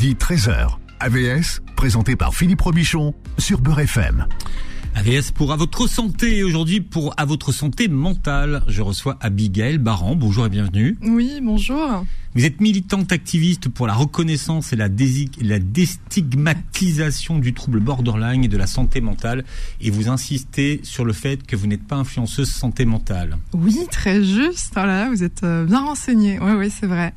midi 0.00 0.14
13h. 0.14 0.78
AVS, 0.98 1.60
présenté 1.76 2.16
par 2.16 2.34
Philippe 2.34 2.62
Robichon 2.62 3.14
sur 3.36 3.60
Beurre 3.60 3.80
FM. 3.80 4.26
AVS 4.94 5.30
pour 5.32 5.52
À 5.52 5.56
votre 5.56 5.86
santé. 5.88 6.42
Aujourd'hui, 6.42 6.80
pour 6.80 7.12
À 7.18 7.26
votre 7.26 7.52
santé 7.52 7.86
mentale, 7.86 8.62
je 8.66 8.80
reçois 8.80 9.18
Abigail 9.20 9.76
Baran. 9.76 10.16
Bonjour 10.16 10.46
et 10.46 10.48
bienvenue. 10.48 10.96
Oui, 11.02 11.40
bonjour. 11.42 12.06
Vous 12.34 12.46
êtes 12.46 12.62
militante 12.62 13.12
activiste 13.12 13.68
pour 13.68 13.86
la 13.86 13.92
reconnaissance 13.92 14.72
et 14.72 14.76
la, 14.76 14.88
la 15.42 15.58
déstigmatisation 15.58 17.38
du 17.38 17.52
trouble 17.52 17.80
borderline 17.80 18.42
et 18.42 18.48
de 18.48 18.56
la 18.56 18.66
santé 18.66 19.02
mentale. 19.02 19.44
Et 19.82 19.90
vous 19.90 20.08
insistez 20.08 20.80
sur 20.82 21.04
le 21.04 21.12
fait 21.12 21.46
que 21.46 21.56
vous 21.56 21.66
n'êtes 21.66 21.86
pas 21.86 21.96
influenceuse 21.96 22.48
santé 22.48 22.86
mentale. 22.86 23.36
Oui, 23.52 23.76
très 23.90 24.24
juste. 24.24 24.72
Oh 24.76 24.86
là, 24.86 25.10
vous 25.10 25.22
êtes 25.22 25.42
euh, 25.42 25.66
bien 25.66 25.80
renseigné. 25.80 26.38
Oui, 26.40 26.52
oui, 26.52 26.70
c'est 26.70 26.86
vrai 26.86 27.12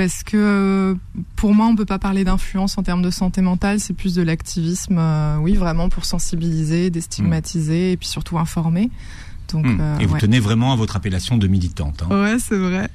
parce 0.00 0.22
que 0.22 0.38
euh, 0.38 0.94
pour 1.36 1.52
moi, 1.52 1.66
on 1.66 1.76
peut 1.76 1.84
pas 1.84 1.98
parler 1.98 2.24
d'influence 2.24 2.78
en 2.78 2.82
termes 2.82 3.02
de 3.02 3.10
santé 3.10 3.42
mentale, 3.42 3.80
c'est 3.80 3.92
plus 3.92 4.14
de 4.14 4.22
l'activisme, 4.22 4.96
euh, 4.98 5.36
oui, 5.36 5.56
vraiment 5.56 5.90
pour 5.90 6.06
sensibiliser, 6.06 6.88
déstigmatiser 6.88 7.92
et 7.92 7.96
puis 7.98 8.08
surtout 8.08 8.38
informer. 8.38 8.88
Donc, 9.52 9.66
hmm. 9.66 9.78
euh, 9.78 9.98
et 9.98 10.06
vous 10.06 10.16
tenez 10.16 10.40
vraiment 10.40 10.72
à 10.72 10.76
votre 10.76 10.96
appellation 10.96 11.36
de 11.36 11.46
militante. 11.46 12.02
Hein. 12.02 12.22
Ouais, 12.22 12.38
c'est 12.38 12.56
vrai. 12.56 12.88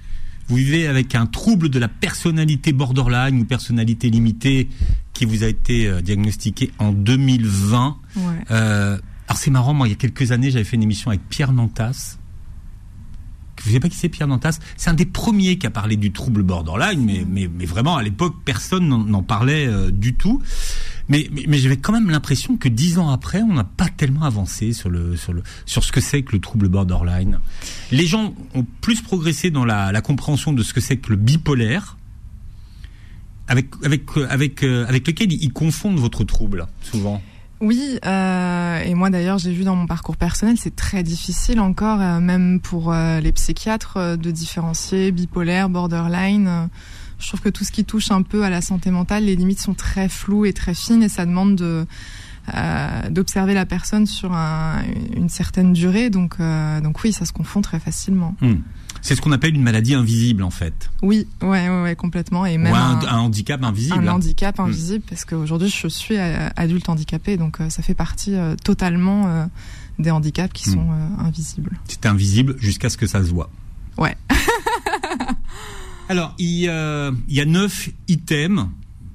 Vous 0.47 0.55
vivez 0.55 0.87
avec 0.87 1.13
un 1.13 1.27
trouble 1.27 1.69
de 1.69 1.77
la 1.77 1.89
personnalité 1.89 2.73
borderline 2.73 3.39
ou 3.39 3.45
personnalité 3.45 4.09
limitée 4.09 4.69
qui 5.13 5.25
vous 5.25 5.43
a 5.43 5.47
été 5.47 6.01
diagnostiqué 6.01 6.71
en 6.79 6.91
2020. 6.91 7.97
Ouais. 8.15 8.23
alors 8.49 8.99
c'est 9.35 9.51
marrant, 9.51 9.75
moi, 9.75 9.87
il 9.87 9.91
y 9.91 9.93
a 9.93 9.97
quelques 9.97 10.31
années, 10.31 10.49
j'avais 10.49 10.65
fait 10.65 10.75
une 10.75 10.83
émission 10.83 11.11
avec 11.11 11.21
Pierre 11.29 11.53
Nantas 11.53 12.17
je 13.65 13.69
ne 13.69 13.73
sais 13.73 13.79
pas 13.79 13.89
qui 13.89 13.97
c'est 13.97 14.09
Pierre 14.09 14.27
Nantas, 14.27 14.59
c'est 14.77 14.89
un 14.89 14.93
des 14.93 15.05
premiers 15.05 15.57
qui 15.57 15.65
a 15.65 15.71
parlé 15.71 15.95
du 15.95 16.11
trouble 16.11 16.43
borderline, 16.43 17.03
mais, 17.03 17.25
mais, 17.27 17.65
vraiment 17.65 17.97
à 17.97 18.03
l'époque 18.03 18.35
personne 18.45 18.87
n'en 18.87 19.23
parlait 19.23 19.67
euh, 19.67 19.91
du 19.91 20.13
tout. 20.13 20.41
Mais, 21.07 21.29
j'avais 21.49 21.77
quand 21.77 21.93
même 21.93 22.09
l'impression 22.09 22.57
que 22.57 22.67
dix 22.67 22.97
ans 22.97 23.09
après, 23.09 23.41
on 23.41 23.53
n'a 23.53 23.63
pas 23.63 23.89
tellement 23.89 24.23
avancé 24.23 24.73
sur 24.73 24.91
ce 24.91 25.91
que 25.91 26.01
c'est 26.01 26.23
que 26.23 26.31
le 26.33 26.39
trouble 26.39 26.67
borderline. 26.67 27.39
Les 27.91 28.07
gens 28.07 28.33
ont 28.53 28.65
plus 28.81 29.01
progressé 29.01 29.51
dans 29.51 29.65
la, 29.65 30.01
compréhension 30.01 30.53
de 30.53 30.63
ce 30.63 30.73
que 30.73 30.81
c'est 30.81 30.97
que 30.97 31.09
le 31.09 31.15
bipolaire, 31.15 31.97
avec 33.47 33.67
euh, 33.83 33.97
euh, 34.17 34.85
avec 34.87 35.07
lequel 35.07 35.31
ils 35.31 35.53
confondent 35.53 35.99
votre 35.99 36.23
trouble 36.23 36.65
souvent. 36.81 37.21
Oui, 37.65 37.97
euh, 38.05 38.79
et 38.83 38.93
moi 38.93 39.09
d'ailleurs 39.09 39.39
j'ai 39.39 39.51
vu 39.51 39.63
dans 39.63 39.75
mon 39.75 39.87
parcours 39.87 40.17
personnel, 40.17 40.55
c'est 40.55 40.75
très 40.75 41.01
difficile 41.01 41.59
encore, 41.59 41.99
euh, 41.99 42.19
même 42.19 42.59
pour 42.59 42.93
euh, 42.93 43.19
les 43.19 43.31
psychiatres, 43.31 43.97
euh, 43.97 44.15
de 44.17 44.29
différencier 44.29 45.11
bipolaire, 45.11 45.67
borderline. 45.67 46.69
Je 47.17 47.27
trouve 47.27 47.41
que 47.41 47.49
tout 47.49 47.63
ce 47.63 47.71
qui 47.71 47.83
touche 47.83 48.11
un 48.11 48.21
peu 48.21 48.43
à 48.43 48.51
la 48.51 48.61
santé 48.61 48.91
mentale, 48.91 49.23
les 49.23 49.35
limites 49.35 49.59
sont 49.59 49.73
très 49.73 50.09
floues 50.09 50.45
et 50.45 50.53
très 50.53 50.75
fines, 50.75 51.01
et 51.01 51.09
ça 51.09 51.25
demande 51.25 51.55
de 51.55 51.87
d'observer 53.09 53.53
la 53.53 53.65
personne 53.65 54.05
sur 54.05 54.33
un, 54.33 54.83
une 55.15 55.29
certaine 55.29 55.73
durée. 55.73 56.09
Donc, 56.09 56.37
donc 56.83 57.03
oui, 57.03 57.11
ça 57.11 57.25
se 57.25 57.33
confond 57.33 57.61
très 57.61 57.79
facilement. 57.79 58.35
Hmm. 58.41 58.55
C'est 59.05 59.15
ce 59.15 59.21
qu'on 59.21 59.31
appelle 59.31 59.53
une 59.53 59.61
maladie 59.61 59.93
invisible 59.93 60.41
en 60.41 60.49
fait. 60.49 60.89
Oui, 61.03 61.27
ouais, 61.43 61.69
ouais, 61.69 61.95
complètement. 61.95 62.43
Et 62.47 62.57
même 62.57 62.73
Ou 62.73 62.75
un, 62.75 63.19
handicap 63.19 63.63
invisible. 63.63 64.07
Un 64.07 64.11
handicap 64.11 64.57
hmm. 64.57 64.63
invisible 64.63 65.03
parce 65.07 65.25
qu'aujourd'hui 65.25 65.69
je 65.69 65.87
suis 65.87 66.17
adulte 66.17 66.89
handicapé, 66.89 67.37
donc 67.37 67.61
euh, 67.61 67.69
ça 67.69 67.83
fait 67.83 67.93
partie 67.93 68.33
euh, 68.33 68.55
totalement 68.55 69.27
euh, 69.27 69.45
des 69.99 70.09
handicaps 70.09 70.51
qui 70.53 70.71
sont 70.71 70.81
hmm. 70.81 71.19
invisibles. 71.19 71.77
C'est 71.87 72.07
invisible 72.07 72.55
jusqu'à 72.57 72.89
ce 72.89 72.97
que 72.97 73.05
ça 73.05 73.23
se 73.23 73.29
voit. 73.29 73.51
Ouais. 73.99 74.17
Alors 76.09 76.33
il, 76.39 76.61
y 76.61 76.69
a 76.69 77.45
neuf 77.45 77.89
items 78.07 78.65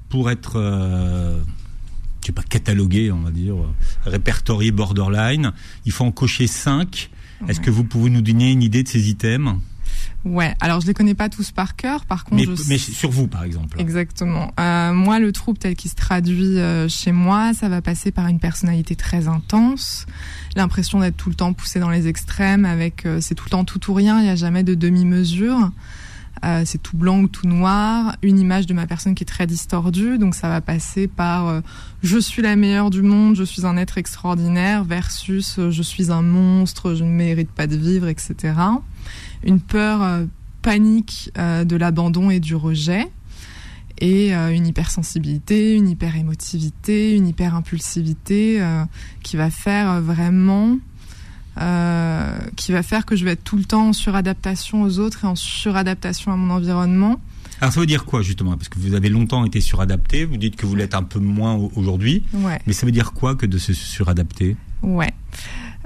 pour 0.07 0.31
être 0.31 1.41
je 2.21 2.27
sais 2.27 2.31
pas, 2.33 2.43
catalogué, 2.43 3.11
on 3.11 3.21
va 3.21 3.31
dire, 3.31 3.55
répertorié 4.05 4.71
borderline. 4.71 5.51
Il 5.85 5.91
faut 5.91 6.05
en 6.05 6.11
cocher 6.11 6.47
cinq. 6.47 7.09
Est-ce 7.47 7.59
que 7.59 7.71
vous 7.71 7.83
pouvez 7.83 8.09
nous 8.09 8.21
donner 8.21 8.51
une 8.51 8.61
idée 8.61 8.83
de 8.83 8.87
ces 8.87 9.09
items? 9.09 9.55
Ouais, 10.23 10.53
alors 10.59 10.81
je 10.81 10.87
les 10.87 10.93
connais 10.93 11.15
pas 11.15 11.29
tous 11.29 11.51
par 11.51 11.75
cœur, 11.75 12.05
par 12.05 12.25
contre. 12.25 12.47
Mais, 12.47 12.55
mais 12.67 12.77
sur 12.77 13.09
vous, 13.09 13.27
par 13.27 13.43
exemple. 13.43 13.81
Exactement. 13.81 14.53
Euh, 14.59 14.93
moi, 14.93 15.19
le 15.19 15.31
trouble 15.31 15.57
tel 15.57 15.75
qu'il 15.75 15.89
se 15.89 15.95
traduit 15.95 16.59
euh, 16.59 16.87
chez 16.87 17.11
moi, 17.11 17.53
ça 17.55 17.69
va 17.69 17.81
passer 17.81 18.11
par 18.11 18.27
une 18.27 18.39
personnalité 18.39 18.95
très 18.95 19.27
intense, 19.27 20.05
l'impression 20.55 20.99
d'être 20.99 21.17
tout 21.17 21.29
le 21.29 21.35
temps 21.35 21.53
poussé 21.53 21.79
dans 21.79 21.89
les 21.89 22.07
extrêmes, 22.07 22.65
avec 22.65 23.05
euh, 23.07 23.19
c'est 23.19 23.33
tout 23.33 23.45
le 23.45 23.51
temps 23.51 23.65
tout 23.65 23.89
ou 23.89 23.95
rien, 23.95 24.19
il 24.19 24.25
n'y 24.25 24.29
a 24.29 24.35
jamais 24.35 24.63
de 24.63 24.75
demi-mesure. 24.75 25.71
Euh, 26.43 26.63
c'est 26.65 26.81
tout 26.81 26.97
blanc 26.97 27.19
ou 27.21 27.27
tout 27.27 27.47
noir, 27.47 28.15
une 28.23 28.39
image 28.39 28.65
de 28.65 28.73
ma 28.73 28.87
personne 28.87 29.13
qui 29.13 29.23
est 29.23 29.27
très 29.27 29.45
distordue, 29.45 30.17
donc 30.17 30.33
ça 30.33 30.49
va 30.49 30.59
passer 30.59 31.07
par 31.07 31.47
euh, 31.47 31.61
je 32.01 32.17
suis 32.17 32.41
la 32.41 32.55
meilleure 32.55 32.89
du 32.89 33.03
monde, 33.03 33.35
je 33.35 33.43
suis 33.43 33.63
un 33.63 33.77
être 33.77 33.99
extraordinaire 33.99 34.83
versus 34.83 35.59
euh, 35.59 35.69
je 35.69 35.83
suis 35.83 36.11
un 36.11 36.23
monstre, 36.23 36.95
je 36.95 37.03
ne 37.03 37.09
mérite 37.09 37.51
pas 37.51 37.67
de 37.67 37.75
vivre, 37.75 38.07
etc. 38.07 38.55
Une 39.43 39.59
peur 39.59 40.25
panique 40.61 41.31
de 41.35 41.75
l'abandon 41.75 42.29
et 42.29 42.39
du 42.39 42.55
rejet. 42.55 43.07
Et 43.99 44.33
une 44.33 44.65
hypersensibilité, 44.65 45.75
une 45.75 45.87
hyperémotivité, 45.87 47.15
une 47.15 47.27
hyperimpulsivité 47.27 48.63
qui 49.21 49.37
va 49.37 49.49
faire 49.51 50.01
vraiment 50.01 50.77
euh, 51.59 52.37
qui 52.55 52.71
va 52.71 52.83
faire 52.83 53.05
que 53.05 53.15
je 53.15 53.25
vais 53.25 53.31
être 53.31 53.43
tout 53.43 53.57
le 53.57 53.65
temps 53.65 53.89
en 53.89 53.93
suradaptation 53.93 54.83
aux 54.83 54.99
autres 54.99 55.25
et 55.25 55.27
en 55.27 55.35
suradaptation 55.35 56.31
à 56.31 56.35
mon 56.35 56.53
environnement. 56.53 57.19
Alors 57.61 57.73
ça 57.73 57.79
veut 57.79 57.85
dire 57.85 58.05
quoi 58.05 58.23
justement? 58.23 58.57
Parce 58.57 58.69
que 58.69 58.79
vous 58.79 58.95
avez 58.95 59.09
longtemps 59.09 59.45
été 59.45 59.61
suradapté, 59.61 60.25
vous 60.25 60.37
dites 60.37 60.55
que 60.55 60.65
vous 60.65 60.75
l'êtes 60.75 60.95
un 60.95 61.03
peu 61.03 61.19
moins 61.19 61.55
aujourd'hui, 61.75 62.23
ouais. 62.33 62.59
mais 62.65 62.73
ça 62.73 62.87
veut 62.87 62.91
dire 62.91 63.13
quoi 63.13 63.35
que 63.35 63.45
de 63.45 63.59
se 63.59 63.73
suradapter? 63.73 64.55
Ouais, 64.81 65.13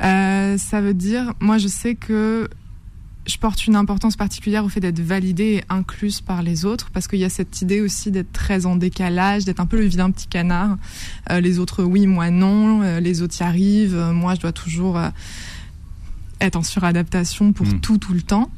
euh, 0.02 0.58
ça 0.58 0.80
veut 0.80 0.94
dire, 0.94 1.34
moi 1.42 1.58
je 1.58 1.68
sais 1.68 1.96
que 1.96 2.48
je 3.26 3.38
porte 3.38 3.66
une 3.66 3.76
importance 3.76 4.16
particulière 4.16 4.64
au 4.64 4.70
fait 4.70 4.80
d'être 4.80 5.02
validée 5.02 5.56
et 5.56 5.64
incluse 5.68 6.22
par 6.22 6.44
les 6.44 6.64
autres, 6.64 6.92
parce 6.92 7.08
qu'il 7.10 7.20
y 7.20 7.26
a 7.26 7.30
cette 7.30 7.62
idée 7.62 7.82
aussi 7.82 8.10
d'être 8.10 8.32
très 8.32 8.66
en 8.68 8.78
décalage, 8.78 9.44
d'être 9.44 9.60
un 9.60 9.66
peu 9.66 9.78
le 9.78 9.86
vilain 9.86 10.12
petit 10.12 10.28
canard. 10.28 10.78
Euh, 11.30 11.42
les 11.42 11.60
autres 11.60 11.84
oui, 11.84 12.08
moi 12.08 12.30
non, 12.30 12.84
euh, 12.84 13.00
les 13.02 13.22
autres 13.22 13.36
y 13.42 13.44
arrivent, 13.44 13.98
moi 14.14 14.36
je 14.36 14.42
dois 14.42 14.54
toujours 14.54 14.98
être 16.42 16.56
en 16.56 16.64
suradaptation 16.64 17.54
pour 17.54 17.68
mm. 17.68 17.80
tout, 17.82 17.98
tout 17.98 18.14
le 18.14 18.22
temps. 18.22 18.50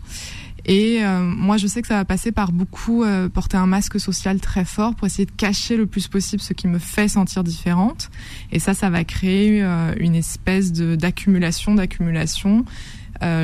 Et 0.68 1.00
euh, 1.02 1.22
moi, 1.22 1.56
je 1.56 1.66
sais 1.66 1.82
que 1.82 1.88
ça 1.88 1.96
va 1.96 2.06
passer 2.06 2.34
par 2.34 2.52
beaucoup 2.52 3.04
euh, 3.04 3.30
porter 3.30 3.56
un 3.56 3.66
masque 3.66 4.00
social 4.00 4.42
très 4.42 4.66
fort 4.66 4.96
pour 4.96 5.08
essayer 5.08 5.26
de 5.26 5.32
cacher 5.32 5.78
le 5.78 5.86
plus 5.86 6.10
possible 6.10 6.42
ce 6.42 6.52
qui 6.52 6.68
me 6.68 6.78
fait 6.78 7.08
sentir 7.08 7.44
différente. 7.44 8.10
Et 8.52 8.60
ça, 8.60 8.74
ça 8.74 8.90
va 8.90 9.06
créer 9.06 9.64
euh, 9.64 9.94
une 9.98 10.16
espèce 10.16 10.74
d'accumulation, 10.74 11.76
d'accumulation. 11.76 12.66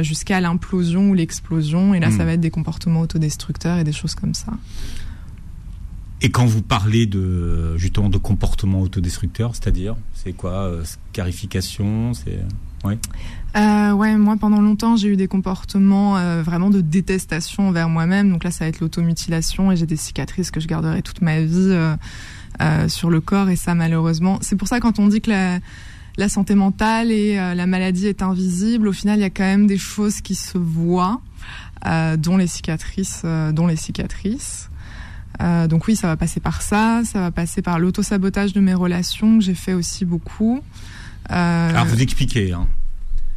jusqu'à 0.02 0.40
l'implosion 0.40 1.10
ou 1.10 1.14
l'explosion 1.16 1.96
et 1.96 2.00
là 2.00 2.10
mm. 2.10 2.18
ça 2.18 2.26
va 2.26 2.34
être 2.34 2.42
des 2.42 2.52
comportements 2.52 3.02
autodestructeurs 3.02 3.80
et 3.80 3.84
des 3.84 3.92
choses 3.92 4.14
comme 4.14 4.36
ça. 4.36 4.54
Et 6.24 6.32
quand 6.32 6.46
vous 6.46 6.62
parlez 6.62 7.06
de 7.06 7.78
justement 7.78 8.10
de 8.10 8.18
comportements 8.18 8.82
autodestructeurs, 8.82 9.56
c'est-à-dire 9.56 9.96
c'est 10.14 10.34
quoi 10.34 10.72
scarification, 10.84 12.14
c'est 12.14 12.40
Ouais. 12.84 13.00
Euh, 13.56 13.94
ouais, 13.94 14.18
moi 14.18 14.36
pendant 14.36 14.60
longtemps 14.60 14.98
j'ai 14.98 15.08
eu 15.08 15.16
des 15.16 15.28
comportements 15.28 16.18
euh, 16.18 16.42
vraiment 16.44 16.70
de 16.70 16.82
détestation 16.82 17.70
envers 17.70 17.88
moi-même. 17.88 18.30
Donc 18.30 18.44
là 18.44 18.52
ça 18.52 18.66
va 18.66 18.70
être 18.70 18.80
l'automutilation 18.82 19.72
et 19.72 19.78
j'ai 19.78 19.86
des 19.86 19.96
cicatrices 19.96 20.52
que 20.52 20.60
je 20.60 20.68
garderai 20.68 21.02
toute 21.02 21.22
ma 21.22 21.42
vie 21.42 21.70
euh, 21.70 21.96
euh 22.62 22.90
sur 22.90 23.10
le 23.10 23.22
corps 23.22 23.50
et 23.50 23.56
ça 23.56 23.74
malheureusement. 23.74 24.40
C'est 24.42 24.58
pour 24.58 24.68
ça 24.68 24.80
quand 24.80 25.00
on 25.00 25.08
dit 25.08 25.22
que 25.22 25.30
la, 25.30 25.60
la 26.18 26.30
santé 26.30 26.56
mentale 26.56 27.12
et 27.12 27.40
euh, 27.40 27.54
la 27.54 27.68
maladie 27.68 28.08
est 28.08 28.22
invisible, 28.22 28.90
au 28.90 28.94
final 28.94 29.20
il 29.20 29.22
y 29.22 29.26
a 29.26 29.30
quand 29.30 29.44
même 29.44 29.68
des 29.68 29.78
choses 29.78 30.20
qui 30.20 30.36
se 30.36 30.58
voient, 30.58 31.22
dont 32.18 32.38
les 32.38 32.48
cicatrices, 32.48 33.24
dont 33.54 33.68
les 33.68 33.76
cicatrices. 33.76 34.70
Donc 35.40 35.88
oui, 35.88 35.96
ça 35.96 36.08
va 36.08 36.18
passer 36.18 36.40
par 36.40 36.62
ça, 36.62 37.02
ça 37.06 37.20
va 37.20 37.32
passer 37.32 37.62
par 37.62 37.80
l'autosabotage 37.80 38.54
de 38.54 38.60
mes 38.60 38.74
relations 38.74 39.38
que 39.38 39.44
j'ai 39.44 39.56
fait 39.56 39.74
aussi 39.74 40.06
beaucoup. 40.06 40.62
Euh... 41.31 41.69
Alors 41.69 41.86
vous 41.86 42.02
expliquez. 42.02 42.52
Hein. 42.52 42.68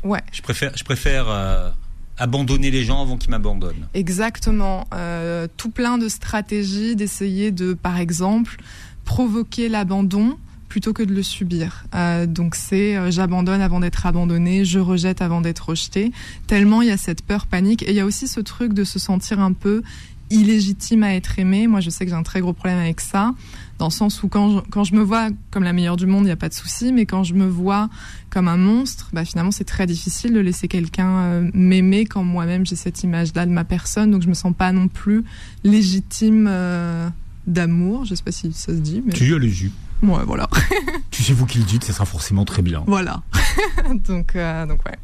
Ouais. 0.05 0.23
Je 0.33 0.43
préfère, 0.43 0.73
je 0.77 0.85
préfère 0.85 1.27
euh, 1.29 1.71
abandonner 2.19 2.71
les 2.71 2.85
gens 2.85 3.03
avant 3.03 3.17
qu'ils 3.17 3.31
m'abandonnent. 3.31 3.89
Exactement. 3.95 4.87
Euh, 4.95 5.47
tout 5.57 5.71
plein 5.71 5.99
de 5.99 6.09
stratégies 6.09 6.97
d'essayer 6.97 7.51
de, 7.51 7.75
par 7.75 7.99
exemple, 7.99 8.57
provoquer 9.05 9.69
l'abandon 9.69 10.37
plutôt 10.69 10.93
que 10.93 11.03
de 11.03 11.15
le 11.15 11.23
subir. 11.23 11.85
Euh, 11.95 12.27
donc 12.27 12.55
c'est 12.55 12.97
euh, 12.97 13.11
j'abandonne 13.11 13.61
avant 13.61 13.81
d'être 13.81 14.05
abandonné, 14.05 14.65
je 14.65 14.79
rejette 14.79 15.23
avant 15.23 15.41
d'être 15.41 15.71
rejeté. 15.71 16.13
Tellement 16.47 16.83
il 16.83 16.89
y 16.89 16.91
a 16.91 16.97
cette 16.97 17.23
peur 17.23 17.47
panique 17.47 17.83
et 17.83 17.91
il 17.91 17.97
y 17.97 18.01
a 18.01 18.05
aussi 18.05 18.29
ce 18.29 18.41
truc 18.41 18.75
de 18.75 18.85
se 18.85 18.99
sentir 18.99 19.41
un 19.41 19.53
peu 19.53 19.83
illégitime 20.31 21.03
à 21.03 21.15
être 21.15 21.39
aimé. 21.39 21.67
Moi, 21.67 21.81
je 21.81 21.91
sais 21.91 22.05
que 22.05 22.11
j'ai 22.11 22.17
un 22.17 22.23
très 22.23 22.41
gros 22.41 22.53
problème 22.53 22.79
avec 22.79 23.01
ça, 23.01 23.35
dans 23.79 23.87
le 23.87 23.93
sens 23.93 24.23
où 24.23 24.29
quand 24.29 24.51
je, 24.51 24.71
quand 24.71 24.85
je 24.85 24.95
me 24.95 25.03
vois 25.03 25.29
comme 25.51 25.63
la 25.63 25.73
meilleure 25.73 25.97
du 25.97 26.07
monde, 26.07 26.23
il 26.23 26.27
n'y 26.27 26.33
a 26.33 26.37
pas 26.37 26.49
de 26.49 26.55
souci, 26.55 26.93
mais 26.93 27.07
quand 27.07 27.25
je 27.25 27.35
me 27.35 27.47
vois 27.47 27.89
comme 28.31 28.49
un 28.49 28.57
monstre, 28.57 29.11
bah, 29.13 29.25
finalement, 29.25 29.51
c'est 29.51 29.65
très 29.65 29.87
difficile 29.87 30.33
de 30.33 30.41
laisser 30.41 30.69
quelqu'un 30.69 31.17
euh, 31.17 31.51
m'aimer 31.55 32.07
quand 32.07 32.25
moi-même 32.25 32.67
j'ai 32.67 32.77
cette 32.77 33.03
image-là 33.03 33.47
de 33.47 33.53
ma 33.53 33.65
personne, 33.65 34.11
donc 34.11 34.23
je 34.23 34.29
me 34.29 34.35
sens 34.35 34.53
pas 34.57 34.73
non 34.73 34.89
plus 34.89 35.25
légitime 35.65 36.47
euh, 36.49 37.09
d'amour. 37.47 38.05
Je 38.05 38.15
sais 38.15 38.25
pas 38.25 38.33
si 38.33 38.53
ça 38.53 38.73
se 38.73 38.79
dit. 38.79 39.03
Mais... 39.05 39.13
Tu 39.13 39.27
le 39.39 39.49
jus. 39.49 39.73
Ouais, 40.03 40.25
voilà. 40.27 40.49
tu 41.11 41.23
sais 41.23 41.33
vous 41.33 41.47
qui 41.47 41.59
le 41.59 41.65
dites, 41.65 41.85
ça 41.85 41.93
sera 41.93 42.05
forcément 42.05 42.45
très 42.45 42.63
bien. 42.63 42.85
Voilà. 42.87 43.23
donc, 44.07 44.37
euh, 44.37 44.67
donc 44.67 44.85
ouais. 44.85 44.97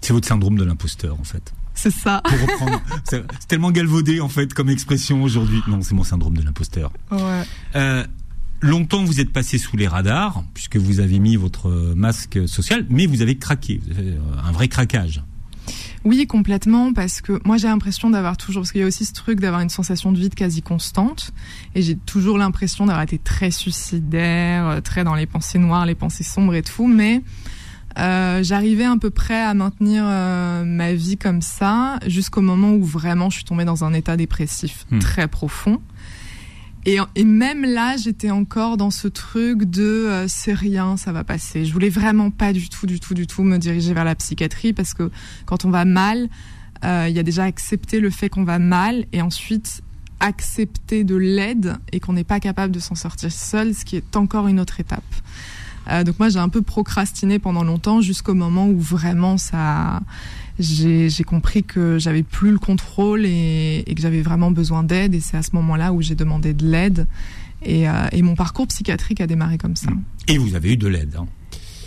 C'est 0.00 0.12
votre 0.12 0.26
syndrome 0.26 0.56
de 0.56 0.64
l'imposteur 0.64 1.18
en 1.20 1.24
fait. 1.24 1.52
C'est 1.78 1.92
ça. 1.92 2.20
c'est 3.04 3.24
tellement 3.46 3.70
galvaudé 3.70 4.20
en 4.20 4.28
fait 4.28 4.52
comme 4.52 4.68
expression 4.68 5.22
aujourd'hui. 5.22 5.62
Non, 5.68 5.80
c'est 5.80 5.94
mon 5.94 6.02
syndrome 6.02 6.36
de 6.36 6.42
l'imposteur. 6.42 6.92
Ouais. 7.12 7.44
Euh, 7.76 8.04
longtemps 8.60 9.04
vous 9.04 9.20
êtes 9.20 9.32
passé 9.32 9.58
sous 9.58 9.76
les 9.76 9.86
radars 9.86 10.42
puisque 10.54 10.76
vous 10.76 10.98
avez 10.98 11.20
mis 11.20 11.36
votre 11.36 11.70
masque 11.94 12.48
social, 12.48 12.84
mais 12.90 13.06
vous 13.06 13.22
avez 13.22 13.38
craqué, 13.38 13.80
vous 13.86 13.96
avez 13.96 14.16
un 14.44 14.50
vrai 14.50 14.66
craquage. 14.66 15.22
Oui, 16.04 16.26
complètement, 16.26 16.92
parce 16.92 17.20
que 17.20 17.40
moi 17.44 17.58
j'ai 17.58 17.68
l'impression 17.68 18.10
d'avoir 18.10 18.36
toujours, 18.36 18.62
parce 18.62 18.72
qu'il 18.72 18.80
y 18.80 18.84
a 18.84 18.86
aussi 18.86 19.04
ce 19.04 19.12
truc 19.12 19.38
d'avoir 19.38 19.60
une 19.60 19.68
sensation 19.68 20.10
de 20.10 20.18
vide 20.18 20.34
quasi 20.34 20.62
constante, 20.62 21.32
et 21.74 21.82
j'ai 21.82 21.96
toujours 21.96 22.38
l'impression 22.38 22.86
d'avoir 22.86 23.02
été 23.02 23.18
très 23.18 23.50
suicidaire, 23.50 24.66
euh, 24.66 24.80
très 24.80 25.04
dans 25.04 25.14
les 25.14 25.26
pensées 25.26 25.58
noires, 25.58 25.86
les 25.86 25.94
pensées 25.94 26.24
sombres 26.24 26.54
et 26.54 26.62
tout, 26.62 26.86
mais 26.86 27.22
euh, 27.98 28.42
j'arrivais 28.42 28.84
à 28.84 28.96
peu 28.96 29.10
près 29.10 29.42
à 29.42 29.54
maintenir 29.54 30.04
euh, 30.06 30.64
ma 30.64 30.92
vie 30.92 31.16
comme 31.16 31.42
ça 31.42 31.98
jusqu'au 32.06 32.42
moment 32.42 32.72
où 32.72 32.84
vraiment 32.84 33.28
je 33.28 33.36
suis 33.36 33.44
tombée 33.44 33.64
dans 33.64 33.84
un 33.84 33.92
état 33.92 34.16
dépressif 34.16 34.86
hmm. 34.90 34.98
très 35.00 35.28
profond. 35.28 35.80
Et, 36.86 36.98
et, 37.16 37.24
même 37.24 37.64
là, 37.64 37.96
j'étais 37.96 38.30
encore 38.30 38.76
dans 38.76 38.90
ce 38.90 39.08
truc 39.08 39.64
de 39.64 39.82
euh, 39.82 40.28
c'est 40.28 40.54
rien, 40.54 40.96
ça 40.96 41.12
va 41.12 41.24
passer. 41.24 41.64
Je 41.64 41.72
voulais 41.72 41.90
vraiment 41.90 42.30
pas 42.30 42.52
du 42.52 42.68
tout, 42.68 42.86
du 42.86 43.00
tout, 43.00 43.14
du 43.14 43.26
tout 43.26 43.42
me 43.42 43.58
diriger 43.58 43.92
vers 43.92 44.04
la 44.04 44.14
psychiatrie 44.14 44.72
parce 44.72 44.94
que 44.94 45.10
quand 45.44 45.64
on 45.64 45.70
va 45.70 45.84
mal, 45.84 46.28
il 46.84 47.10
y 47.10 47.18
a 47.18 47.24
déjà 47.24 47.42
accepter 47.42 47.98
le 47.98 48.08
fait 48.08 48.28
qu'on 48.28 48.44
va 48.44 48.60
mal 48.60 49.06
et 49.12 49.20
ensuite 49.20 49.82
accepter 50.20 51.02
de 51.02 51.16
l'aide 51.16 51.76
et 51.92 51.98
qu'on 51.98 52.12
n'est 52.12 52.24
pas 52.24 52.38
capable 52.38 52.72
de 52.72 52.78
s'en 52.78 52.94
sortir 52.94 53.32
seul, 53.32 53.74
ce 53.74 53.84
qui 53.84 53.96
est 53.96 54.16
encore 54.16 54.46
une 54.46 54.60
autre 54.60 54.78
étape. 54.78 55.02
Euh, 55.90 56.04
donc 56.04 56.18
moi 56.18 56.28
j'ai 56.28 56.38
un 56.38 56.48
peu 56.48 56.62
procrastiné 56.62 57.38
pendant 57.38 57.64
longtemps 57.64 58.00
jusqu'au 58.00 58.34
moment 58.34 58.68
où 58.68 58.78
vraiment 58.78 59.38
ça 59.38 60.00
j'ai 60.58 61.24
compris 61.24 61.62
que 61.62 61.98
j'avais 61.98 62.22
plus 62.22 62.50
le 62.50 62.58
contrôle 62.58 63.24
et, 63.24 63.84
et 63.86 63.94
que 63.94 64.00
j'avais 64.00 64.22
vraiment 64.22 64.50
besoin 64.50 64.82
d'aide 64.82 65.14
et 65.14 65.20
c'est 65.20 65.36
à 65.36 65.42
ce 65.42 65.50
moment-là 65.54 65.92
où 65.92 66.02
j'ai 66.02 66.14
demandé 66.16 66.52
de 66.52 66.66
l'aide 66.66 67.06
et, 67.62 67.88
euh, 67.88 68.06
et, 68.12 68.22
mon 68.22 68.34
parcours 68.34 68.66
psychiatrique 68.68 69.20
a 69.20 69.26
démarré 69.26 69.58
comme 69.58 69.74
ça. 69.74 69.90
Et 70.28 70.38
vous 70.38 70.54
avez 70.54 70.72
eu 70.72 70.76
de 70.76 70.86
l'aide. 70.86 71.16
Hein. 71.18 71.26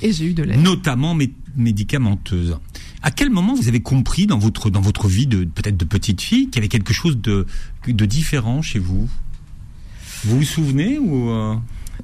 Et 0.02 0.12
j'ai 0.12 0.26
eu 0.26 0.34
de 0.34 0.44
l'aide. 0.44 0.60
Notamment 0.60 1.18
médicamenteuse. 1.56 2.58
À 3.02 3.12
quel 3.12 3.30
moment 3.30 3.56
vous 3.56 3.68
avez 3.68 3.80
compris 3.80 4.28
dans 4.28 4.38
votre 4.38 4.70
dans 4.70 4.82
votre 4.82 5.08
vie 5.08 5.28
de 5.28 5.46
peut-être 5.46 5.78
de 5.78 5.86
petite 5.86 6.22
fille 6.22 6.50
qu'il 6.50 6.56
y 6.56 6.60
avait 6.60 6.68
quelque 6.68 6.94
chose 6.94 7.18
de 7.18 7.46
de 7.88 8.06
différent 8.06 8.62
chez 8.62 8.80
vous? 8.80 9.08
Vous 10.24 10.38
vous 10.38 10.44
souvenez 10.44 11.00
ou 11.00 11.30
euh 11.30 11.56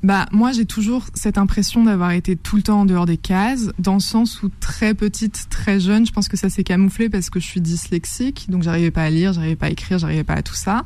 bah 0.04 0.26
moi 0.32 0.52
j'ai 0.52 0.66
toujours 0.66 1.06
cette 1.14 1.38
impression 1.38 1.84
d'avoir 1.84 2.12
été 2.12 2.36
tout 2.36 2.56
le 2.56 2.64
temps 2.64 2.82
en 2.82 2.86
dehors 2.86 3.06
des 3.06 3.18
cases, 3.18 3.70
dans 3.80 3.96
le 3.96 4.00
sens 4.00 4.44
où 4.44 4.50
très 4.60 4.94
petite, 4.94 5.48
très 5.50 5.80
jeune, 5.80 6.06
je 6.06 6.12
pense 6.12 6.28
que 6.28 6.38
ça 6.38 6.50
s'est 6.50 6.64
camouflé 6.64 7.10
parce 7.10 7.30
que 7.30 7.40
je 7.40 7.46
suis 7.46 7.62
dyslexique, 7.62 8.48
donc 8.50 8.64
j'arrivais 8.64 8.92
pas 8.92 9.04
à 9.04 9.10
lire, 9.10 9.34
j'arrivais 9.34 9.56
pas 9.56 9.68
à 9.68 9.70
écrire, 9.70 9.98
j'arrivais 10.00 10.24
pas 10.24 10.36
à 10.36 10.42
tout 10.42 10.56
ça. 10.56 10.86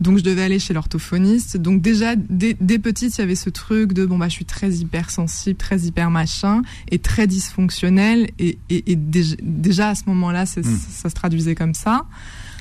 Donc 0.00 0.18
je 0.18 0.22
devais 0.22 0.42
aller 0.42 0.58
chez 0.58 0.74
l'orthophoniste. 0.74 1.56
Donc 1.56 1.80
déjà 1.80 2.16
dès, 2.16 2.54
petite, 2.78 3.16
il 3.16 3.20
y 3.20 3.24
avait 3.24 3.34
ce 3.34 3.48
truc 3.50 3.92
de 3.92 4.04
bon 4.04 4.18
bah 4.18 4.28
je 4.28 4.34
suis 4.34 4.44
très 4.44 4.70
hypersensible, 4.74 5.56
très 5.56 5.80
hyper 5.80 6.10
machin 6.10 6.62
et 6.90 6.98
très 6.98 7.26
dysfonctionnel 7.26 8.28
et, 8.38 8.58
et, 8.68 8.92
et 8.92 8.96
déjà, 8.96 9.88
à 9.90 9.94
ce 9.94 10.02
moment-là, 10.06 10.44
hmm. 10.44 10.62
ça 10.90 11.08
se 11.08 11.14
traduisait 11.14 11.54
comme 11.54 11.74
ça. 11.74 12.06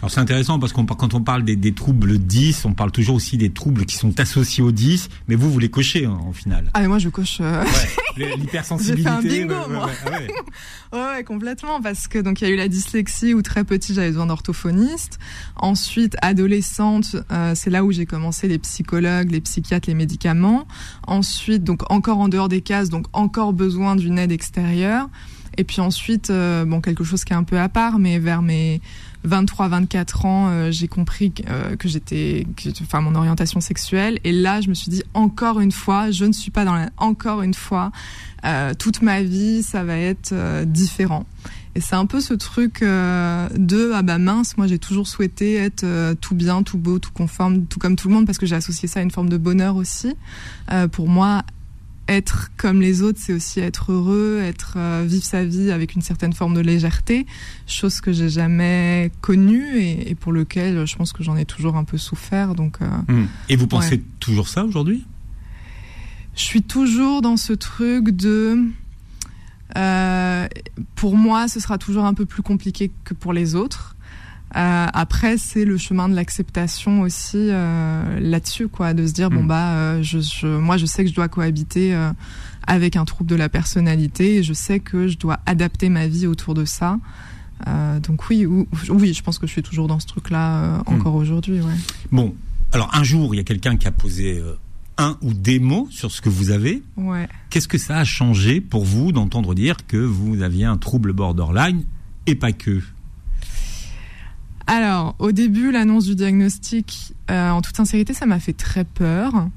Alors 0.06 0.12
c'est 0.12 0.20
intéressant 0.20 0.60
parce 0.60 0.72
qu'on 0.72 0.86
quand 0.86 1.16
on 1.16 1.22
parle 1.22 1.44
des, 1.44 1.56
des, 1.56 1.74
troubles 1.74 2.20
10, 2.20 2.66
on 2.66 2.74
parle 2.74 2.92
toujours 2.92 3.16
aussi 3.16 3.38
des 3.38 3.50
troubles 3.50 3.88
qui 3.88 3.96
sont 3.96 4.20
associés 4.20 4.62
aux 4.62 4.72
10, 4.72 5.10
mais 5.28 5.34
vous 5.34 5.52
vous 5.52 5.58
les 5.58 5.72
cochez 5.72 6.06
hein, 6.06 6.20
en 6.28 6.32
final. 6.32 6.70
Ah 6.76 6.82
mais 6.82 6.88
moi 6.88 7.00
je 7.00 7.10
coche 7.10 7.40
euh... 7.42 7.64
ouais, 8.16 8.36
l'hypersensibilité. 8.38 9.10
J'ai 9.24 9.30
fait 9.30 9.42
un 9.42 9.48
bingo 9.48 9.68
moi. 9.68 9.90
Ouais, 10.06 10.28
ouais, 10.94 11.00
ouais, 11.00 11.24
complètement 11.24 11.82
parce 11.82 12.08
que 12.08 12.20
donc 12.20 12.40
il 12.40 12.48
y 12.48 12.52
a 12.52 12.54
eu 12.54 12.56
la 12.56 12.68
dyslexie 12.68 13.34
où 13.34 13.42
très 13.42 13.64
petit 13.64 13.96
j'avais 13.96 14.10
besoin 14.10 14.28
d'orthophoniste. 14.28 15.18
Ensuite 15.56 16.16
adolescente, 16.22 17.16
euh, 17.32 17.54
c'est 17.56 17.72
là 17.72 17.84
où 17.84 17.92
j'ai 17.92 18.06
commencé 18.06 18.48
les 18.48 18.60
psychologues, 18.60 19.32
les 19.32 19.42
psychiatres, 19.42 19.90
les 19.90 19.96
médicaments. 19.96 20.68
Ensuite 21.08 21.64
donc 21.64 21.82
encore 21.92 22.20
en 22.20 22.28
dehors 22.28 22.48
des 22.48 22.62
cases, 22.62 22.90
donc 22.90 23.08
encore 23.12 23.54
besoin 23.54 23.96
d'une 23.96 24.20
aide 24.20 24.32
extérieure. 24.32 25.10
Et 25.58 25.64
puis 25.64 25.82
ensuite, 25.82 26.30
euh, 26.30 26.66
bon, 26.66 26.82
quelque 26.82 27.04
chose 27.04 27.24
qui 27.24 27.34
est 27.34 27.36
un 27.36 27.44
peu 27.44 27.60
à 27.60 27.70
part, 27.70 27.98
mais 27.98 28.20
vers 28.20 28.42
mes 28.42 28.82
23-24 29.26 30.26
ans, 30.26 30.48
euh, 30.50 30.72
j'ai 30.72 30.88
compris 30.88 31.34
euh, 31.50 31.76
que 31.76 31.88
j'étais, 31.88 32.46
enfin, 32.82 33.02
mon 33.02 33.16
orientation 33.16 33.60
sexuelle. 33.60 34.20
Et 34.24 34.32
là, 34.32 34.62
je 34.62 34.70
me 34.70 34.74
suis 34.74 34.90
dit, 34.90 35.04
encore 35.14 35.60
une 35.60 35.72
fois, 35.72 36.12
je 36.12 36.26
ne 36.26 36.32
suis 36.32 36.52
pas 36.52 36.66
dans 36.66 36.76
la, 36.76 36.90
encore 36.98 37.42
une 37.42 37.54
fois, 37.54 37.92
toute 38.78 39.02
ma 39.02 39.24
vie, 39.24 39.64
ça 39.64 39.84
va 39.84 39.98
être 39.98 40.36
différent. 40.66 41.26
Et 41.74 41.82
c'est 41.82 41.96
un 41.96 42.06
peu 42.06 42.22
ce 42.22 42.36
truc 42.36 42.82
de 42.82 43.92
ah 43.92 44.04
bah 44.04 44.20
mince, 44.20 44.56
moi 44.56 44.68
j'ai 44.68 44.78
toujours 44.78 45.08
souhaité 45.08 45.56
être 45.56 46.14
tout 46.22 46.36
bien, 46.36 46.62
tout 46.62 46.78
beau, 46.78 47.00
tout 47.00 47.10
conforme, 47.12 47.66
tout 47.66 47.80
comme 47.80 47.96
tout 47.96 48.08
le 48.08 48.14
monde 48.14 48.28
parce 48.28 48.38
que 48.38 48.46
j'ai 48.46 48.56
associé 48.56 48.88
ça 48.88 49.00
à 49.00 49.04
une 49.04 49.10
forme 49.10 49.30
de 49.30 49.38
bonheur 49.38 49.78
aussi. 49.78 50.16
pour 50.92 51.10
moi, 51.10 51.42
être 52.08 52.52
comme 52.58 52.82
les 52.82 53.02
autres, 53.02 53.20
c'est 53.22 53.34
aussi 53.34 53.60
être 53.60 53.92
heureux, 53.92 54.40
être 54.44 54.76
euh, 54.78 55.04
vivre 55.08 55.24
sa 55.24 55.44
vie 55.44 55.72
avec 55.72 55.96
une 55.96 56.02
certaine 56.02 56.34
forme 56.34 56.54
de 56.54 56.62
légèreté, 56.62 57.26
chose 57.68 58.00
que 58.02 58.14
j'ai 58.14 58.30
jamais 58.30 59.12
connue 59.22 59.80
et, 59.80 60.16
pour 60.16 60.32
lequel 60.32 60.86
je 60.86 60.96
pense 60.96 61.14
que 61.14 61.24
j'en 61.24 61.36
ai 61.36 61.46
toujours 61.46 61.76
un 61.76 61.84
peu 61.84 61.98
souffert. 61.98 62.56
Donc. 62.56 62.78
Euh, 62.82 62.86
hmm. 63.12 63.28
Et 63.50 63.56
vous 63.56 63.68
pensez 63.68 64.04
toujours 64.20 64.48
ça 64.48 64.66
aujourd'hui? 64.66 65.04
Je 66.36 66.44
suis 66.44 66.62
toujours 66.62 67.22
dans 67.22 67.38
ce 67.38 67.54
truc 67.54 68.10
de. 68.10 68.60
Euh, 69.78 70.48
pour 70.96 71.18
moi, 71.18 71.48
ce 71.48 71.60
sera 71.60 71.78
toujours 71.78 72.06
un 72.06 72.14
peu 72.14 72.26
plus 72.26 72.44
compliqué 72.44 72.92
que 73.04 73.14
pour 73.14 73.34
les 73.34 73.56
autres. 73.56 73.95
Euh, 74.56 74.88
après, 74.94 75.38
c'est 75.38 75.66
le 75.66 75.78
chemin 75.78 76.08
de 76.08 76.16
l'acceptation 76.16 77.02
aussi 77.02 77.36
euh, 77.36 78.20
là-dessus, 78.20 78.70
quoi, 78.70 78.94
de 78.94 79.06
se 79.06 79.12
dire 79.12 79.30
bon 79.30 79.44
mm. 79.44 79.48
bah, 79.48 79.74
euh, 79.74 80.04
je, 80.04 80.20
je, 80.20 80.48
moi, 80.48 80.78
je 80.78 80.86
sais 80.86 81.04
que 81.04 81.10
je 81.10 81.16
dois 81.16 81.28
cohabiter 81.28 81.96
avec 82.66 82.96
un 82.96 83.06
trouble 83.06 83.30
de 83.30 83.36
la 83.36 83.50
personnalité 83.50 84.38
et 84.38 84.44
je 84.44 84.54
sais 84.54 84.80
que 84.80 85.08
je 85.08 85.18
dois 85.18 85.40
adapter 85.46 85.90
ma 85.90 86.08
vie 86.08 86.28
autour 86.28 86.54
de 86.54 86.66
ça. 86.66 87.00
Donc 88.04 88.30
oui, 88.30 88.46
oui, 88.46 89.14
je 89.14 89.24
pense 89.24 89.40
que 89.40 89.48
je 89.48 89.52
suis 89.52 89.64
toujours 89.64 89.88
dans 89.88 90.00
ce 90.00 90.08
truc-là 90.08 90.82
encore 90.86 91.14
mm. 91.14 91.22
aujourd'hui. 91.22 91.60
Ouais. 91.60 91.74
Bon, 92.12 92.34
alors 92.72 92.90
un 92.94 93.04
jour, 93.04 93.34
il 93.34 93.38
y 93.38 93.42
a 93.42 93.44
quelqu'un 93.44 93.76
qui 93.76 93.88
a 93.88 93.92
posé 93.92 94.42
un 94.98 95.18
ou 95.22 95.34
des 95.34 95.60
mots 95.60 95.88
sur 95.92 96.12
ce 96.12 96.22
que 96.22 96.30
vous 96.30 96.52
avez. 96.52 96.82
Ouais. 96.96 97.28
Qu'est-ce 97.50 97.68
que 97.68 97.78
ça 97.78 97.98
a 97.98 98.06
changé 98.06 98.62
pour 98.62 98.86
vous 98.86 99.12
d'entendre 99.12 99.54
dire 99.54 99.86
que 99.86 99.98
vous 99.98 100.42
aviez 100.42 100.64
un 100.64 100.78
trouble 100.78 101.12
borderline 101.12 101.84
et 102.26 102.36
pas 102.36 102.54
que? 102.54 102.82
Alors, 104.68 105.16
au 105.20 105.32
début, 105.32 105.72
l'annonce 105.72 106.06
du 106.06 106.16
diagnostic, 106.16 107.14
euh, 107.30 107.50
en 107.50 107.62
toute 107.62 107.76
sincérité, 107.76 108.14
ça 108.14 108.26
m'a 108.26 108.40
fait 108.40 108.54
très 108.54 108.84
peur 108.84 109.48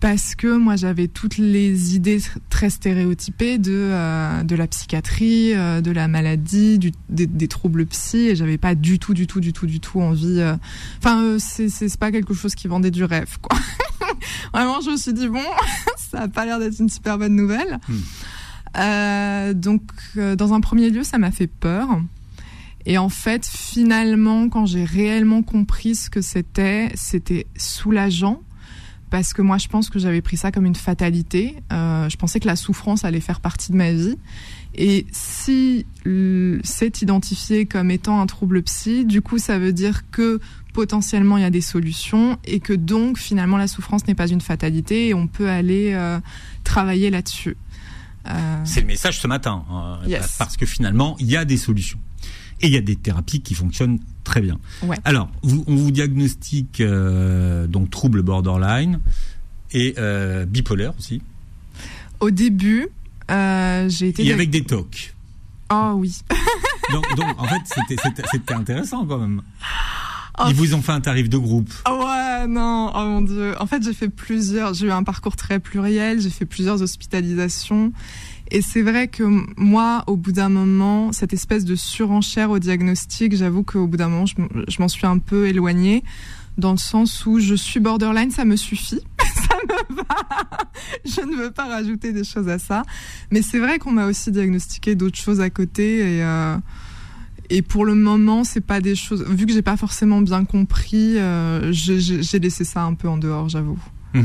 parce 0.00 0.36
que 0.36 0.56
moi 0.56 0.76
j'avais 0.76 1.08
toutes 1.08 1.38
les 1.38 1.96
idées 1.96 2.20
très 2.50 2.70
stéréotypées 2.70 3.58
de 3.58 3.72
euh, 3.72 4.44
de 4.44 4.54
la 4.54 4.68
psychiatrie, 4.68 5.54
euh, 5.54 5.80
de 5.80 5.90
la 5.90 6.06
maladie, 6.06 6.78
du, 6.78 6.92
des, 7.08 7.48
troubles 7.48 7.84
psy 7.86 8.28
et 8.28 8.36
j'avais 8.36 8.58
pas 8.58 8.76
du 8.76 9.00
tout 9.00 9.12
du 9.12 9.26
tout 9.26 9.40
du 9.40 9.52
tout 9.52 9.66
du 9.66 9.80
tout 9.80 10.00
envie 10.00 10.40
enfin 10.98 11.38
c'est 11.40 11.68
c'est 11.68 11.96
pas 11.98 12.12
quelque 12.12 12.32
chose 12.32 12.54
qui 12.54 12.68
vendait 12.68 12.92
du 12.92 13.02
rêve 13.02 13.38
quoi. 13.42 13.58
Vraiment 14.54 14.80
je 14.82 14.90
me 14.90 14.96
suis 14.96 15.12
dit 15.12 15.26
bon, 15.26 15.42
ça 15.96 16.20
a 16.22 16.28
pas 16.28 16.44
l'air 16.44 16.60
d'être 16.60 16.78
une 16.78 16.88
super 16.88 17.18
bonne 17.18 17.34
nouvelle. 17.34 17.80
Hmm. 17.88 19.52
donc 19.54 19.82
dans 20.14 20.54
un 20.54 20.60
premier 20.60 20.90
lieu, 20.90 21.02
ça 21.02 21.18
m'a 21.18 21.32
fait 21.32 21.48
peur. 21.48 21.88
Et 22.86 22.98
en 22.98 23.08
fait, 23.08 23.46
finalement, 23.46 24.48
quand 24.48 24.66
j'ai 24.66 24.84
réellement 24.84 25.42
compris 25.42 25.94
ce 25.94 26.10
que 26.10 26.20
c'était, 26.20 26.90
c'était 26.94 27.46
soulageant 27.56 28.42
parce 29.10 29.32
que 29.32 29.42
moi, 29.42 29.58
je 29.58 29.68
pense 29.68 29.88
que 29.88 29.98
j'avais 29.98 30.20
pris 30.20 30.36
ça 30.36 30.52
comme 30.52 30.66
une 30.66 30.74
fatalité. 30.74 31.56
Euh, 31.72 32.08
je 32.08 32.16
pensais 32.16 32.40
que 32.40 32.46
la 32.46 32.56
souffrance 32.56 33.04
allait 33.04 33.20
faire 33.20 33.40
partie 33.40 33.72
de 33.72 33.76
ma 33.76 33.92
vie. 33.92 34.18
Et 34.74 35.06
si 35.12 35.86
c'est 36.62 37.02
identifié 37.02 37.66
comme 37.66 37.90
étant 37.90 38.20
un 38.20 38.26
trouble 38.26 38.62
psy, 38.62 39.04
du 39.04 39.22
coup, 39.22 39.38
ça 39.38 39.58
veut 39.58 39.72
dire 39.72 40.10
que 40.10 40.40
potentiellement 40.74 41.38
il 41.38 41.42
y 41.42 41.46
a 41.46 41.50
des 41.50 41.62
solutions 41.62 42.38
et 42.44 42.60
que 42.60 42.72
donc 42.72 43.18
finalement 43.18 43.56
la 43.56 43.66
souffrance 43.66 44.06
n'est 44.06 44.14
pas 44.14 44.28
une 44.28 44.40
fatalité 44.40 45.08
et 45.08 45.14
on 45.14 45.26
peut 45.26 45.48
aller 45.48 45.92
euh, 45.94 46.20
travailler 46.62 47.10
là-dessus. 47.10 47.56
Euh... 48.28 48.60
C'est 48.64 48.82
le 48.82 48.86
message 48.86 49.18
ce 49.18 49.26
matin, 49.26 49.64
hein, 49.70 49.98
parce 50.38 50.56
que 50.56 50.66
finalement 50.66 51.16
il 51.18 51.26
y 51.26 51.36
a 51.36 51.44
des 51.44 51.56
solutions. 51.56 51.98
Et 52.60 52.66
il 52.66 52.72
y 52.72 52.76
a 52.76 52.80
des 52.80 52.96
thérapies 52.96 53.40
qui 53.40 53.54
fonctionnent 53.54 54.00
très 54.24 54.40
bien. 54.40 54.58
Alors, 55.04 55.30
on 55.42 55.76
vous 55.76 55.90
diagnostique 55.90 56.80
euh, 56.80 57.66
donc 57.66 57.90
trouble 57.90 58.22
borderline 58.22 59.00
et 59.72 59.94
euh, 59.98 60.44
bipolaire 60.44 60.92
aussi. 60.98 61.22
Au 62.20 62.30
début, 62.30 62.88
euh, 63.30 63.88
j'ai 63.88 64.08
été. 64.08 64.24
Et 64.24 64.32
avec 64.32 64.50
des 64.50 64.64
tocs. 64.64 65.14
Oh 65.70 65.92
oui. 65.96 66.18
donc, 67.16 67.26
en 67.38 67.44
fait, 67.44 67.84
c'était 68.30 68.54
intéressant 68.54 69.06
quand 69.06 69.18
même. 69.18 69.42
Oh. 70.40 70.44
Ils 70.48 70.54
vous 70.54 70.74
ont 70.74 70.82
fait 70.82 70.92
un 70.92 71.00
tarif 71.00 71.28
de 71.28 71.36
groupe. 71.36 71.70
Ouais, 71.88 72.28
Ah 72.40 72.46
non, 72.46 72.92
oh 72.94 73.04
mon 73.04 73.22
dieu. 73.22 73.54
En 73.60 73.66
fait, 73.66 73.82
j'ai 73.82 73.92
fait 73.92 74.08
plusieurs, 74.08 74.72
j'ai 74.74 74.86
eu 74.86 74.92
un 74.92 75.02
parcours 75.02 75.34
très 75.34 75.58
pluriel, 75.58 76.20
j'ai 76.20 76.30
fait 76.30 76.44
plusieurs 76.46 76.80
hospitalisations. 76.80 77.92
Et 78.50 78.62
c'est 78.62 78.82
vrai 78.82 79.08
que 79.08 79.24
moi, 79.56 80.04
au 80.06 80.16
bout 80.16 80.32
d'un 80.32 80.48
moment, 80.48 81.12
cette 81.12 81.32
espèce 81.32 81.64
de 81.64 81.74
surenchère 81.74 82.50
au 82.50 82.58
diagnostic, 82.58 83.36
j'avoue 83.36 83.62
qu'au 83.62 83.86
bout 83.86 83.96
d'un 83.96 84.08
moment, 84.08 84.24
je 84.26 84.80
m'en 84.80 84.88
suis 84.88 85.06
un 85.06 85.18
peu 85.18 85.48
éloignée 85.48 86.02
dans 86.58 86.72
le 86.72 86.78
sens 86.78 87.24
où 87.24 87.38
je 87.38 87.54
suis 87.54 87.78
borderline, 87.78 88.30
ça 88.30 88.44
me 88.44 88.56
suffit, 88.56 89.00
ça 89.34 89.56
me 89.68 89.96
va. 89.96 90.04
Je 91.04 91.20
ne 91.20 91.36
veux 91.36 91.50
pas 91.52 91.68
rajouter 91.68 92.12
des 92.12 92.24
choses 92.24 92.48
à 92.48 92.58
ça. 92.58 92.82
Mais 93.30 93.42
c'est 93.42 93.60
vrai 93.60 93.78
qu'on 93.78 93.92
m'a 93.92 94.06
aussi 94.06 94.32
diagnostiqué 94.32 94.96
d'autres 94.96 95.18
choses 95.18 95.40
à 95.40 95.50
côté 95.50 96.16
et 96.16 96.22
euh, 96.22 96.58
pour 97.68 97.84
le 97.84 97.94
moment, 97.94 98.44
c'est 98.44 98.60
pas 98.60 98.80
des 98.80 98.94
choses. 98.94 99.24
Vu 99.28 99.46
que 99.46 99.52
j'ai 99.52 99.62
pas 99.62 99.76
forcément 99.76 100.20
bien 100.20 100.44
compris, 100.44 101.16
euh, 101.18 101.72
j'ai 101.72 102.38
laissé 102.38 102.64
ça 102.64 102.82
un 102.82 102.94
peu 102.94 103.08
en 103.08 103.16
dehors, 103.16 103.48
j'avoue. 103.48 103.78
Mmh. 104.14 104.22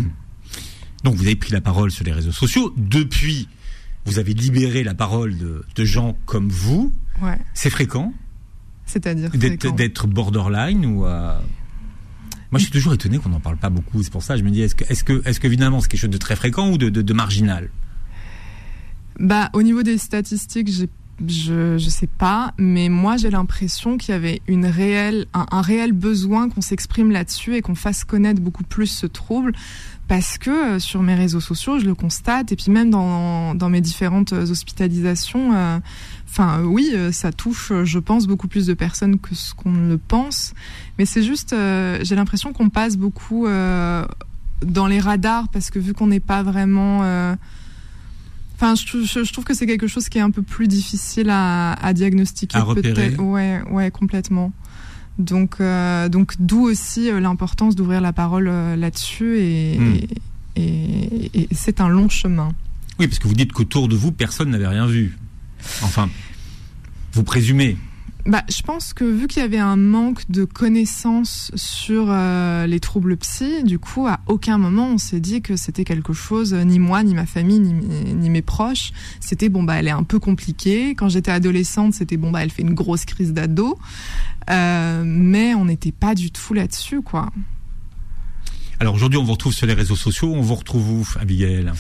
Donc 1.04 1.16
vous 1.16 1.24
avez 1.24 1.36
pris 1.36 1.52
la 1.52 1.62
parole 1.62 1.92
sur 1.92 2.04
les 2.04 2.14
réseaux 2.14 2.32
sociaux. 2.32 2.74
Depuis, 2.78 3.48
vous 4.06 4.20
avez 4.20 4.34
libéré 4.34 4.84
la 4.84 4.94
parole 4.94 5.38
de, 5.38 5.66
de 5.76 5.86
gens 5.86 6.18
comme 6.26 6.50
vous. 6.50 6.92
Ouais. 7.22 7.38
C'est 7.54 7.70
fréquent. 7.70 8.14
C'est-à-dire 8.86 9.32
d'être 9.32 10.08
borderline 10.08 10.86
ou 10.86 11.06
euh... 11.06 11.38
Moi, 12.52 12.60
je 12.60 12.66
suis 12.66 12.72
toujours 12.72 12.94
étonné 12.94 13.18
qu'on 13.18 13.30
n'en 13.30 13.40
parle 13.40 13.58
pas 13.58 13.72
beaucoup. 13.72 14.04
C'est 14.04 14.12
pour 14.12 14.22
ça, 14.22 14.38
je 14.38 14.44
me 14.44 14.52
dis, 14.52 14.62
est-ce 14.62 14.76
que, 14.76 14.84
est-ce 14.84 15.04
que, 15.04 15.28
est-ce 15.28 15.40
que 15.40 15.48
évidemment, 15.48 15.82
c'est 15.82 15.88
quelque 15.88 16.02
chose 16.02 16.10
de 16.12 16.18
très 16.20 16.36
fréquent 16.36 16.70
ou 16.70 16.78
de, 16.78 16.90
de, 16.90 17.02
de 17.02 17.14
marginal? 17.14 17.70
Bah, 19.20 19.50
au 19.54 19.64
niveau 19.64 19.82
des 19.82 19.98
statistiques, 19.98 20.72
j'ai 20.72 20.88
je 21.28 21.78
je 21.78 21.90
sais 21.90 22.08
pas, 22.08 22.54
mais 22.58 22.90
moi 22.90 23.18
j'ai 23.18 23.30
l'impression 23.30 23.98
qu'il 23.98 24.14
y 24.14 24.16
avait 24.16 24.42
une 24.48 24.66
réelle 24.66 25.28
un, 25.34 25.62
réel 25.62 25.94
besoin 25.94 26.50
qu'on 26.50 26.62
s'exprime 26.62 27.12
là-dessus 27.12 27.56
et 27.56 27.62
qu'on 27.62 27.76
fasse 27.76 28.04
connaître 28.04 28.42
beaucoup 28.42 28.64
plus 28.64 28.88
ce 28.88 29.06
trouble 29.06 29.54
parce 30.08 30.38
que 30.38 30.50
euh, 30.76 30.80
sur 30.80 31.02
mes 31.02 31.16
réseaux 31.16 31.40
sociaux 31.40 31.80
je 31.80 31.86
le 31.86 31.96
constate 31.96 32.52
et 32.52 32.56
puis 32.56 32.72
même 32.72 32.90
dans 32.90 33.56
dans 33.56 33.70
mes 33.70 33.82
différentes 33.82 34.34
hospitalisations 34.34 35.54
euh, 35.54 35.80
enfin 36.30 36.62
oui 36.64 36.92
euh, 36.94 37.12
ça 37.12 37.32
touche 37.32 37.72
je 37.84 38.00
pense 38.00 38.28
beaucoup 38.28 38.48
plus 38.48 38.66
de 38.66 38.74
personnes 38.74 39.20
que 39.20 39.34
ce 39.34 39.54
qu'on 39.54 39.74
le 39.74 39.98
pense 39.98 40.54
mais 40.98 41.06
c'est 41.06 41.24
juste 41.24 41.56
j'ai 42.02 42.16
l'impression 42.16 42.54
qu'on 42.54 42.70
passe 42.70 42.98
beaucoup 42.98 43.48
dans 43.48 44.88
les 44.88 45.00
radars 45.00 45.48
parce 45.50 45.70
que 45.70 45.80
vu 45.80 45.94
qu'on 45.94 46.08
n'est 46.08 46.20
pas 46.20 46.44
vraiment 46.44 47.36
Enfin, 48.56 48.76
je, 48.76 49.32
trouve 49.34 49.44
que 49.44 49.54
c'est 49.54 49.66
quelque 49.66 49.88
chose 49.88 50.08
qui 50.08 50.20
est 50.20 50.22
un 50.22 50.30
peu 50.30 50.44
plus 50.44 50.68
difficile 50.68 51.30
à, 51.30 51.74
à 51.74 51.92
diagnostiquer. 51.92 52.60
peut-être. 52.76 53.22
Ouais, 53.22 53.62
ouais, 53.70 53.92
complètement. 53.92 54.54
Donc, 55.20 55.58
euh, 55.60 56.10
donc 56.10 56.34
d'où 56.40 56.64
aussi 56.64 57.10
euh, 57.10 57.20
l'importance 57.20 57.76
d'ouvrir 57.76 58.02
la 58.02 58.14
parole 58.14 58.48
euh, 58.48 58.76
là-dessus 58.76 59.38
et, 59.38 59.78
hmm. 59.78 59.98
et, 60.56 61.32
et 61.42 61.48
c'est 61.52 61.82
un 61.82 61.88
long 61.88 62.10
chemin. 62.10 62.52
Oui, 63.00 63.08
parce 63.08 63.20
que 63.20 63.28
vous 63.28 63.36
dites 63.36 63.52
qu'autour 63.52 63.88
de 63.88 63.96
vous, 63.96 64.12
personne 64.12 64.50
n'avait 64.50 64.68
rien 64.68 64.88
vu. 64.88 65.18
Enfin, 65.82 66.10
vous 67.14 67.24
présumez 67.24 67.78
bah, 68.26 68.44
je 68.50 68.62
pense 68.62 68.94
que 68.94 69.04
vu 69.04 69.28
qu'il 69.28 69.42
y 69.42 69.46
avait 69.46 69.58
un 69.58 69.76
manque 69.76 70.30
de 70.30 70.46
connaissances 70.46 71.52
sur 71.56 72.06
euh, 72.08 72.66
les 72.68 72.80
troubles 72.80 73.18
psy, 73.18 73.64
du 73.64 73.80
coup, 73.80 74.08
à 74.08 74.20
aucun 74.28 74.58
moment 74.58 74.88
on 74.88 74.98
s'est 74.98 75.20
dit 75.20 75.42
que 75.42 75.58
c'était 75.58 75.84
quelque 75.84 76.14
chose, 76.14 76.54
ni 76.54 76.80
moi, 76.80 77.04
ni 77.04 77.14
ma 77.14 77.26
famille, 77.26 77.60
ni, 77.60 77.74
ni 77.74 78.30
mes 78.30 78.42
proches. 78.42 78.94
C'était 79.20 79.50
bon, 79.50 79.64
bah, 79.64 79.76
elle 79.76 79.88
est 79.88 79.92
un 79.92 80.04
peu 80.04 80.20
compliquée. 80.20 80.96
Quand 80.96 81.10
j'étais 81.10 81.32
adolescente, 81.32 81.94
c'était 81.94 82.18
bon, 82.18 82.32
bah, 82.32 82.44
elle 82.44 82.52
fait 82.52 82.62
une 82.62 82.74
grosse 82.74 83.06
crise 83.06 83.34
d'ado. 83.34 83.78
Euh, 84.50 85.04
mais 85.06 85.54
on 85.54 85.66
n'était 85.66 85.92
pas 85.92 86.16
du 86.16 86.32
tout 86.32 86.54
là-dessus, 86.54 87.02
quoi. 87.02 87.30
Alors 88.80 88.96
aujourd'hui, 88.96 89.18
on 89.18 89.24
vous 89.24 89.34
retrouve 89.34 89.54
sur 89.54 89.68
les 89.68 89.74
réseaux 89.74 89.96
sociaux. 89.96 90.34
On 90.34 90.42
vous 90.42 90.56
retrouve 90.56 90.92
où, 90.92 91.08
Abigail? 91.20 91.72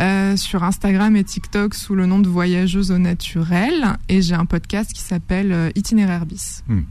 Euh, 0.00 0.36
sur 0.36 0.62
Instagram 0.62 1.16
et 1.16 1.24
TikTok 1.24 1.74
sous 1.74 1.94
le 1.94 2.06
nom 2.06 2.18
de 2.18 2.28
Voyageuse 2.28 2.90
au 2.90 2.98
naturel. 2.98 3.96
Et 4.08 4.22
j'ai 4.22 4.34
un 4.34 4.46
podcast 4.46 4.92
qui 4.92 5.02
s'appelle 5.02 5.52
euh, 5.52 5.70
Itinéraire 5.74 6.26
bis. 6.26 6.62
Hmm. 6.68 6.82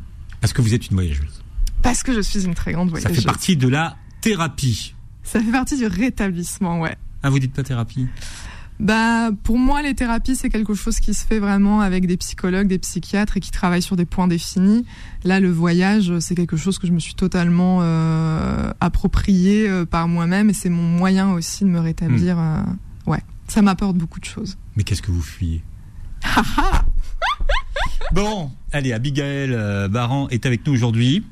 Parce 0.42 0.54
que 0.54 0.62
vous 0.62 0.74
êtes 0.74 0.88
une 0.88 0.96
voyageuse. 0.96 1.44
Parce 1.82 2.04
que 2.04 2.14
je 2.14 2.22
suis 2.22 2.46
une 2.46 2.54
très 2.54 2.74
grande 2.74 2.90
voyageuse. 2.90 3.16
Ça 3.16 3.22
fait 3.22 3.26
partie 3.26 3.58
de 3.58 3.68
la 3.68 3.98
thérapie. 4.22 4.94
Ça 5.24 5.42
fait 5.42 5.52
partie 5.52 5.78
du 5.78 5.88
rétablissement, 5.88 6.80
ouais. 6.80 6.96
Ah, 7.24 7.30
vous 7.30 7.40
dites 7.40 7.54
pas 7.54 7.64
thérapie 7.64 8.08
bah, 8.80 9.32
pour 9.44 9.58
moi, 9.58 9.82
les 9.82 9.96
thérapies, 9.96 10.36
c'est 10.36 10.50
quelque 10.50 10.76
chose 10.76 11.00
qui 11.00 11.16
se 11.16 11.26
fait 11.26 11.40
vraiment 11.40 11.82
avec 11.82 12.06
des 12.06 12.16
psychologues, 12.18 12.68
des 12.68 12.78
psychiatres 12.78 13.38
et 13.38 13.40
qui 13.40 13.50
travaillent 13.50 13.82
sur 13.82 13.96
des 13.96 14.06
points 14.06 14.28
définis. 14.28 14.86
Là, 15.24 15.40
le 15.40 15.50
voyage, 15.50 16.20
c'est 16.20 16.36
quelque 16.36 16.58
chose 16.58 16.78
que 16.78 16.86
je 16.86 16.92
me 16.92 17.00
suis 17.00 17.16
totalement 17.16 17.80
euh, 17.82 18.72
approprié 18.80 19.68
euh, 19.68 19.86
par 19.86 20.08
moi-même 20.08 20.52
et 20.52 20.54
c'est 20.54 20.70
mon 20.70 20.84
moyen 20.84 21.32
aussi 21.32 21.64
de 21.64 21.70
me 21.70 21.80
rétablir. 21.80 22.38
Hmm. 22.38 22.78
Ouais, 23.08 23.22
ça 23.48 23.62
m'apporte 23.62 23.96
beaucoup 23.96 24.20
de 24.20 24.26
choses. 24.26 24.58
Mais 24.76 24.84
qu'est-ce 24.84 25.02
que 25.02 25.12
vous 25.12 25.22
fuyez 25.22 25.64
Bon, 28.14 28.52
allez, 28.72 28.94
Abigail 28.94 29.54
euh, 29.54 29.88
Baran 29.88 30.30
est 30.30 30.46
avec 30.46 30.66
nous 30.66 30.74
aujourd'hui. 30.74 31.26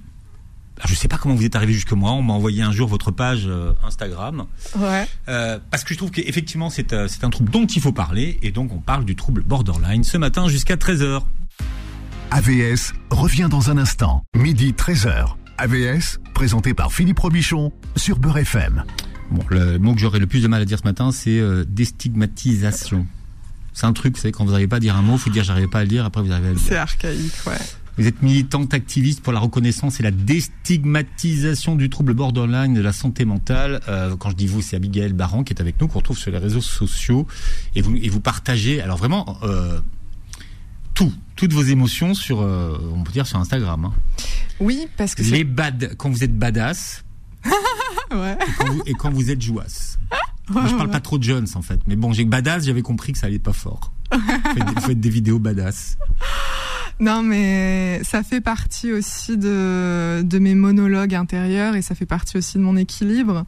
Je 0.84 0.92
ne 0.92 0.96
sais 0.96 1.08
pas 1.08 1.18
comment 1.18 1.36
vous 1.36 1.46
êtes 1.46 1.56
arrivé 1.56 1.74
jusque 1.74 1.94
moi. 1.94 2.12
On 2.12 2.22
m'a 2.22 2.34
envoyé 2.34 2.62
un 2.62 2.72
jour 2.72 2.90
votre 2.90 3.12
page 3.12 3.46
euh, 3.48 3.74
Instagram. 3.84 4.46
Ouais. 4.78 5.08
Euh, 5.30 5.58
parce 5.72 5.86
que 5.86 5.94
je 5.94 5.98
trouve 5.98 6.12
qu'effectivement, 6.12 6.70
c'est 6.70 6.94
un 6.94 7.30
trouble 7.30 7.50
dont 7.50 7.66
il 7.66 7.82
faut 7.82 7.94
parler. 7.94 8.38
Et 8.42 8.52
donc, 8.52 8.74
on 8.74 8.80
parle 8.80 9.06
du 9.06 9.16
trouble 9.16 9.44
borderline 9.44 10.04
ce 10.04 10.18
matin 10.18 10.50
jusqu'à 10.50 10.76
13h. 10.76 11.22
AVS 12.32 12.94
revient 13.10 13.48
dans 13.50 13.70
un 13.70 13.78
instant. 13.78 14.24
Midi 14.36 14.74
13h. 14.74 15.36
AVS, 15.58 16.20
présenté 16.34 16.74
par 16.74 16.92
Philippe 16.92 17.20
Robichon 17.20 17.72
sur 17.96 18.20
Beurre 18.20 18.40
FM. 18.40 18.84
Bon, 19.32 19.44
le 19.50 19.78
mot 19.80 19.94
que 19.94 20.00
j'aurais 20.00 20.20
le 20.20 20.28
plus 20.28 20.42
de 20.42 20.48
mal 20.48 20.62
à 20.62 20.66
dire 20.66 20.80
ce 20.80 20.84
matin, 20.84 21.12
c'est 21.12 21.40
euh, 21.40 21.66
déstigmatisation. 21.68 23.06
C'est 23.74 23.86
un 23.86 23.94
truc, 23.94 24.16
vous 24.16 24.22
savez, 24.22 24.32
quand 24.32 24.46
vous 24.46 24.52
n'arrivez 24.52 24.68
pas 24.68 24.78
à 24.78 24.80
dire 24.80 24.96
un 24.96 25.02
mot, 25.02 25.14
il 25.14 25.20
faut 25.20 25.30
dire 25.30 25.44
j'arrive 25.44 25.68
pas 25.68 25.80
à 25.80 25.84
le 25.84 25.90
dire, 25.90 26.06
après 26.06 26.22
vous 26.22 26.32
arrivez 26.32 26.48
à 26.48 26.52
le 26.52 26.58
dire. 26.58 26.66
C'est 26.68 26.78
archaïque, 26.78 27.34
ouais. 27.48 27.58
Vous 27.98 28.08
êtes 28.08 28.22
militante 28.22 28.74
activiste 28.74 29.22
pour 29.22 29.32
la 29.32 29.40
reconnaissance 29.40 30.02
et 30.02 30.04
la 30.04 30.12
déstigmatisation 30.12 31.76
du 31.76 31.90
trouble 31.90 32.14
borderline 32.14 32.74
de 32.74 32.82
la 32.82 32.92
santé 32.92 33.24
mentale. 33.24 33.80
Euh, 33.88 34.18
quand 34.18 34.32
je 34.32 34.36
dis 34.36 34.48
vous, 34.48 34.62
c'est 34.62 34.76
Abigail 34.76 35.14
Baran 35.14 35.44
qui 35.44 35.54
est 35.54 35.62
avec 35.62 35.80
nous, 35.80 35.88
qu'on 35.88 36.00
retrouve 36.00 36.18
sur 36.18 36.32
les 36.32 36.38
réseaux 36.38 36.62
sociaux. 36.62 37.26
Et 37.74 37.82
vous, 37.82 37.96
et 37.96 38.10
vous 38.10 38.20
partagez, 38.20 38.82
alors 38.82 38.98
vraiment, 38.98 39.38
euh, 39.44 39.80
tout, 40.94 41.14
toutes 41.38 41.54
vos 41.54 41.64
émotions 41.64 42.14
sur, 42.14 42.42
euh, 42.42 42.78
on 42.94 43.04
peut 43.04 43.14
dire 43.14 43.28
sur 43.28 43.40
Instagram. 43.40 43.86
Hein. 43.86 43.94
Oui, 44.60 44.88
parce 44.98 45.16
que 45.16 45.24
les 45.24 45.46
bad, 45.46 45.96
quand 45.98 46.10
vous 46.10 46.24
êtes 46.24 46.38
badass, 46.38 47.06
ouais. 48.12 48.38
et, 48.86 48.94
quand 48.94 49.12
vous, 49.12 49.30
êtes 49.32 49.42
jouasse. 49.42 49.98
Moi, 50.50 50.66
je 50.68 50.76
parle 50.76 50.92
pas 50.92 51.00
trop 51.00 51.18
de 51.18 51.24
Jones 51.24 51.48
en 51.56 51.62
fait, 51.62 51.80
mais 51.88 51.96
bon, 51.96 52.14
j'ai 52.14 52.24
badass, 52.24 52.66
j'avais 52.66 52.84
compris 52.84 53.14
que 53.14 53.18
ça 53.18 53.28
allait 53.28 53.40
pas 53.40 53.54
fort. 53.54 53.92
Vous 54.12 54.82
faites, 54.82 55.00
des 55.00 55.10
vidéos 55.10 55.40
badass. 55.40 55.98
Non, 57.00 57.24
mais 57.24 58.02
ça 58.04 58.24
fait 58.24 58.42
partie 58.42 58.94
aussi 58.94 59.38
de, 59.38 60.22
de 60.24 60.40
mes 60.40 60.56
monologues 60.56 61.16
intérieurs 61.16 61.76
et 61.76 61.82
ça 61.82 61.96
fait 61.96 62.06
partie 62.06 62.38
aussi 62.38 62.58
de 62.58 62.64
mon 62.64 62.78
équilibre. 62.78 63.46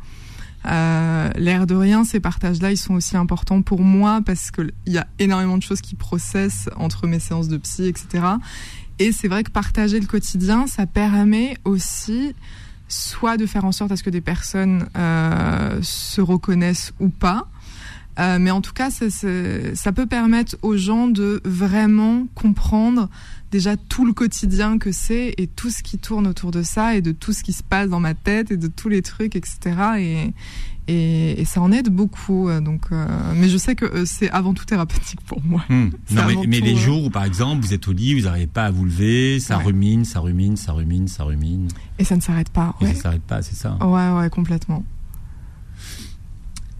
Euh, 0.65 1.29
L'air 1.35 1.67
de 1.67 1.75
rien, 1.75 2.03
ces 2.03 2.19
partages-là, 2.19 2.71
ils 2.71 2.77
sont 2.77 2.95
aussi 2.95 3.15
importants 3.15 3.61
pour 3.61 3.81
moi 3.81 4.21
parce 4.25 4.51
qu'il 4.51 4.73
y 4.85 4.97
a 4.97 5.07
énormément 5.19 5.57
de 5.57 5.63
choses 5.63 5.81
qui 5.81 5.95
processent 5.95 6.69
entre 6.75 7.07
mes 7.07 7.19
séances 7.19 7.47
de 7.47 7.57
psy, 7.57 7.85
etc. 7.85 8.25
Et 8.99 9.11
c'est 9.11 9.27
vrai 9.27 9.43
que 9.43 9.51
partager 9.51 9.99
le 9.99 10.07
quotidien, 10.07 10.67
ça 10.67 10.85
permet 10.85 11.57
aussi 11.63 12.33
soit 12.87 13.37
de 13.37 13.45
faire 13.45 13.65
en 13.65 13.71
sorte 13.71 13.91
à 13.91 13.97
ce 13.97 14.03
que 14.03 14.09
des 14.09 14.21
personnes 14.21 14.87
euh, 14.97 15.79
se 15.81 16.21
reconnaissent 16.21 16.93
ou 16.99 17.09
pas. 17.09 17.47
Euh, 18.19 18.39
mais 18.39 18.49
en 18.49 18.61
tout 18.61 18.73
cas, 18.73 18.89
ça, 18.89 19.05
ça, 19.09 19.91
peut 19.91 20.07
permettre 20.07 20.57
aux 20.63 20.75
gens 20.75 21.07
de 21.07 21.39
vraiment 21.45 22.25
comprendre 22.33 23.09
déjà 23.51 23.77
tout 23.77 24.05
le 24.05 24.13
quotidien 24.13 24.79
que 24.79 24.91
c'est 24.91 25.35
et 25.37 25.45
tout 25.47 25.69
ce 25.69 25.83
qui 25.83 25.99
tourne 25.99 26.25
autour 26.25 26.49
de 26.51 26.63
ça 26.63 26.95
et 26.95 27.01
de 27.01 27.11
tout 27.11 27.31
ce 27.31 27.43
qui 27.43 27.53
se 27.53 27.61
passe 27.61 27.89
dans 27.89 27.99
ma 27.99 28.15
tête 28.15 28.51
et 28.51 28.57
de 28.57 28.67
tous 28.67 28.89
les 28.89 29.03
trucs, 29.03 29.35
etc. 29.35 29.59
Et, 29.99 30.33
et, 30.87 31.43
ça 31.45 31.61
en 31.61 31.71
aide 31.71 31.89
beaucoup. 31.89 32.49
Euh, 32.49 32.61
donc, 32.61 32.87
euh, 32.91 33.05
mais 33.35 33.49
je 33.49 33.57
sais 33.57 33.75
que 33.75 33.85
euh, 33.85 34.05
c'est 34.05 34.29
avant 34.31 34.53
tout 34.53 34.65
thérapeutique 34.65 35.21
pour 35.21 35.43
moi. 35.43 35.63
Hmm. 35.69 35.89
mais, 36.47 36.59
les 36.59 36.75
jours 36.75 37.05
où, 37.05 37.09
par 37.09 37.23
exemple, 37.23 37.65
vous 37.65 37.73
êtes 37.73 37.87
au 37.87 37.93
lit, 37.93 38.13
vous 38.13 38.25
n'arrivez 38.25 38.47
pas 38.47 38.65
à 38.65 38.71
vous 38.71 38.85
lever, 38.85 39.39
ça 39.39 39.57
rumine, 39.57 40.05
ça 40.05 40.19
rumine, 40.19 40.57
ça 40.57 40.71
rumine, 40.73 41.07
ça 41.07 41.23
rumine. 41.23 41.67
Et 41.99 42.03
ça 42.03 42.15
ne 42.15 42.21
s'arrête 42.21 42.49
pas. 42.49 42.75
Et 42.81 42.85
ça 42.85 42.93
ne 42.93 42.97
s'arrête 42.97 43.23
pas, 43.23 43.41
c'est 43.41 43.55
ça. 43.55 43.77
Ouais, 43.85 44.11
ouais, 44.11 44.29
complètement. 44.29 44.83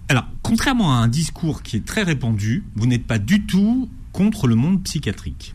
Alors, 0.10 0.26
contrairement 0.42 0.94
à 0.94 0.98
un 0.98 1.10
discours 1.10 1.64
qui 1.64 1.76
est 1.76 1.86
très 1.86 2.04
répandu, 2.04 2.64
vous 2.76 2.88
n'êtes 2.88 3.06
pas 3.06 3.20
du 3.20 3.46
tout 3.46 3.90
contre 4.14 4.48
le 4.48 4.56
monde 4.56 4.82
psychiatrique. 4.84 5.54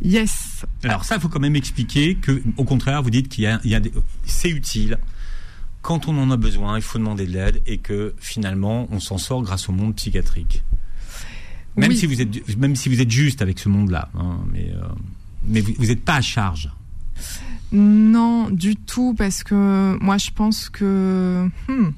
Yes. 0.00 0.64
Alors 0.84 1.04
ça, 1.04 1.16
il 1.16 1.20
faut 1.20 1.28
quand 1.28 1.40
même 1.40 1.56
expliquer 1.56 2.14
que, 2.14 2.40
au 2.56 2.62
contraire, 2.62 3.02
vous 3.02 3.10
dites 3.10 3.28
qu'il 3.28 3.44
y 3.44 3.46
a, 3.48 3.60
il 3.64 3.70
y 3.70 3.74
a 3.74 3.80
des... 3.80 3.92
c'est 4.24 4.48
utile 4.48 4.96
quand 5.88 6.06
on 6.06 6.18
en 6.18 6.30
a 6.30 6.36
besoin, 6.36 6.76
il 6.76 6.82
faut 6.82 6.98
demander 6.98 7.26
de 7.26 7.32
l'aide 7.32 7.62
et 7.66 7.78
que 7.78 8.12
finalement, 8.18 8.86
on 8.90 9.00
s'en 9.00 9.16
sort 9.16 9.40
grâce 9.40 9.70
au 9.70 9.72
monde 9.72 9.94
psychiatrique. 9.94 10.62
Même 11.78 11.94
si 11.94 12.04
vous 12.04 12.20
êtes, 12.20 12.58
même 12.58 12.76
si 12.76 12.90
vous 12.90 13.00
êtes 13.00 13.10
juste 13.10 13.40
avec 13.40 13.58
ce 13.58 13.70
monde-là, 13.70 14.10
hein, 14.14 14.36
mais, 14.52 14.70
euh, 14.70 14.82
mais 15.44 15.62
vous 15.62 15.86
n'êtes 15.86 16.04
pas 16.04 16.16
à 16.16 16.20
charge. 16.20 16.70
Non, 17.72 18.50
du 18.50 18.76
tout, 18.76 19.14
parce 19.16 19.42
que 19.42 19.96
moi 20.02 20.18
je 20.18 20.30
pense 20.30 20.68
que... 20.68 21.48
Hmm, 21.68 21.92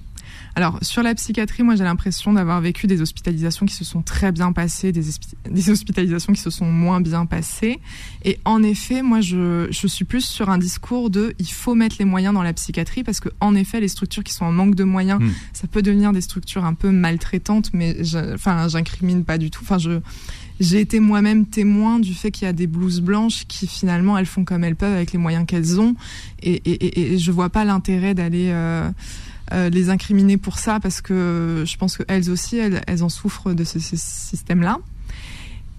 alors 0.57 0.79
sur 0.83 1.03
la 1.03 1.15
psychiatrie, 1.15 1.63
moi 1.63 1.77
j'ai 1.77 1.85
l'impression 1.85 2.33
d'avoir 2.33 2.61
vécu 2.61 2.87
des 2.87 3.01
hospitalisations 3.01 3.67
qui 3.67 3.75
se 3.75 3.85
sont 3.85 4.03
très 4.03 4.33
bien 4.33 4.53
passées, 4.53 4.93
des, 4.93 5.05
des, 5.51 5.71
hospitalisations 5.71 6.33
qui 6.33 6.41
se 6.41 6.51
sont 6.51 6.67
moins 6.67 7.01
bien 7.01 7.27
passées. 7.27 7.79
Et 8.25 8.39
en 8.45 8.63
effet, 8.63 9.03
moi 9.03 9.21
je, 9.21 9.69
je, 9.71 9.87
suis 9.87 10.05
plus 10.05 10.25
sur 10.25 10.51
un 10.51 10.59
discours 10.59 11.11
de 11.11 11.35
il 11.39 11.51
faut 11.51 11.75
mettre 11.75 11.97
les 11.99 12.05
moyens 12.05 12.35
dans 12.35 12.43
la 12.43 12.53
psychiatrie 12.53 13.05
parce 13.05 13.21
que 13.21 13.29
en 13.41 13.55
effet 13.55 13.81
les 13.81 13.89
structures 13.89 14.25
qui 14.25 14.35
sont 14.35 14.45
en 14.45 14.53
manque 14.53 14.75
de 14.75 14.85
moyens, 14.85 15.21
hmm. 15.21 15.31
ça 15.53 15.67
peut 15.67 15.83
devenir 15.83 16.13
des 16.13 16.21
structures 16.21 16.65
un 16.65 16.75
peu 16.75 16.91
maltraitantes, 16.91 17.71
mais 17.73 17.97
enfin 18.35 18.69
j'incrimine 18.69 19.25
pas 19.25 19.39
du 19.39 19.51
tout. 19.51 19.61
Enfin 19.63 19.79
je 19.79 20.01
j'ai 20.61 20.81
été 20.81 21.01
moi-même 21.01 21.47
témoin 21.47 21.99
du 21.99 22.13
fait 22.13 22.31
qu'il 22.31 22.45
y 22.45 22.49
a 22.49 22.53
des 22.53 22.67
blouses 22.67 23.01
blanches 23.01 23.47
qui 23.49 23.67
finalement 23.67 24.19
elles 24.19 24.27
font 24.27 24.45
comme 24.45 24.63
elles 24.63 24.77
peuvent 24.77 24.95
avec 24.95 25.13
les 25.13 25.19
moyens 25.19 25.47
qu'elles 25.47 25.81
ont 25.81 25.95
et, 26.43 26.61
et, 26.71 27.15
et, 27.15 27.19
je 27.19 27.33
vois 27.33 27.49
pas 27.49 27.65
l'intérêt 27.65 28.15
d'aller 28.15 28.51
euh, 28.51 28.91
les 29.53 29.91
incriminer 29.91 30.37
pour 30.37 30.59
ça 30.59 30.81
parce 30.81 31.01
que 31.01 31.65
je 31.67 31.77
pense 31.77 31.97
qu'elles 31.97 32.31
aussi, 32.31 32.57
elles, 32.57 32.83
elles, 32.87 33.03
en 33.03 33.09
souffrent 33.09 33.53
de 33.53 33.65
ce, 33.65 33.79
système-là. 33.79 34.79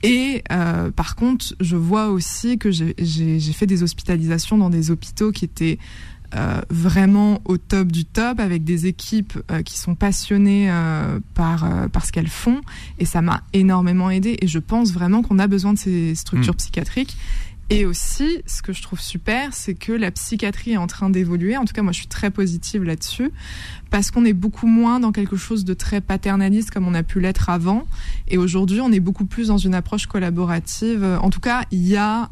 Et 0.04 0.44
euh, 0.52 0.92
par 0.92 1.16
contre, 1.16 1.54
je 1.60 1.76
vois 1.76 2.10
aussi 2.10 2.58
que 2.58 2.72
j'ai 2.72 3.54
fait 3.54 3.68
des 3.68 3.84
hospitalisations 3.84 4.58
dans 4.58 4.70
des 4.70 4.92
hôpitaux 4.92 5.32
qui 5.32 5.46
étaient 5.46 5.78
euh, 6.34 6.62
vraiment 6.70 7.42
au 7.46 7.58
top 7.58 7.92
du 7.92 8.06
top, 8.06 8.40
avec 8.40 8.64
des 8.64 8.88
équipes 8.88 9.38
qui 9.64 9.78
sont 9.78 9.96
passionnées 9.96 10.72
par, 11.36 11.90
par 11.92 12.06
ce 12.06 12.12
qu'elles 12.12 12.30
font. 12.30 12.62
Et 13.00 13.06
ça 13.06 13.22
m'a 13.22 13.42
énormément 13.54 14.10
aidé. 14.10 14.38
Et 14.42 14.48
je 14.48 14.60
pense 14.60 14.92
vraiment 14.92 15.22
qu'on 15.22 15.40
a 15.40 15.48
besoin 15.48 15.74
de 15.74 15.80
ces 15.80 16.16
structures 16.16 16.54
mmh. 16.54 16.58
psychiatriques. 16.58 17.18
Et 17.72 17.86
aussi, 17.86 18.42
ce 18.46 18.62
que 18.62 18.74
je 18.74 18.82
trouve 18.82 19.00
super, 19.00 19.54
c'est 19.54 19.76
que 19.76 19.94
la 19.94 20.12
psychiatrie 20.12 20.72
est 20.72 20.78
en 20.78 20.88
train 20.88 21.10
d'évoluer. 21.10 21.56
En 21.56 21.64
tout 21.64 21.74
cas, 21.74 21.82
moi, 21.82 21.94
je 21.94 22.00
suis 22.00 22.08
très 22.08 22.30
positive 22.30 22.84
là-dessus 22.84 23.32
parce 23.90 24.12
qu'on 24.12 24.26
est 24.26 24.34
beaucoup 24.34 24.68
moins 24.68 25.00
dans 25.00 25.14
quelque 25.14 25.38
chose 25.38 25.64
de 25.64 25.74
très 25.74 26.02
paternaliste 26.02 26.72
comme 26.72 26.86
on 26.86 26.94
a 26.94 27.02
pu 27.02 27.22
l'être 27.22 27.50
avant. 27.50 27.88
Et 28.28 28.38
aujourd'hui, 28.38 28.82
on 28.82 28.92
est 28.92 29.00
beaucoup 29.00 29.26
plus 29.26 29.48
dans 29.48 29.58
une 29.58 29.74
approche 29.74 30.06
collaborative. 30.06 31.04
En 31.22 31.30
tout 31.30 31.40
cas, 31.40 31.64
il 31.72 31.88
y 31.88 31.96
a 31.96 32.30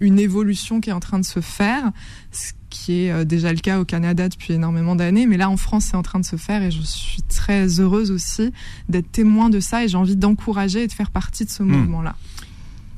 une 0.00 0.18
évolution 0.18 0.82
qui 0.82 0.90
est 0.90 0.92
en 0.92 1.00
train 1.00 1.18
de 1.18 1.24
se 1.24 1.40
faire, 1.40 1.90
ce 2.30 2.52
qui 2.70 3.04
est 3.04 3.10
euh, 3.10 3.24
déjà 3.24 3.52
le 3.52 3.58
cas 3.58 3.80
au 3.80 3.84
Canada 3.84 4.28
depuis 4.28 4.52
énormément 4.52 4.94
d'années, 4.94 5.26
mais 5.26 5.36
là 5.36 5.50
en 5.50 5.56
France 5.56 5.86
c'est 5.86 5.96
en 5.96 6.02
train 6.02 6.20
de 6.20 6.24
se 6.24 6.36
faire 6.36 6.62
et 6.62 6.70
je 6.70 6.82
suis 6.82 7.22
très 7.22 7.80
heureuse 7.80 8.10
aussi 8.10 8.52
d'être 8.88 9.10
témoin 9.10 9.48
de 9.48 9.58
ça 9.58 9.84
et 9.84 9.88
j'ai 9.88 9.96
envie 9.96 10.16
d'encourager 10.16 10.84
et 10.84 10.86
de 10.86 10.92
faire 10.92 11.10
partie 11.10 11.44
de 11.44 11.50
ce 11.50 11.62
hmm. 11.62 11.70
mouvement-là. 11.72 12.16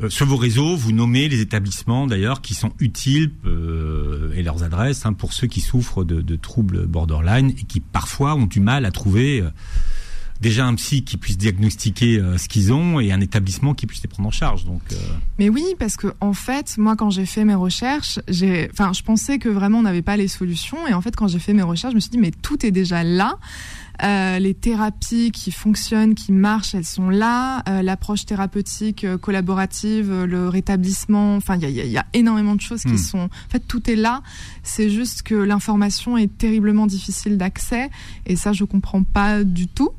Euh, 0.02 0.08
sur 0.08 0.26
vos 0.26 0.36
réseaux, 0.36 0.76
vous 0.76 0.92
nommez 0.92 1.28
les 1.28 1.40
établissements 1.40 2.06
d'ailleurs 2.06 2.40
qui 2.40 2.54
sont 2.54 2.72
utiles 2.78 3.32
euh, 3.44 4.32
et 4.34 4.42
leurs 4.42 4.62
adresses 4.62 5.04
hein, 5.04 5.12
pour 5.12 5.32
ceux 5.32 5.46
qui 5.46 5.60
souffrent 5.60 6.04
de, 6.04 6.36
troubles 6.36 6.86
borderline 6.86 7.50
et 7.50 7.64
qui 7.64 7.80
parfois 7.80 8.34
ont 8.34 8.46
du 8.46 8.60
mal 8.60 8.86
à 8.86 8.90
trouver 8.90 9.40
euh, 9.40 9.50
déjà 10.40 10.64
un 10.64 10.74
psy 10.74 11.04
qui 11.04 11.18
puisse 11.18 11.36
diagnostiquer 11.36 12.22
ce 12.38 12.48
qu'ils 12.48 12.72
ont 12.72 12.98
et 12.98 13.12
un 13.12 13.20
établissement 13.20 13.74
qui 13.74 13.86
puisse 13.86 14.02
les 14.02 14.08
prendre 14.08 14.28
en 14.28 14.32
charge. 14.32 14.64
Donc, 14.64 14.80
Mais 15.38 15.50
oui, 15.50 15.64
parce 15.78 15.96
que 15.96 16.14
en 16.20 16.32
fait, 16.32 16.78
moi 16.78 16.96
quand 16.96 17.10
j'ai 17.10 17.26
fait 17.26 17.44
mes 17.44 17.54
recherches, 17.54 18.18
enfin, 18.72 18.92
je 18.94 19.02
pensais 19.02 19.38
que 19.38 19.50
vraiment 19.50 19.80
on 19.80 19.82
n'avait 19.82 20.00
pas 20.00 20.16
les 20.16 20.28
solutions 20.28 20.86
et 20.88 20.94
en 20.94 21.02
fait 21.02 21.14
quand 21.14 21.28
j'ai 21.28 21.40
fait 21.40 21.52
mes 21.52 21.62
recherches, 21.62 21.92
je 21.92 21.96
me 21.96 22.00
suis 22.00 22.10
dit 22.10 22.18
mais 22.18 22.30
tout 22.30 22.64
est 22.64 22.70
déjà 22.70 23.04
là. 23.04 23.38
Euh, 24.02 24.38
les 24.38 24.54
thérapies 24.54 25.30
qui 25.30 25.50
fonctionnent, 25.50 26.14
qui 26.14 26.32
marchent, 26.32 26.74
elles 26.74 26.84
sont 26.84 27.10
là. 27.10 27.62
Euh, 27.68 27.82
l'approche 27.82 28.24
thérapeutique 28.24 29.04
euh, 29.04 29.18
collaborative, 29.18 30.24
le 30.24 30.48
rétablissement, 30.48 31.36
enfin, 31.36 31.56
il 31.56 31.70
y 31.70 31.98
a, 31.98 32.06
énormément 32.14 32.54
de 32.54 32.60
choses 32.60 32.82
qui 32.82 32.94
hmm. 32.94 32.98
sont. 32.98 33.18
En 33.18 33.50
fait, 33.50 33.60
tout 33.60 33.90
est 33.90 33.96
là. 33.96 34.22
C'est 34.62 34.90
juste 34.90 35.22
que 35.22 35.34
l'information 35.34 36.16
est 36.16 36.38
terriblement 36.38 36.86
difficile 36.86 37.36
d'accès, 37.36 37.90
et 38.26 38.36
ça, 38.36 38.52
je 38.52 38.64
comprends 38.64 39.02
pas 39.02 39.44
du 39.44 39.68
tout. 39.68 39.90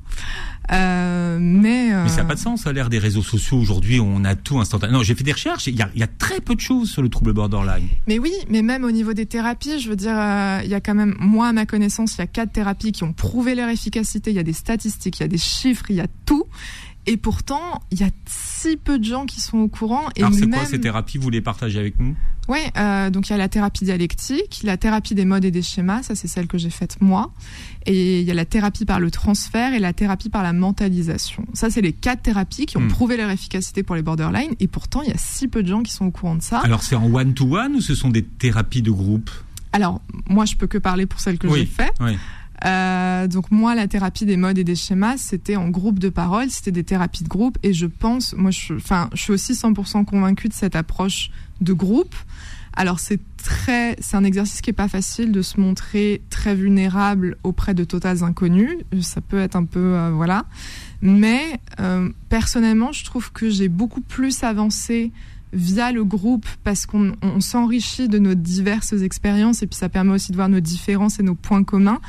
Euh, 0.72 1.38
mais, 1.40 1.92
euh... 1.92 2.04
mais 2.04 2.10
ça 2.10 2.18
n'a 2.18 2.26
pas 2.26 2.36
de 2.36 2.40
sens 2.40 2.68
à 2.68 2.72
l'ère 2.72 2.90
des 2.90 3.00
réseaux 3.00 3.24
sociaux 3.24 3.58
aujourd'hui 3.58 4.00
on 4.00 4.24
a 4.24 4.36
tout 4.36 4.60
instantanément. 4.60 5.00
Non, 5.00 5.04
j'ai 5.04 5.16
fait 5.16 5.24
des 5.24 5.32
recherches, 5.32 5.68
il 5.68 5.76
y, 5.76 5.82
a, 5.82 5.90
il 5.96 6.00
y, 6.00 6.04
a, 6.04 6.08
très 6.08 6.40
peu 6.40 6.56
de 6.56 6.60
choses 6.60 6.90
sur 6.90 7.02
le 7.02 7.10
trouble 7.10 7.34
borderline. 7.34 7.88
Mais 8.08 8.20
oui, 8.20 8.32
mais 8.48 8.62
même 8.62 8.84
au 8.84 8.92
niveau 8.92 9.14
des 9.14 9.26
thérapies, 9.26 9.80
je 9.80 9.90
veux 9.90 9.96
dire, 9.96 10.18
euh, 10.18 10.62
il 10.64 10.70
y 10.70 10.76
a 10.76 10.80
quand 10.80 10.94
même, 10.94 11.16
moi 11.20 11.48
à 11.48 11.54
ma 11.54 11.66
connaissance, 11.66 12.16
il 12.16 12.20
y 12.20 12.22
a 12.22 12.28
quatre 12.28 12.52
thérapies 12.52 12.92
qui 12.92 13.04
ont 13.04 13.14
prouvé 13.14 13.56
leur 13.56 13.70
efficacité, 13.70 14.32
il 14.32 14.36
y 14.36 14.40
a 14.40 14.44
des 14.44 14.54
statistiques, 14.54 15.20
il 15.20 15.24
y 15.24 15.26
a 15.26 15.30
des 15.30 15.38
chiffres, 15.38 15.86
il 15.90 15.96
y 15.96 16.02
a 16.02 16.08
tout. 16.26 16.46
Et 17.08 17.18
pourtant, 17.18 17.82
il 17.90 18.00
y 18.00 18.04
a 18.04 18.10
si 18.28 18.78
peu 18.78 19.00
de 19.00 19.04
gens 19.04 19.26
qui 19.26 19.42
sont 19.42 19.58
au 19.58 19.68
courant. 19.68 20.06
Et 20.16 20.22
Alors 20.22 20.34
c'est 20.34 20.48
quoi 20.48 20.66
ces 20.66 20.80
thérapies 20.80 21.18
Vous 21.18 21.32
les 21.32 21.42
partagez 21.42 21.80
avec 21.80 22.00
nous? 22.00 22.16
Oui, 22.52 22.60
euh, 22.78 23.10
donc 23.10 23.30
il 23.30 23.32
y 23.32 23.34
a 23.34 23.38
la 23.38 23.48
thérapie 23.48 23.86
dialectique, 23.86 24.60
la 24.64 24.76
thérapie 24.76 25.16
des 25.16 25.24
modes 25.24 25.46
et 25.46 25.52
des 25.52 25.62
schémas, 25.62 26.04
ça 26.04 26.16
c'est 26.16 26.28
celle 26.28 26.48
que 26.48 26.58
j'ai 26.58 26.70
faite 26.70 26.98
moi. 27.00 27.32
Et 27.86 28.20
il 28.20 28.28
y 28.28 28.32
a 28.32 28.34
la 28.34 28.44
thérapie 28.44 28.84
par 28.84 29.00
le 29.00 29.10
transfert 29.10 29.74
et 29.74 29.80
la 29.80 29.94
thérapie 29.94 30.28
par 30.28 30.44
la 30.44 30.52
mentalisation. 30.52 31.46
Ça 31.54 31.70
c'est 31.70 31.80
les 31.80 31.94
quatre 31.94 32.24
thérapies 32.24 32.66
qui 32.66 32.76
ont 32.76 32.82
hmm. 32.82 32.90
prouvé 32.90 33.16
leur 33.16 33.30
efficacité 33.30 33.84
pour 33.84 33.96
les 33.96 34.02
borderline. 34.02 34.54
Et 34.60 34.68
pourtant, 34.68 35.02
il 35.02 35.08
y 35.08 35.14
a 35.14 35.18
si 35.18 35.48
peu 35.48 35.64
de 35.64 35.70
gens 35.70 35.82
qui 35.82 35.94
sont 35.94 36.08
au 36.08 36.12
courant 36.12 36.36
de 36.36 36.42
ça. 36.42 36.60
Alors 36.60 36.84
c'est 36.84 36.98
en 36.98 37.06
one-to-one 37.06 37.76
ou 37.78 37.80
ce 37.80 37.96
sont 37.96 38.10
des 38.10 38.24
thérapies 38.24 38.82
de 38.82 38.92
groupe? 38.92 39.32
Alors, 39.72 40.02
moi 40.28 40.44
je 40.44 40.56
peux 40.58 40.68
que 40.68 40.78
parler 40.78 41.06
pour 41.06 41.22
celles 41.22 41.38
que 41.38 41.48
j'ai 41.56 41.66
faites. 41.66 41.96
Oui. 42.02 42.18
Euh, 42.66 43.28
donc 43.28 43.52
moi, 43.52 43.76
la 43.76 43.88
thérapie 43.88 44.26
des 44.26 44.38
modes 44.38 44.58
et 44.58 44.64
des 44.64 44.76
schémas, 44.76 45.18
c'était 45.18 45.56
en 45.56 45.70
groupe 45.70 46.00
de 46.00 46.10
parole, 46.10 46.50
c'était 46.50 46.72
des 46.72 46.84
thérapies 46.84 47.24
de 47.24 47.30
groupe, 47.30 47.58
et 47.64 47.74
je 47.74 47.88
pense, 47.88 48.34
moi, 48.34 48.52
je, 48.52 48.74
enfin, 48.74 49.10
je 49.14 49.22
suis 49.22 49.34
aussi 49.34 49.54
100% 49.54 50.06
convaincue 50.06 50.48
de 50.48 50.54
cette 50.54 50.76
approche 50.76 51.32
de 51.62 51.74
groupe. 51.74 52.16
Alors 52.74 53.00
c'est 53.00 53.20
très, 53.44 53.98
c'est 54.00 54.16
un 54.16 54.24
exercice 54.24 54.62
qui 54.62 54.70
est 54.70 54.74
pas 54.74 54.88
facile 54.88 55.32
de 55.32 55.42
se 55.42 55.60
montrer 55.60 56.22
très 56.30 56.56
vulnérable 56.56 57.36
auprès 57.44 57.74
de 57.74 57.84
totales 57.84 58.24
inconnus. 58.24 58.78
Ça 59.02 59.20
peut 59.20 59.40
être 59.40 59.58
un 59.58 59.66
peu, 59.66 59.80
euh, 59.80 60.12
voilà. 60.12 60.46
Mais 61.02 61.60
euh, 61.80 62.10
personnellement, 62.30 62.94
je 62.94 63.04
trouve 63.04 63.32
que 63.34 63.50
j'ai 63.50 63.68
beaucoup 63.68 64.02
plus 64.02 64.44
avancé 64.44 65.12
via 65.54 65.92
le 65.92 66.06
groupe 66.06 66.46
parce 66.64 66.86
qu'on 66.86 67.14
s'enrichit 67.40 68.08
de 68.08 68.20
nos 68.20 68.36
diverses 68.36 68.94
expériences 68.94 69.62
et 69.62 69.68
puis 69.68 69.76
ça 69.76 69.90
permet 69.90 70.14
aussi 70.14 70.32
de 70.32 70.38
voir 70.38 70.48
nos 70.48 70.62
différences 70.62 71.20
et 71.20 71.24
nos 71.24 71.36
points 71.36 71.66
communs 71.66 72.00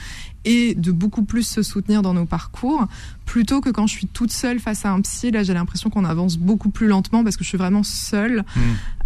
et 0.44 0.74
de 0.74 0.90
beaucoup 0.92 1.24
plus 1.24 1.46
se 1.46 1.62
soutenir 1.62 2.02
dans 2.02 2.14
nos 2.14 2.24
parcours, 2.24 2.86
plutôt 3.24 3.60
que 3.60 3.70
quand 3.70 3.86
je 3.86 3.92
suis 3.92 4.06
toute 4.06 4.32
seule 4.32 4.58
face 4.58 4.84
à 4.84 4.90
un 4.90 5.00
psy. 5.00 5.30
Là, 5.30 5.42
j'ai 5.42 5.54
l'impression 5.54 5.90
qu'on 5.90 6.04
avance 6.04 6.36
beaucoup 6.36 6.70
plus 6.70 6.86
lentement 6.86 7.22
parce 7.22 7.36
que 7.36 7.44
je 7.44 7.48
suis 7.48 7.58
vraiment 7.58 7.82
seule. 7.82 8.44
Hmm. 8.54 8.60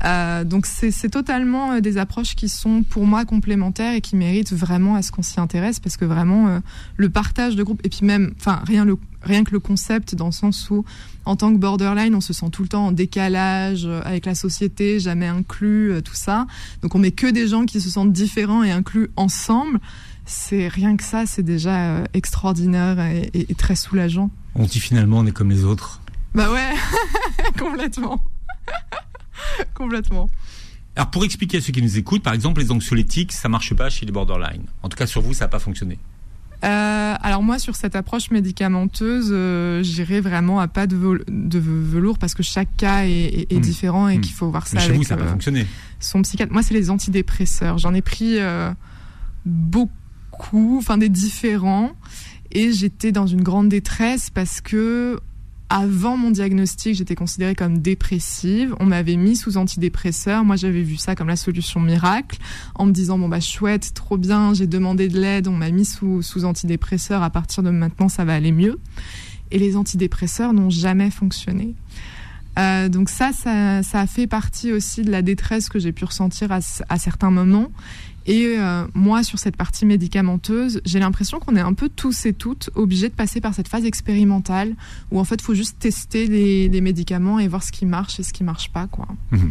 Euh, 0.05 0.45
donc, 0.45 0.67
c'est 0.67 1.11
totalement 1.11 1.73
euh, 1.73 1.81
des 1.81 1.99
approches 1.99 2.35
qui 2.35 2.49
sont 2.49 2.83
pour 2.83 3.07
moi 3.07 3.25
complémentaires 3.25 3.95
et 3.95 4.01
qui 4.01 4.17
méritent 4.17 4.53
vraiment 4.53 4.95
à 4.95 5.03
ce 5.03 5.13
qu'on 5.13 5.23
s'y 5.23 5.41
intéresse 5.41 5.81
parce 5.81 5.97
que 5.97 6.05
vraiment 6.05 6.49
euh, 6.49 6.61
le 6.97 7.09
partage 7.11 7.57
de 7.57 7.63
groupe 7.63 7.81
et 7.85 7.89
puis 7.89 8.05
même, 8.05 8.33
enfin 8.39 8.61
rien 8.67 8.85
le 8.85 8.97
rien 9.23 9.43
que 9.43 9.51
le 9.51 9.59
concept 9.59 10.15
dans 10.15 10.27
le 10.27 10.33
sens 10.33 10.71
où 10.71 10.85
en 11.25 11.35
tant 11.35 11.53
que 11.53 11.59
borderline, 11.59 12.15
on 12.15 12.21
se 12.21 12.33
sent 12.33 12.47
tout 12.53 12.63
le 12.63 12.69
temps 12.69 12.87
en 12.87 12.93
décalage 12.93 13.85
avec 14.05 14.25
la 14.25 14.37
société, 14.37 15.01
jamais 15.01 15.27
inclus, 15.27 16.01
tout 16.05 16.15
ça. 16.15 16.47
Donc 16.83 16.95
on 16.95 17.01
met 17.01 17.11
que 17.11 17.27
des 17.27 17.49
gens 17.49 17.65
qui 17.65 17.81
se 17.81 17.91
sentent 17.91 18.13
différents 18.13 18.63
et 18.63 18.71
inclus 18.71 19.11
ensemble 19.17 19.81
c'est 20.27 20.67
rien 20.67 20.97
que 20.97 21.05
ça, 21.05 21.25
c'est 21.25 21.45
déjà 21.45 21.91
euh, 21.91 22.05
extraordinaire 22.13 22.99
et, 23.33 23.55
très 23.55 23.77
soulageant. 23.77 24.29
On 24.57 24.65
dit 24.65 24.81
finalement 24.81 25.19
on 25.19 25.27
est 25.27 25.33
comme 25.33 25.51
les 25.51 25.65
autres. 25.65 26.03
Bah 26.35 26.53
ouais, 26.53 26.75
complètement. 27.59 28.23
complètement. 29.75 30.29
Alors 30.97 31.11
pour 31.11 31.25
expliquer 31.25 31.59
à 31.59 31.61
ceux 31.61 31.73
qui 31.73 31.81
nous 31.81 31.97
écoutent, 31.97 32.25
par 32.25 32.35
exemple 32.35 32.61
les 32.61 32.73
anxiolytiques, 32.73 33.33
ça 33.33 33.49
marche 33.49 33.73
pas 33.75 33.89
chez 33.89 34.05
les 34.05 34.13
borderline. 34.13 34.65
En 34.83 34.89
tout 34.89 34.97
cas 34.97 35.07
sur 35.07 35.23
vous, 35.23 35.33
ça 35.33 35.45
n'a 35.45 35.49
pas 35.49 35.61
fonctionné. 35.61 35.99
Euh, 36.65 37.15
alors 37.21 37.43
moi 37.43 37.59
sur 37.59 37.77
cette 37.77 37.95
approche 37.95 38.31
médicamenteuse, 38.31 39.29
euh, 39.31 39.83
j'irai 39.85 40.21
vraiment 40.21 40.59
à 40.59 40.67
pas 40.67 40.87
de, 40.87 40.97
velours 40.97 42.19
parce 42.19 42.35
que 42.35 42.43
chaque 42.43 42.75
cas 42.77 43.05
est, 43.05 43.53
hmm. 43.53 43.61
différent 43.61 44.09
et 44.09 44.19
hmm. 44.19 44.23
qu'il 44.23 44.33
faut 44.33 44.51
voir 44.51 44.67
ça. 44.67 44.79
Mais 44.79 44.87
chez 44.87 44.93
vous, 44.93 45.05
ça 45.05 45.15
n'a 45.15 45.23
pas 45.23 45.31
fonctionné. 45.31 45.67
Son 46.01 46.23
psychiatre. 46.23 46.53
Moi, 46.53 46.65
c'est 46.65 46.75
les 46.75 46.91
antidépresseurs. 46.91 47.79
J'en 47.79 47.95
ai 47.95 48.03
pris 48.03 48.39
beaucoup 49.45 49.93
enfin 50.53 50.99
des 50.99 51.09
différents. 51.09 51.93
Et 52.53 52.73
j'étais 52.73 53.13
dans 53.13 53.27
une 53.27 53.43
grande 53.43 53.69
détresse 53.69 54.31
parce 54.31 54.61
que 54.61 55.19
avant 55.69 56.17
mon 56.17 56.31
diagnostic, 56.31 56.95
j'étais 56.95 57.17
considérée 57.17 57.55
comme 57.55 57.79
dépressive. 57.79 58.75
On 58.79 58.87
m'avait 58.87 59.17
mis 59.17 59.35
sous 59.35 59.57
antidépresseur. 59.57 60.45
Moi, 60.45 60.57
j'avais 60.57 60.83
vu 60.83 60.97
ça 60.97 61.17
comme 61.17 61.27
la 61.29 61.37
solution 61.37 61.81
miracle, 61.81 62.39
en 62.77 62.87
me 62.87 62.93
disant 62.93 63.19
bon 63.19 63.29
bah 63.29 63.41
chouette, 63.41 63.93
trop 63.95 64.17
bien. 64.17 64.55
J'ai 64.55 64.67
demandé 64.69 65.09
de 65.09 65.21
l'aide, 65.21 65.49
on 65.49 65.57
m'a 65.57 65.71
mis 65.71 65.85
sous 65.85 66.23
sous 66.23 66.45
antidépresseur. 66.45 67.23
À 67.23 67.31
partir 67.31 67.63
de 67.63 67.71
maintenant, 67.71 68.09
ça 68.09 68.25
va 68.25 68.35
aller 68.35 68.53
mieux. 68.53 68.79
Et 69.51 69.59
les 69.59 69.77
antidépresseurs 69.77 70.53
n'ont 70.53 70.71
jamais 70.71 71.11
fonctionné. 71.11 71.75
Euh, 72.59 72.89
donc 72.89 73.11
ça, 73.11 73.33
ça, 73.33 74.01
a 74.01 74.07
fait 74.07 74.27
partie 74.27 74.73
aussi 74.73 75.03
de 75.03 75.11
la 75.11 75.21
détresse 75.21 75.69
que 75.69 75.79
j'ai 75.79 75.93
pu 75.93 76.05
ressentir 76.05 76.53
à 76.53 76.99
certains 76.99 77.31
moments. 77.31 77.71
Et 78.27 78.57
euh, 78.59 78.87
moi, 78.95 79.23
sur 79.23 79.39
cette 79.39 79.57
partie 79.57 79.87
médicamenteuse, 79.87 80.81
j'ai 80.85 80.99
l'impression 80.99 81.39
qu'on 81.39 81.55
est 81.55 81.61
un 81.61 81.75
peu 81.75 81.89
tous 81.89 82.27
et 82.27 82.33
toutes 82.33 82.71
obligés 82.75 83.09
de 83.09 83.15
passer 83.15 83.41
par 83.41 83.55
cette 83.55 83.69
phase 83.69 83.85
expérimentale 83.85 84.75
où 85.13 85.21
en 85.21 85.25
fait, 85.25 85.37
il 85.37 85.43
faut 85.43 85.55
juste 85.55 85.79
tester 85.79 86.27
les, 86.27 86.81
médicaments 86.81 87.39
et 87.39 87.49
voir 87.49 87.63
ce 87.63 87.73
qui 87.73 87.87
marche 87.87 88.21
et 88.21 88.23
ce 88.23 88.33
qui 88.33 88.45
marche 88.45 88.71
pas, 88.71 88.87
quoi. 88.87 89.09
Mhm. 89.31 89.51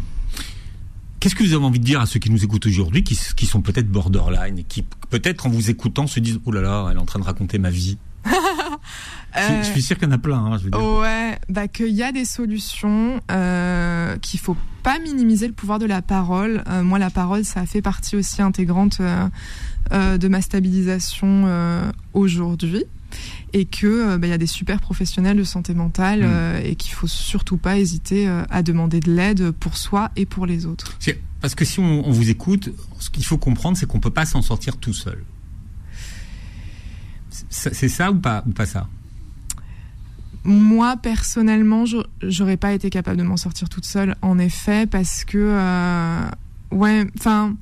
Qu'est-ce 1.20 1.36
que 1.36 1.44
vous 1.44 1.54
avez 1.54 1.66
envie 1.66 1.80
de 1.80 1.86
dire 1.86 2.02
à 2.02 2.06
ceux 2.06 2.20
qui 2.20 2.30
nous 2.30 2.44
écoutent 2.44 2.68
aujourd'hui, 2.68 3.04
qui, 3.04 3.18
qui 3.36 3.46
sont 3.46 3.62
peut-être 3.62 3.90
borderline 3.90 4.60
et 4.60 4.64
qui 4.64 4.86
peut-être 5.10 5.48
en 5.48 5.50
vous 5.50 5.72
écoutant 5.72 6.06
se 6.06 6.20
disent 6.20 6.40
oh 6.46 6.52
là 6.52 6.62
là, 6.62 6.88
elle 6.92 6.98
est 6.98 7.00
en 7.00 7.06
train 7.06 7.20
de 7.20 7.26
raconter 7.26 7.58
ma 7.58 7.72
vie. 7.72 7.98
je, 9.36 9.64
suis 9.72 9.82
sûr 9.82 9.98
qu'il 9.98 10.08
y 10.08 10.12
en 10.12 10.14
a 10.14 10.18
plein. 10.18 10.38
Hein, 10.38 10.58
je 10.58 10.66
veux 10.66 10.72
dire. 10.72 10.82
Ouais, 10.82 11.38
bah 11.50 11.68
qu'il 11.68 11.90
y 11.90 12.04
a 12.04 12.12
des 12.12 12.26
solutions, 12.26 13.20
euh, 13.32 14.18
qu'il 14.18 14.40
faut 14.40 14.58
pas 14.84 15.00
minimiser 15.00 15.48
le 15.48 15.54
pouvoir 15.54 15.80
de 15.80 15.86
la 15.86 16.02
parole. 16.02 16.64
Euh, 16.68 16.84
moi, 16.84 17.00
la 17.00 17.10
parole, 17.10 17.44
ça 17.46 17.66
fait 17.66 17.82
partie 17.82 18.16
aussi 18.16 18.42
intégrante 18.42 18.98
euh, 19.00 19.28
euh 19.92 20.18
de 20.18 20.28
ma 20.28 20.42
stabilisation 20.42 21.46
aujourd'hui 22.14 22.84
et 23.54 23.66
que 23.66 24.18
bah, 24.18 24.28
il 24.28 24.30
y 24.30 24.34
a 24.34 24.38
des 24.38 24.48
super 24.48 24.82
professionnels 24.82 25.38
de 25.38 25.44
santé 25.44 25.74
mentale 25.74 26.26
mmh. 26.26 26.66
et 26.66 26.76
qu'il 26.76 26.94
faut 26.94 27.08
surtout 27.08 27.58
pas 27.58 27.78
hésiter 27.78 28.28
à 28.50 28.64
demander 28.64 29.00
de 29.00 29.12
l'aide 29.12 29.52
pour 29.52 29.78
soi 29.78 30.12
et 30.16 30.26
pour 30.26 30.46
les 30.46 30.66
autres. 30.66 30.98
Parce 31.40 31.56
que 31.56 31.64
si 31.64 31.80
on, 31.80 32.08
on 32.08 32.12
vous 32.12 32.30
écoute, 32.30 32.70
ce 33.00 33.10
qu'il 33.10 33.24
faut 33.24 33.38
comprendre, 33.38 33.78
c'est 33.78 33.86
qu'on 33.86 34.00
peut 34.00 34.10
pas 34.10 34.26
s'en 34.26 34.42
sortir 34.42 34.78
tout 34.78 34.94
seul. 34.94 35.24
C'est 37.50 37.90
ça 37.90 38.12
ou 38.12 38.16
pas, 38.16 38.44
ou 38.48 38.52
pas 38.52 38.66
ça? 38.66 38.88
Moi 40.46 40.96
personnellement, 41.02 41.86
j'aurais 42.22 42.58
pas 42.58 42.74
été 42.74 42.90
capable 42.90 43.18
de 43.18 43.24
m'en 43.24 43.38
sortir 43.38 43.68
toute 43.68 43.86
seule, 43.86 44.16
en 44.22 44.38
effet, 44.40 44.86
parce 44.86 45.26
que 45.26 45.38
euh, 45.38 46.30
ouais, 46.72 47.06
enfin 47.18 47.56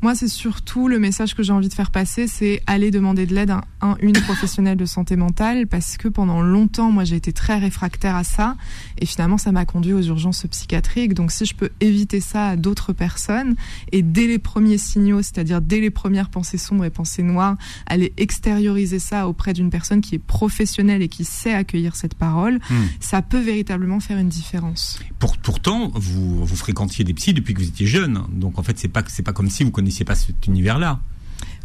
moi, 0.00 0.14
c'est 0.14 0.28
surtout 0.28 0.86
le 0.86 1.00
message 1.00 1.34
que 1.34 1.42
j'ai 1.42 1.52
envie 1.52 1.68
de 1.68 1.74
faire 1.74 1.90
passer, 1.90 2.28
c'est 2.28 2.62
aller 2.66 2.90
demander 2.92 3.26
de 3.26 3.34
l'aide 3.34 3.50
à 3.50 3.62
un, 3.80 3.96
une 4.00 4.12
professionnelle 4.12 4.76
de 4.76 4.84
santé 4.84 5.16
mentale, 5.16 5.66
parce 5.66 5.96
que 5.96 6.06
pendant 6.06 6.40
longtemps, 6.40 6.92
moi, 6.92 7.04
j'ai 7.04 7.16
été 7.16 7.32
très 7.32 7.58
réfractaire 7.58 8.14
à 8.14 8.22
ça, 8.22 8.56
et 8.98 9.06
finalement, 9.06 9.38
ça 9.38 9.50
m'a 9.50 9.64
conduit 9.64 9.92
aux 9.92 10.02
urgences 10.02 10.46
psychiatriques. 10.48 11.14
Donc, 11.14 11.32
si 11.32 11.46
je 11.46 11.54
peux 11.54 11.70
éviter 11.80 12.20
ça 12.20 12.50
à 12.50 12.56
d'autres 12.56 12.92
personnes, 12.92 13.56
et 13.90 14.02
dès 14.02 14.28
les 14.28 14.38
premiers 14.38 14.78
signaux, 14.78 15.20
c'est-à-dire 15.20 15.60
dès 15.60 15.80
les 15.80 15.90
premières 15.90 16.30
pensées 16.30 16.58
sombres 16.58 16.84
et 16.84 16.90
pensées 16.90 17.24
noires, 17.24 17.56
aller 17.86 18.12
extérioriser 18.16 19.00
ça 19.00 19.26
auprès 19.26 19.52
d'une 19.52 19.70
personne 19.70 20.00
qui 20.00 20.14
est 20.14 20.20
professionnelle 20.20 21.02
et 21.02 21.08
qui 21.08 21.24
sait 21.24 21.54
accueillir 21.54 21.96
cette 21.96 22.14
parole, 22.14 22.60
hmm. 22.70 22.84
ça 23.00 23.20
peut 23.20 23.40
véritablement 23.40 23.98
faire 23.98 24.18
une 24.18 24.28
différence. 24.28 25.00
Pour, 25.18 25.36
pourtant, 25.38 25.90
vous, 25.94 26.44
vous 26.44 26.56
fréquentiez 26.56 27.04
des 27.04 27.14
psys 27.14 27.34
depuis 27.34 27.52
que 27.54 27.60
vous 27.60 27.68
étiez 27.68 27.86
jeune, 27.86 28.22
donc 28.32 28.60
en 28.60 28.62
fait, 28.62 28.78
c'est 28.78 28.88
pas 28.88 29.02
c'est 29.08 29.22
pas 29.22 29.32
comme 29.32 29.48
si 29.48 29.64
vous 29.64 29.70
connaissiez 29.70 29.87
connaissiez 29.88 30.04
pas 30.04 30.14
cet 30.14 30.46
univers-là. 30.46 31.00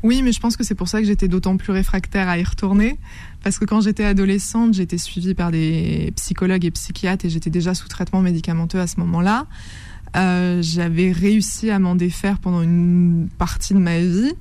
Oui, 0.02 0.22
mais 0.22 0.32
je 0.32 0.40
pense 0.40 0.56
que 0.56 0.64
c'est 0.64 0.76
pour 0.76 0.88
ça 0.88 1.02
que 1.02 1.08
j'étais 1.08 1.28
d'autant 1.28 1.58
plus 1.58 1.74
réfractaire 1.74 2.30
à 2.30 2.38
y 2.38 2.44
retourner. 2.44 2.98
Parce 3.44 3.60
que 3.60 3.66
quand 3.66 3.82
j'étais 3.82 4.06
adolescente, 4.06 4.74
j'étais 4.74 4.98
suivie 4.98 5.34
par 5.34 5.52
des 5.52 6.14
psychologues 6.16 6.64
et 6.64 6.72
psychiatres 6.72 7.26
et 7.26 7.30
j'étais 7.30 7.50
déjà 7.50 7.74
sous 7.74 7.88
traitement 7.90 8.22
médicamenteux 8.22 8.80
à 8.80 8.88
ce 8.88 9.00
moment-là. 9.02 9.48
Euh, 10.16 10.62
j'avais 10.62 11.12
réussi 11.12 11.70
à 11.70 11.80
m'en 11.80 11.96
défaire 11.96 12.40
pendant 12.40 12.62
une 12.62 13.28
partie 13.38 13.74
de 13.74 13.80
ma 13.80 14.00
vie. 14.00 14.34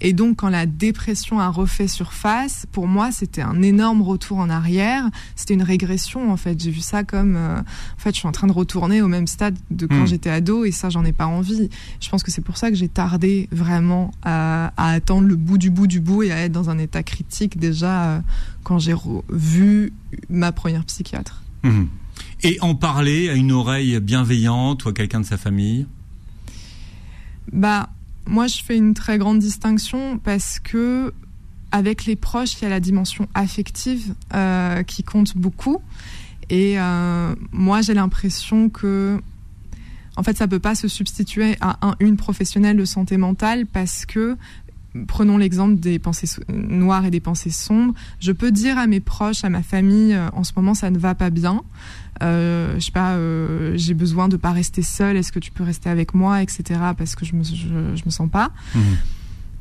Et 0.00 0.12
donc, 0.12 0.36
quand 0.36 0.48
la 0.48 0.66
dépression 0.66 1.40
a 1.40 1.48
refait 1.48 1.88
surface, 1.88 2.66
pour 2.72 2.86
moi, 2.86 3.12
c'était 3.12 3.42
un 3.42 3.60
énorme 3.60 4.00
retour 4.00 4.38
en 4.38 4.48
arrière. 4.48 5.04
C'était 5.36 5.54
une 5.54 5.62
régression, 5.62 6.32
en 6.32 6.36
fait. 6.36 6.60
J'ai 6.60 6.70
vu 6.70 6.80
ça 6.80 7.04
comme, 7.04 7.36
euh, 7.36 7.58
en 7.58 7.98
fait, 7.98 8.14
je 8.14 8.20
suis 8.20 8.28
en 8.28 8.32
train 8.32 8.46
de 8.46 8.52
retourner 8.52 9.02
au 9.02 9.08
même 9.08 9.26
stade 9.26 9.58
de 9.70 9.86
quand 9.86 10.02
hmm. 10.02 10.06
j'étais 10.06 10.30
ado, 10.30 10.64
et 10.64 10.70
ça, 10.70 10.88
j'en 10.88 11.04
ai 11.04 11.12
pas 11.12 11.26
envie. 11.26 11.68
Je 12.00 12.08
pense 12.08 12.22
que 12.22 12.30
c'est 12.30 12.40
pour 12.40 12.56
ça 12.56 12.70
que 12.70 12.76
j'ai 12.76 12.88
tardé 12.88 13.48
vraiment 13.52 14.12
à, 14.22 14.72
attendre 14.76 15.28
le 15.28 15.36
bout 15.36 15.58
du 15.58 15.70
bout 15.70 15.86
du 15.86 16.00
bout 16.00 16.22
et 16.22 16.32
à 16.32 16.38
être 16.38 16.52
dans 16.52 16.70
un 16.70 16.78
état 16.78 17.02
critique 17.02 17.58
déjà 17.58 18.04
euh, 18.04 18.20
quand 18.64 18.78
j'ai 18.78 18.94
vu 19.28 19.92
ma 20.30 20.52
première 20.52 20.84
psychiatre. 20.84 21.42
Hmm. 21.62 21.86
Et 22.42 22.58
en 22.62 22.74
parler 22.74 23.28
à 23.28 23.34
une 23.34 23.52
oreille 23.52 24.00
bienveillante 24.00 24.84
ou 24.84 24.88
à 24.88 24.92
quelqu'un 24.92 25.20
de 25.20 25.26
sa 25.26 25.36
famille? 25.36 25.86
Bah 27.52 27.90
moi, 28.30 28.46
je 28.46 28.62
fais 28.62 28.76
une 28.76 28.94
très 28.94 29.18
grande 29.18 29.40
distinction 29.40 30.18
parce 30.18 30.60
que 30.60 31.12
avec 31.72 32.06
les 32.06 32.16
proches, 32.16 32.54
il 32.60 32.62
y 32.62 32.66
a 32.66 32.70
la 32.70 32.80
dimension 32.80 33.28
affective 33.34 34.14
euh, 34.34 34.82
qui 34.84 35.02
compte 35.02 35.36
beaucoup. 35.36 35.82
Et 36.48 36.80
euh, 36.80 37.34
moi, 37.52 37.80
j'ai 37.80 37.94
l'impression 37.94 38.68
que, 38.68 39.20
en 40.16 40.22
fait, 40.22 40.36
ça 40.36 40.48
peut 40.48 40.58
pas 40.58 40.74
se 40.74 40.88
substituer 40.88 41.56
à 41.60 41.86
un, 41.86 41.94
une 42.00 42.16
professionnelle 42.16 42.76
de 42.76 42.84
santé 42.84 43.16
mentale 43.16 43.66
parce 43.66 44.06
que 44.06 44.36
prenons 45.06 45.36
l'exemple 45.36 45.76
des 45.76 45.98
pensées 45.98 46.28
noires 46.48 47.04
et 47.04 47.10
des 47.10 47.20
pensées 47.20 47.50
sombres. 47.50 47.94
Je 48.18 48.32
peux 48.32 48.50
dire 48.50 48.78
à 48.78 48.86
mes 48.86 49.00
proches, 49.00 49.44
à 49.44 49.48
ma 49.48 49.62
famille, 49.62 50.14
euh, 50.14 50.28
en 50.32 50.44
ce 50.44 50.52
moment 50.56 50.74
ça 50.74 50.90
ne 50.90 50.98
va 50.98 51.14
pas 51.14 51.30
bien 51.30 51.62
euh, 52.22 52.74
je 52.74 52.84
sais 52.84 52.92
pas, 52.92 53.14
euh, 53.14 53.72
j'ai 53.76 53.94
besoin 53.94 54.28
de 54.28 54.36
pas 54.36 54.52
rester 54.52 54.82
seule, 54.82 55.16
est-ce 55.16 55.32
que 55.32 55.38
tu 55.38 55.50
peux 55.50 55.64
rester 55.64 55.88
avec 55.88 56.14
moi, 56.14 56.42
etc. 56.42 56.80
Parce 56.96 57.14
que 57.14 57.24
je 57.24 57.34
me, 57.34 57.44
je, 57.44 58.04
me 58.04 58.10
sens 58.10 58.28
pas. 58.30 58.50
Mhm. 58.74 58.82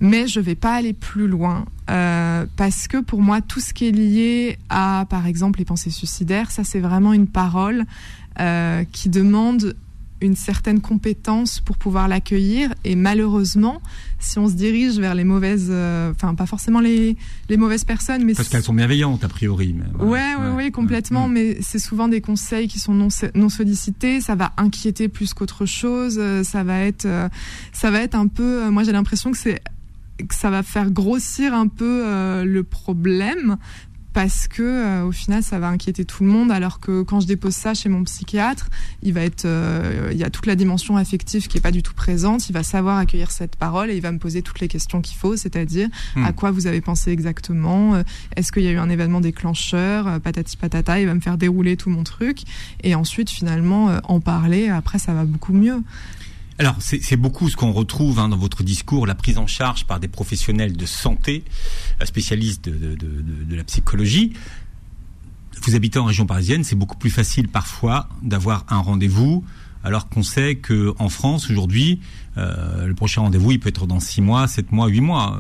Mais 0.01 0.27
je 0.27 0.39
vais 0.39 0.55
pas 0.55 0.75
aller 0.75 0.93
plus 0.93 1.27
loin 1.27 1.65
euh, 1.89 2.45
parce 2.55 2.87
que 2.87 3.01
pour 3.01 3.21
moi, 3.21 3.41
tout 3.41 3.59
ce 3.59 3.73
qui 3.73 3.87
est 3.89 3.91
lié 3.91 4.57
à, 4.69 5.05
par 5.09 5.27
exemple, 5.27 5.59
les 5.59 5.65
pensées 5.65 5.89
suicidaires, 5.89 6.51
ça 6.51 6.63
c'est 6.63 6.79
vraiment 6.79 7.13
une 7.13 7.27
parole 7.27 7.85
qui 8.93 9.09
demande 9.09 9.75
une 10.21 10.35
certaine 10.35 10.81
compétence 10.81 11.59
pour 11.59 11.77
pouvoir 11.77 12.07
l'accueillir. 12.07 12.73
Et 12.83 12.95
malheureusement, 12.95 13.81
si 14.19 14.37
on 14.39 14.47
se 14.47 14.53
dirige 14.53 14.99
vers 14.99 15.15
les 15.15 15.23
mauvaises, 15.23 15.69
euh, 15.69 16.11
enfin 16.11 16.35
pas 16.35 16.45
forcément 16.45 16.79
les, 16.79 17.15
les 17.49 17.57
mauvaises 17.57 17.85
personnes, 17.85 18.23
mais 18.25 18.33
parce 18.33 18.49
qu'elles 18.49 18.63
sont 18.63 18.73
bienveillantes 18.73 19.23
a 19.23 19.29
priori. 19.29 19.73
Mais, 19.73 20.03
ouais, 20.03 20.35
ouais, 20.35 20.55
ouais, 20.55 20.71
complètement. 20.71 21.27
Mm. 21.27 21.33
Mais 21.33 21.57
c'est 21.61 21.79
souvent 21.79 22.07
des 22.07 22.21
conseils 22.21 22.67
qui 22.67 22.79
sont 22.79 22.93
non, 22.93 23.07
non 23.35 23.49
sollicités. 23.49 24.21
Ça 24.21 24.35
va 24.35 24.51
inquiéter 24.57 25.07
plus 25.07 25.33
qu'autre 25.33 25.65
chose. 25.65 26.17
Euh, 26.19 26.43
ça 26.43 26.63
va 26.63 26.81
être, 26.81 27.05
euh, 27.05 27.29
ça 27.71 27.91
va 27.91 28.01
être 28.01 28.15
un 28.15 28.27
peu. 28.27 28.69
Moi, 28.69 28.83
j'ai 28.83 28.91
l'impression 28.91 29.31
que 29.31 29.37
c'est 29.37 29.61
que 30.17 30.35
ça 30.35 30.49
va 30.49 30.63
faire 30.63 30.91
grossir 30.91 31.53
un 31.53 31.69
peu 31.69 32.03
le 32.43 32.63
problème 32.63 33.55
parce 34.13 34.47
que 34.47 34.63
euh, 34.63 35.05
au 35.05 35.11
final 35.11 35.43
ça 35.43 35.59
va 35.59 35.67
inquiéter 35.67 36.05
tout 36.05 36.23
le 36.23 36.29
monde 36.29 36.51
alors 36.51 36.79
que 36.79 37.03
quand 37.03 37.19
je 37.19 37.27
dépose 37.27 37.53
ça 37.53 37.73
chez 37.73 37.89
mon 37.89 38.03
psychiatre 38.03 38.69
il 39.03 39.13
va 39.13 39.21
être 39.21 39.45
euh, 39.45 40.09
il 40.11 40.17
y 40.17 40.23
a 40.23 40.29
toute 40.29 40.45
la 40.45 40.55
dimension 40.55 40.97
affective 40.97 41.47
qui 41.47 41.57
est 41.57 41.61
pas 41.61 41.71
du 41.71 41.83
tout 41.83 41.93
présente 41.93 42.49
il 42.49 42.53
va 42.53 42.63
savoir 42.63 42.97
accueillir 42.97 43.31
cette 43.31 43.55
parole 43.55 43.91
et 43.91 43.95
il 43.95 44.01
va 44.01 44.11
me 44.11 44.17
poser 44.17 44.41
toutes 44.41 44.59
les 44.59 44.67
questions 44.67 45.01
qu'il 45.01 45.17
faut 45.17 45.35
c'est-à-dire 45.35 45.89
hmm. 46.15 46.25
à 46.25 46.33
quoi 46.33 46.51
vous 46.51 46.67
avez 46.67 46.81
pensé 46.81 47.11
exactement 47.11 47.95
euh, 47.95 48.03
est-ce 48.35 48.51
qu'il 48.51 48.63
y 48.63 48.67
a 48.67 48.71
eu 48.71 48.77
un 48.77 48.89
événement 48.89 49.21
déclencheur 49.21 50.19
patati 50.21 50.57
patata 50.57 50.99
il 50.99 51.05
va 51.05 51.13
me 51.13 51.21
faire 51.21 51.37
dérouler 51.37 51.77
tout 51.77 51.89
mon 51.89 52.03
truc 52.03 52.39
et 52.83 52.95
ensuite 52.95 53.29
finalement 53.29 53.99
en 54.03 54.19
parler 54.19 54.69
après 54.69 54.99
ça 54.99 55.13
va 55.13 55.25
beaucoup 55.25 55.53
mieux 55.53 55.81
alors, 56.59 56.75
c'est 56.79 57.15
beaucoup 57.15 57.49
ce 57.49 57.55
qu'on 57.55 57.71
retrouve 57.71 58.19
hein, 58.19 58.27
dans 58.27 58.37
votre 58.37 58.63
discours, 58.63 59.07
la 59.07 59.15
prise 59.15 59.37
en 59.37 59.47
charge 59.47 59.85
par 59.85 60.01
des 60.01 60.09
professionnels 60.09 60.75
de 60.75 60.85
santé, 60.85 61.45
euh, 62.01 62.05
spécialistes 62.05 62.65
de, 62.65 62.95
de, 62.95 62.95
de, 62.95 63.43
de 63.45 63.55
la 63.55 63.63
psychologie. 63.63 64.33
Vous 65.63 65.75
habitez 65.75 65.99
en 65.99 66.05
région 66.05 66.25
parisienne, 66.25 66.65
c'est 66.65 66.75
beaucoup 66.75 66.97
plus 66.97 67.09
facile 67.09 67.47
parfois 67.47 68.09
d'avoir 68.21 68.65
un 68.67 68.79
rendez-vous, 68.79 69.45
alors 69.85 70.09
qu'on 70.09 70.23
sait 70.23 70.55
que 70.55 70.93
en 70.99 71.07
France 71.07 71.49
aujourd'hui, 71.49 72.01
euh, 72.37 72.85
le 72.87 72.93
prochain 72.93 73.21
rendez-vous 73.21 73.53
il 73.53 73.59
peut 73.61 73.69
être 73.69 73.87
dans 73.87 74.01
six 74.01 74.21
mois, 74.21 74.47
sept 74.47 74.73
mois, 74.73 74.87
huit 74.87 75.01
mois. 75.01 75.39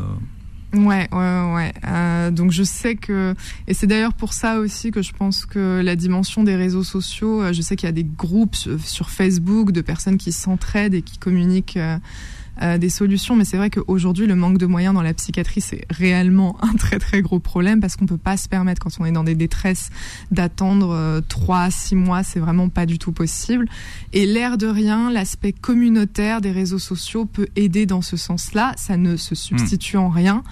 Ouais, 0.73 1.07
ouais, 1.11 1.53
ouais. 1.53 1.73
Euh, 1.87 2.29
donc 2.29 2.51
je 2.51 2.61
sais 2.61 2.95
que, 2.95 3.33
et 3.67 3.73
c'est 3.73 3.87
d'ailleurs 3.87 4.13
pour 4.13 4.33
ça 4.33 4.59
aussi 4.59 4.91
que 4.91 5.01
je 5.01 5.13
pense 5.13 5.45
que 5.45 5.81
la 5.83 5.95
dimension 5.95 6.43
des 6.43 6.55
réseaux 6.55 6.83
sociaux, 6.83 7.41
euh, 7.41 7.53
je 7.53 7.61
sais 7.61 7.75
qu'il 7.75 7.87
y 7.87 7.89
a 7.89 7.93
des 7.93 8.03
groupes 8.03 8.55
sur 8.55 9.09
Facebook 9.09 9.71
de 9.71 9.81
personnes 9.81 10.17
qui 10.17 10.31
s'entraident 10.31 10.93
et 10.93 11.01
qui 11.01 11.17
communiquent. 11.17 11.77
Euh, 11.77 11.97
euh, 12.61 12.77
des 12.77 12.89
solutions. 12.89 13.35
Mais 13.35 13.45
c'est 13.45 13.57
vrai 13.57 13.69
qu'aujourd'hui, 13.69 14.27
le 14.27 14.35
manque 14.35 14.57
de 14.57 14.65
moyens 14.65 14.93
dans 14.93 15.01
la 15.01 15.13
psychiatrie, 15.13 15.61
c'est 15.61 15.85
réellement 15.89 16.57
un 16.61 16.73
très 16.73 16.99
très 16.99 17.21
gros 17.21 17.39
problème 17.39 17.79
parce 17.79 17.95
qu'on 17.95 18.05
peut 18.05 18.17
pas 18.17 18.37
se 18.37 18.47
permettre, 18.47 18.81
quand 18.81 18.91
on 18.99 19.05
est 19.05 19.11
dans 19.11 19.23
des 19.23 19.35
détresses, 19.35 19.89
d'attendre 20.31 21.21
trois 21.27 21.61
à 21.63 21.71
six 21.71 21.95
mois. 21.95 22.23
C'est 22.23 22.39
vraiment 22.39 22.69
pas 22.69 22.85
du 22.85 22.99
tout 22.99 23.11
possible. 23.11 23.67
Et 24.13 24.25
l'air 24.25 24.57
de 24.57 24.67
rien, 24.67 25.11
l'aspect 25.11 25.53
communautaire 25.53 26.41
des 26.41 26.51
réseaux 26.51 26.79
sociaux 26.79 27.25
peut 27.25 27.47
aider 27.55 27.85
dans 27.85 28.01
ce 28.01 28.17
sens-là. 28.17 28.73
Ça 28.77 28.97
ne 28.97 29.17
se 29.17 29.35
substitue 29.35 29.97
en 29.97 30.09
rien 30.09 30.43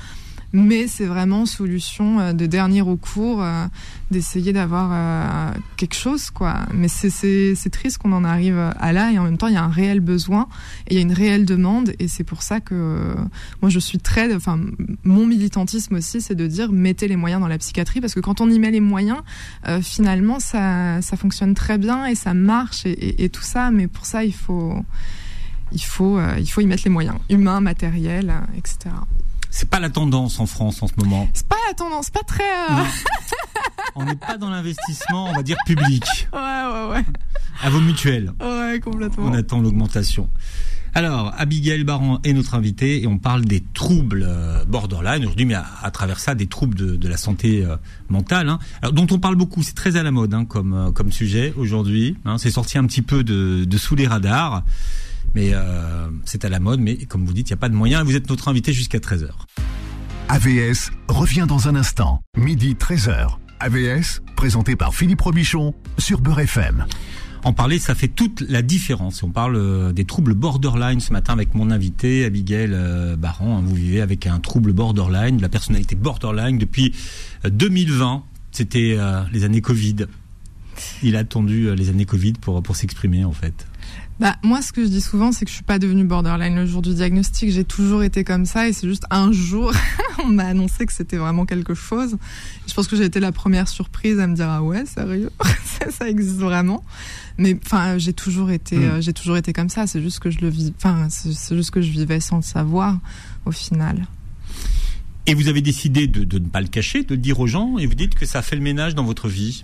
mais 0.57 0.87
c'est 0.87 1.05
vraiment 1.05 1.45
solution 1.45 2.19
euh, 2.19 2.33
de 2.33 2.47
dernier 2.47 2.81
recours 2.81 3.43
euh, 3.43 3.67
d'essayer 4.09 4.53
d'avoir 4.53 4.89
euh, 4.91 5.51
quelque 5.77 5.93
chose 5.93 6.31
quoi. 6.31 6.55
Mais 6.73 6.87
c'est 6.87 7.69
triste 7.69 7.99
qu'on 7.99 8.11
en 8.11 8.23
arrive 8.23 8.57
à 8.57 8.91
là 8.91 9.11
et 9.11 9.19
en 9.19 9.23
même 9.23 9.37
temps 9.37 9.47
il 9.47 9.53
y 9.53 9.57
a 9.57 9.63
un 9.63 9.69
réel 9.69 9.99
besoin 9.99 10.47
et 10.87 10.95
il 10.95 10.97
y 10.97 10.99
a 10.99 11.03
une 11.03 11.13
réelle 11.13 11.45
demande 11.45 11.93
et 11.99 12.07
c'est 12.07 12.23
pour 12.23 12.41
ça 12.41 12.59
que 12.59 13.15
moi 13.61 13.69
je 13.69 13.77
suis 13.77 13.99
très 13.99 14.33
enfin 14.33 14.59
mon 15.03 15.27
militantisme 15.27 15.95
aussi 15.95 16.21
c'est 16.21 16.35
de 16.35 16.47
dire 16.47 16.71
mettez 16.71 17.07
les 17.07 17.17
moyens 17.17 17.39
dans 17.41 17.47
la 17.47 17.57
psychiatrie 17.57 18.01
parce 18.01 18.15
que 18.15 18.19
quand 18.19 18.41
on 18.41 18.49
y 18.49 18.57
met 18.57 18.71
les 18.71 18.79
moyens 18.79 19.19
finalement 19.81 20.39
ça 20.39 21.01
ça 21.01 21.17
fonctionne 21.17 21.53
très 21.53 21.77
bien 21.77 22.05
et 22.05 22.15
ça 22.15 22.33
marche 22.33 22.85
et, 22.85 23.29
tout 23.29 23.43
ça. 23.43 23.69
Mais 23.71 23.87
pour 23.87 24.05
ça 24.05 24.23
il 24.23 24.33
faut 24.33 24.75
il 25.71 25.83
faut 25.83 26.19
il 26.39 26.47
faut 26.47 26.61
y 26.61 26.65
mettre 26.65 26.83
les 26.85 26.91
moyens 26.91 27.17
humains 27.29 27.59
matériels 27.59 28.33
etc 28.57 28.95
c'est 29.49 29.69
pas 29.69 29.79
la 29.79 29.89
tendance 29.89 30.39
en 30.39 30.45
France 30.45 30.81
en 30.83 30.87
ce 30.87 30.93
moment. 30.97 31.27
C'est 31.33 31.47
pas 31.47 31.57
la 31.67 31.73
tendance, 31.73 32.09
pas 32.09 32.23
très. 32.23 32.43
Euh, 32.43 32.83
on 33.95 34.05
n'est 34.05 34.15
pas 34.15 34.37
dans 34.37 34.49
l'investissement, 34.49 35.29
on 35.29 35.33
va 35.33 35.43
dire 35.43 35.57
public. 35.65 36.03
Ouais, 36.33 36.39
ouais, 36.39 36.89
ouais. 36.91 37.05
À 37.63 37.69
vos 37.69 37.79
mutuelles. 37.79 38.33
Ouais, 38.39 38.79
complètement. 38.79 39.25
On 39.27 39.33
attend 39.33 39.59
l'augmentation. 39.59 40.29
Alors, 40.97 41.31
Abigail 41.37 41.83
Baron 41.83 42.19
est 42.23 42.33
notre 42.33 42.55
invitée 42.55 43.03
et 43.03 43.05
on 43.05 43.19
parle 43.19 43.45
des 43.45 43.63
troubles 43.75 44.25
euh, 44.27 44.65
borderline 44.65 45.21
aujourd'hui, 45.21 45.45
mais 45.45 45.53
à, 45.53 45.91
travers 45.91 46.19
ça, 46.19 46.33
des 46.33 46.47
troubles 46.47 46.97
de, 46.97 47.07
la 47.07 47.17
santé 47.17 47.63
euh, 47.63 47.75
mentale, 48.09 48.49
hein. 48.49 48.57
Alors, 48.81 48.93
dont 48.93 49.05
on 49.11 49.19
parle 49.19 49.35
beaucoup. 49.35 49.61
C'est 49.61 49.75
très 49.75 49.95
à 49.95 50.01
la 50.01 50.09
mode 50.09 50.33
hein, 50.33 50.45
comme, 50.45 50.73
euh, 50.73 50.91
comme 50.91 51.11
sujet 51.11 51.53
aujourd'hui. 51.55 52.17
Hein. 52.25 52.39
C'est 52.39 52.49
sorti 52.49 52.79
un 52.79 52.85
petit 52.85 53.03
peu 53.03 53.23
de, 53.23 53.63
de 53.65 53.77
sous 53.77 53.95
les 53.95 54.07
radars, 54.07 54.63
mais 55.35 55.53
c'est 56.25 56.45
à 56.45 56.49
la 56.49 56.59
mode. 56.59 56.79
Mais 56.79 56.97
comme 57.05 57.25
vous 57.25 57.33
dites, 57.33 57.49
il 57.49 57.53
n'y 57.53 57.57
a 57.57 57.59
pas 57.59 57.69
de 57.69 57.75
moyen. 57.75 58.03
Vous 58.03 58.15
êtes 58.15 58.29
notre 58.29 58.47
invité 58.47 58.73
jusqu'à 58.73 58.99
13h. 58.99 59.29
AVS 60.29 60.91
revient 61.07 61.45
dans 61.47 61.67
un 61.67 61.75
instant, 61.75 62.21
midi 62.35 62.73
13h. 62.73 63.37
AVS, 63.59 64.21
présenté 64.35 64.75
par 64.75 64.93
Philippe 64.93 65.21
Robichon 65.21 65.73
sur 65.97 66.21
Beurre 66.21 66.41
FM 66.41 66.85
en 67.43 67.53
parler, 67.53 67.79
ça 67.79 67.95
fait 67.95 68.07
toute 68.07 68.41
la 68.41 68.61
différence. 68.61 69.23
On 69.23 69.29
parle 69.29 69.55
euh, 69.55 69.93
des 69.93 70.05
troubles 70.05 70.33
borderline 70.33 70.99
ce 70.99 71.13
matin 71.13 71.33
avec 71.33 71.53
mon 71.53 71.71
invité, 71.71 72.25
Abigail 72.25 72.71
euh, 72.73 73.15
Baran. 73.15 73.61
Vous 73.61 73.75
vivez 73.75 74.01
avec 74.01 74.27
un 74.27 74.39
trouble 74.39 74.73
borderline, 74.73 75.37
de 75.37 75.41
la 75.41 75.49
personnalité 75.49 75.95
borderline 75.95 76.57
depuis 76.57 76.93
2020. 77.45 78.15
Euh, 78.15 78.19
C'était 78.51 78.97
les 79.31 79.43
années 79.43 79.61
Covid. 79.61 80.07
Il 81.03 81.15
a 81.15 81.19
attendu 81.19 81.73
les 81.75 81.89
années 81.89 82.05
Covid 82.05 82.33
pour, 82.33 82.61
pour 82.63 82.75
s'exprimer 82.75 83.23
en 83.23 83.31
fait. 83.31 83.66
Bah, 84.19 84.35
moi, 84.41 84.63
ce 84.63 84.71
que 84.71 84.83
je 84.83 84.89
dis 84.89 85.01
souvent, 85.01 85.31
c'est 85.31 85.45
que 85.45 85.51
je 85.51 85.55
suis 85.55 85.63
pas 85.63 85.77
devenue 85.77 86.03
borderline 86.03 86.55
le 86.55 86.65
jour 86.65 86.81
du 86.81 86.93
diagnostic. 86.93 87.51
J'ai 87.51 87.63
toujours 87.63 88.01
été 88.01 88.23
comme 88.23 88.45
ça 88.45 88.67
et 88.67 88.73
c'est 88.73 88.87
juste 88.87 89.05
un 89.11 89.31
jour, 89.31 89.71
on 90.23 90.27
m'a 90.27 90.45
annoncé 90.45 90.87
que 90.87 90.93
c'était 90.93 91.17
vraiment 91.17 91.45
quelque 91.45 91.75
chose. 91.75 92.17
Je 92.67 92.73
pense 92.73 92.87
que 92.87 92.95
j'ai 92.95 93.05
été 93.05 93.19
la 93.19 93.31
première 93.31 93.67
surprise 93.67 94.19
à 94.19 94.25
me 94.25 94.35
dire, 94.35 94.49
ah 94.49 94.63
ouais, 94.63 94.85
sérieux? 94.87 95.29
ça 95.91 96.09
existe 96.09 96.37
vraiment? 96.37 96.83
Mais, 97.37 97.59
enfin, 97.63 97.99
j'ai 97.99 98.13
toujours 98.13 98.49
été, 98.49 98.77
hmm. 98.77 98.83
euh, 98.83 99.01
j'ai 99.01 99.13
toujours 99.13 99.37
été 99.37 99.53
comme 99.53 99.69
ça. 99.69 99.85
C'est 99.85 100.01
juste 100.01 100.19
que 100.19 100.31
je 100.31 100.39
le 100.39 100.49
vis, 100.49 100.73
enfin, 100.77 101.07
c'est 101.09 101.55
juste 101.55 101.69
que 101.69 101.81
je 101.81 101.91
vivais 101.91 102.19
sans 102.19 102.37
le 102.37 102.41
savoir, 102.41 102.97
au 103.45 103.51
final. 103.51 104.07
Et 105.27 105.35
vous 105.35 105.47
avez 105.47 105.61
décidé 105.61 106.07
de, 106.07 106.23
de 106.23 106.39
ne 106.39 106.47
pas 106.47 106.61
le 106.61 106.67
cacher, 106.67 107.03
de 107.03 107.13
le 107.13 107.21
dire 107.21 107.39
aux 107.39 107.47
gens, 107.47 107.77
et 107.77 107.85
vous 107.85 107.95
dites 107.95 108.15
que 108.15 108.25
ça 108.25 108.39
a 108.39 108.41
fait 108.41 108.55
le 108.55 108.63
ménage 108.63 108.95
dans 108.95 109.03
votre 109.03 109.27
vie. 109.27 109.63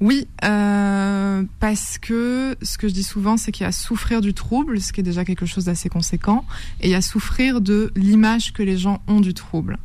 Oui, 0.00 0.26
euh, 0.44 1.44
parce 1.60 1.98
que 1.98 2.56
ce 2.62 2.78
que 2.78 2.88
je 2.88 2.94
dis 2.94 3.02
souvent, 3.02 3.36
c'est 3.36 3.52
qu'il 3.52 3.64
y 3.64 3.66
a 3.68 3.72
souffrir 3.72 4.20
du 4.20 4.34
trouble, 4.34 4.80
ce 4.80 4.92
qui 4.92 5.00
est 5.00 5.04
déjà 5.04 5.24
quelque 5.24 5.46
chose 5.46 5.64
d'assez 5.64 5.88
conséquent, 5.88 6.44
et 6.80 6.88
il 6.88 6.90
y 6.90 6.94
a 6.94 7.00
souffrir 7.00 7.60
de 7.60 7.92
l'image 7.94 8.52
que 8.52 8.62
les 8.62 8.76
gens 8.76 9.02
ont 9.06 9.20
du 9.20 9.34
trouble. 9.34 9.78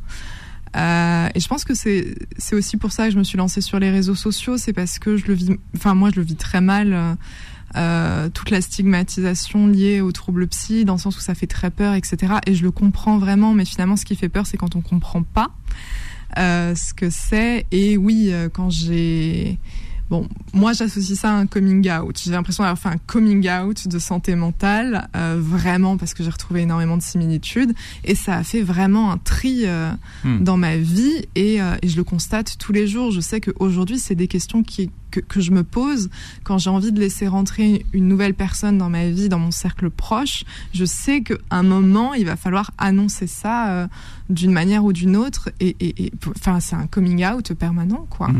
Euh, 0.76 1.28
et 1.34 1.40
je 1.40 1.48
pense 1.48 1.64
que 1.64 1.74
c'est 1.74 2.16
aussi 2.52 2.76
pour 2.76 2.92
ça 2.92 3.06
que 3.06 3.12
je 3.12 3.18
me 3.18 3.24
suis 3.24 3.38
lancée 3.38 3.60
sur 3.60 3.78
les 3.78 3.90
réseaux 3.90 4.14
sociaux, 4.14 4.56
c'est 4.56 4.72
parce 4.72 4.98
que 4.98 5.16
je 5.16 5.26
le 5.26 5.34
vis, 5.34 5.50
enfin 5.74 5.94
moi 5.94 6.10
je 6.10 6.16
le 6.16 6.22
vis 6.22 6.36
très 6.36 6.60
mal. 6.60 7.16
Euh, 7.76 8.28
toute 8.30 8.50
la 8.50 8.60
stigmatisation 8.60 9.68
liée 9.68 10.00
aux 10.00 10.10
troubles 10.10 10.48
psy, 10.48 10.84
dans 10.84 10.94
le 10.94 10.98
sens 10.98 11.16
où 11.16 11.20
ça 11.20 11.36
fait 11.36 11.46
très 11.46 11.70
peur, 11.70 11.94
etc. 11.94 12.34
Et 12.46 12.56
je 12.56 12.64
le 12.64 12.72
comprends 12.72 13.16
vraiment, 13.18 13.54
mais 13.54 13.64
finalement, 13.64 13.94
ce 13.94 14.04
qui 14.04 14.16
fait 14.16 14.28
peur, 14.28 14.44
c'est 14.44 14.56
quand 14.56 14.74
on 14.74 14.80
comprend 14.80 15.22
pas 15.22 15.52
ce 16.36 16.92
que 16.94 17.10
c'est. 17.10 17.66
Et 17.70 17.96
oui, 17.96 18.32
quand 18.52 18.70
j'ai 18.70 19.60
Bon, 20.10 20.26
moi 20.52 20.72
j'associe 20.72 21.16
ça 21.16 21.30
à 21.30 21.34
un 21.34 21.46
coming 21.46 21.88
out. 21.88 22.20
J'ai 22.20 22.32
l'impression 22.32 22.64
d'avoir 22.64 22.80
fait 22.80 22.88
un 22.88 22.98
coming 23.06 23.48
out 23.48 23.86
de 23.86 23.98
santé 24.00 24.34
mentale, 24.34 25.08
euh, 25.14 25.36
vraiment 25.38 25.96
parce 25.96 26.14
que 26.14 26.24
j'ai 26.24 26.30
retrouvé 26.30 26.62
énormément 26.62 26.96
de 26.96 27.02
similitudes 27.02 27.74
et 28.02 28.16
ça 28.16 28.34
a 28.34 28.42
fait 28.42 28.62
vraiment 28.62 29.12
un 29.12 29.18
tri 29.18 29.62
euh, 29.66 29.92
hmm. 30.24 30.42
dans 30.42 30.56
ma 30.56 30.76
vie 30.76 31.26
et, 31.36 31.62
euh, 31.62 31.76
et, 31.82 31.88
je 31.88 31.96
le 31.96 32.02
constate 32.02 32.56
tous 32.58 32.72
les 32.72 32.88
jours. 32.88 33.12
Je 33.12 33.20
sais 33.20 33.40
qu'aujourd'hui 33.40 34.00
c'est 34.00 34.16
des 34.16 34.26
questions 34.26 34.64
qui, 34.64 34.90
que, 35.12 35.20
que, 35.20 35.40
je 35.40 35.52
me 35.52 35.62
pose 35.62 36.10
quand 36.42 36.58
j'ai 36.58 36.70
envie 36.70 36.90
de 36.90 36.98
laisser 36.98 37.28
rentrer 37.28 37.86
une 37.92 38.08
nouvelle 38.08 38.34
personne 38.34 38.78
dans 38.78 38.90
ma 38.90 39.08
vie, 39.10 39.28
dans 39.28 39.38
mon 39.38 39.52
cercle 39.52 39.90
proche. 39.90 40.42
Je 40.74 40.84
sais 40.84 41.22
qu'à 41.22 41.36
un 41.50 41.62
moment 41.62 42.14
il 42.14 42.26
va 42.26 42.34
falloir 42.34 42.72
annoncer 42.78 43.28
ça 43.28 43.88
d'une 44.28 44.52
manière 44.52 44.84
ou 44.84 44.92
d'une 44.92 45.16
autre 45.16 45.50
et, 45.60 45.76
et, 45.78 46.12
enfin 46.28 46.58
c'est 46.58 46.74
un 46.74 46.88
coming 46.88 47.24
out 47.24 47.52
permanent 47.54 48.08
quoi. 48.10 48.30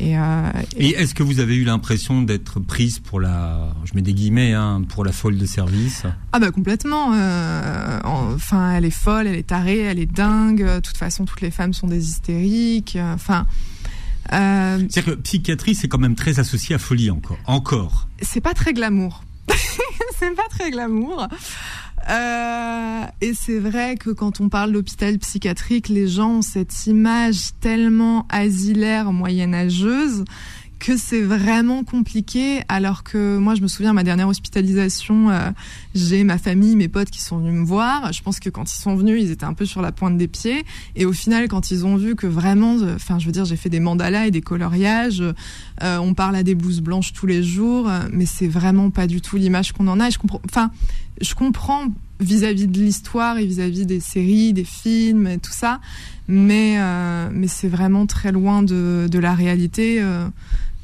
Euh, 0.00 0.50
et, 0.76 0.90
est-ce 0.90 1.14
que 1.14 1.22
vous 1.22 1.40
avez 1.40 1.56
eu 1.56 1.64
l'impression 1.64 2.22
d'être 2.22 2.60
prise 2.60 2.98
pour 2.98 3.20
la, 3.20 3.74
je 3.84 3.94
mets 3.94 4.02
des 4.02 4.14
guillemets, 4.14 4.52
hein, 4.52 4.82
pour 4.88 5.04
la 5.04 5.12
folle 5.12 5.38
de 5.38 5.46
service? 5.46 6.04
Ah 6.32 6.38
bah 6.38 6.50
complètement. 6.50 7.12
Euh, 7.14 8.00
enfin, 8.04 8.72
elle 8.72 8.84
est 8.84 8.90
folle, 8.90 9.26
elle 9.26 9.36
est 9.36 9.46
tarée, 9.48 9.80
elle 9.80 9.98
est 9.98 10.06
dingue. 10.06 10.64
De 10.64 10.80
toute 10.80 10.96
façon, 10.96 11.24
toutes 11.24 11.40
les 11.40 11.50
femmes 11.50 11.72
sont 11.72 11.88
des 11.88 12.10
hystériques. 12.10 12.98
Enfin. 13.00 13.46
Euh, 14.32 14.78
C'est-à-dire 14.90 15.16
que 15.16 15.20
psychiatrie, 15.20 15.74
c'est 15.74 15.88
quand 15.88 15.98
même 15.98 16.14
très 16.14 16.38
associé 16.38 16.74
à 16.74 16.78
folie 16.78 17.10
encore. 17.10 17.38
Encore. 17.46 18.08
C'est 18.20 18.40
pas 18.40 18.54
très 18.54 18.72
glamour. 18.72 19.24
c'est 20.18 20.34
pas 20.34 20.48
très 20.50 20.70
glamour. 20.70 21.26
Euh, 22.08 23.04
et 23.20 23.34
c'est 23.34 23.58
vrai 23.58 23.96
que 23.96 24.10
quand 24.10 24.40
on 24.40 24.48
parle 24.48 24.72
d'hôpital 24.72 25.18
psychiatrique, 25.18 25.88
les 25.88 26.08
gens 26.08 26.36
ont 26.36 26.42
cette 26.42 26.86
image 26.86 27.50
tellement 27.60 28.26
asilaire, 28.30 29.12
moyenâgeuse, 29.12 30.24
que 30.78 30.96
c'est 30.96 31.20
vraiment 31.20 31.84
compliqué. 31.84 32.62
Alors 32.68 33.02
que 33.02 33.36
moi 33.38 33.54
je 33.54 33.62
me 33.62 33.68
souviens 33.68 33.92
ma 33.92 34.04
dernière 34.04 34.28
hospitalisation 34.28 35.30
euh, 35.30 35.50
j'ai 35.94 36.24
ma 36.24 36.38
famille 36.38 36.76
mes 36.76 36.88
potes 36.88 37.10
qui 37.10 37.20
sont 37.20 37.38
venus 37.38 37.60
me 37.60 37.64
voir. 37.64 38.12
Je 38.12 38.22
pense 38.22 38.40
que 38.40 38.48
quand 38.48 38.72
ils 38.72 38.80
sont 38.80 38.94
venus 38.94 39.22
ils 39.22 39.30
étaient 39.30 39.44
un 39.44 39.54
peu 39.54 39.66
sur 39.66 39.82
la 39.82 39.92
pointe 39.92 40.16
des 40.16 40.28
pieds. 40.28 40.64
Et 40.94 41.04
au 41.04 41.12
final 41.12 41.48
quand 41.48 41.70
ils 41.70 41.84
ont 41.84 41.96
vu 41.96 42.14
que 42.14 42.26
vraiment 42.26 42.78
euh, 42.78 42.94
enfin 42.94 43.18
je 43.18 43.26
veux 43.26 43.32
dire 43.32 43.44
j'ai 43.44 43.56
fait 43.56 43.70
des 43.70 43.80
mandalas 43.80 44.26
et 44.26 44.30
des 44.30 44.40
coloriages 44.40 45.22
euh, 45.82 45.98
on 45.98 46.14
parle 46.14 46.36
à 46.36 46.42
des 46.42 46.54
blouses 46.54 46.80
blanches 46.80 47.12
tous 47.12 47.26
les 47.26 47.42
jours 47.42 47.90
mais 48.12 48.26
c'est 48.26 48.48
vraiment 48.48 48.90
pas 48.90 49.06
du 49.06 49.20
tout 49.20 49.36
l'image 49.36 49.72
qu'on 49.72 49.88
en 49.88 50.00
a. 50.00 50.08
Et 50.08 50.10
je 50.10 50.18
comprends 50.18 50.40
enfin 50.44 50.70
je 51.20 51.34
comprends 51.34 51.86
vis-à-vis 52.20 52.66
de 52.66 52.78
l'histoire 52.80 53.38
et 53.38 53.46
vis-à-vis 53.46 53.86
des 53.86 54.00
séries, 54.00 54.52
des 54.52 54.64
films 54.64 55.26
et 55.26 55.38
tout 55.38 55.52
ça, 55.52 55.80
mais 56.26 56.76
euh, 56.78 57.30
mais 57.32 57.48
c'est 57.48 57.68
vraiment 57.68 58.06
très 58.06 58.32
loin 58.32 58.62
de, 58.62 59.08
de 59.10 59.18
la 59.18 59.34
réalité 59.34 60.00
euh, 60.00 60.28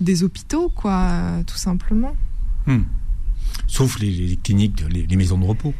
des 0.00 0.22
hôpitaux, 0.22 0.68
quoi, 0.68 1.12
tout 1.46 1.56
simplement. 1.56 2.14
Hmm. 2.66 2.82
Sauf 3.66 3.98
les, 3.98 4.38
cliniques, 4.42 4.84
les, 4.90 5.16
maisons 5.16 5.38
de 5.38 5.44
repos 5.44 5.74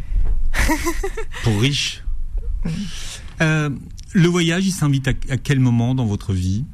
pour 1.43 1.61
riches. 1.61 2.03
Euh, 3.41 3.71
le 4.13 4.29
voyage, 4.29 4.67
il 4.67 4.73
s'invite 4.73 5.09
à 5.09 5.37
quel 5.37 5.61
moment 5.61 5.95
dans 5.95 6.07
votre 6.07 6.33
vie? 6.33 6.65